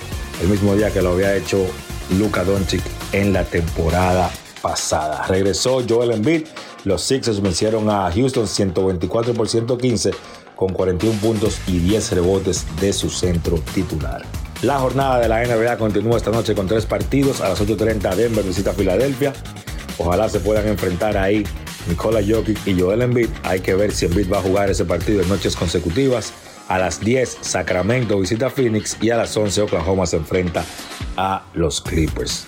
[0.41, 1.65] el mismo día que lo había hecho
[2.17, 2.81] Luka Doncic
[3.11, 4.31] en la temporada
[4.63, 5.27] pasada.
[5.27, 6.47] Regresó Joel Embiid.
[6.85, 10.11] Los Sixers vencieron a Houston 124 por 115
[10.55, 14.23] con 41 puntos y 10 rebotes de su centro titular.
[14.61, 17.41] La jornada de la NBA continúa esta noche con tres partidos.
[17.41, 19.33] A las 8.30 Denver visita Filadelfia.
[19.97, 21.43] Ojalá se puedan enfrentar ahí
[21.87, 23.29] Nikola Jokic y Joel Embiid.
[23.43, 26.31] Hay que ver si Embiid va a jugar ese partido en noches consecutivas.
[26.69, 30.63] A las 10 Sacramento visita Phoenix y a las 11 Oklahoma se enfrenta
[31.17, 32.47] a los Clippers.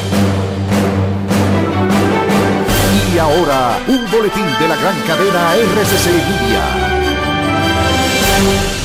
[3.13, 6.91] Y ahora, un boletín de la gran cadena RCC Media.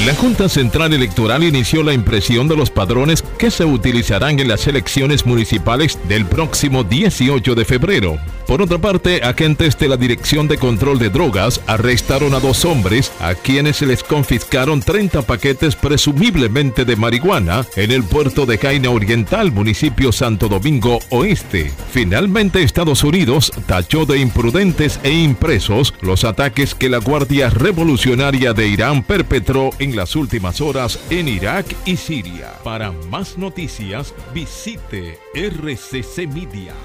[0.04, 4.66] La Junta Central Electoral inició la impresión de los padrones que se utilizarán en las
[4.66, 8.18] elecciones municipales del próximo 18 de febrero.
[8.46, 13.10] Por otra parte, agentes de la Dirección de Control de Drogas arrestaron a dos hombres
[13.18, 18.90] a quienes se les confiscaron 30 paquetes presumiblemente de marihuana en el puerto de Jaina
[18.90, 21.72] Oriental, municipio Santo Domingo Oeste.
[21.90, 28.68] Finalmente, Estados Unidos tachó de imprudentes e impresos los ataques que la Guardia Revolucionaria de
[28.68, 32.52] Irán perpetró en las últimas horas en Irak y Siria.
[32.62, 36.76] Para más noticias, visite rccmedia.com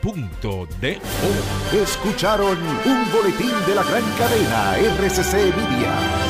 [0.00, 0.98] punto de.
[1.72, 6.26] Escucharon un boletín de la gran cadena RCC Media.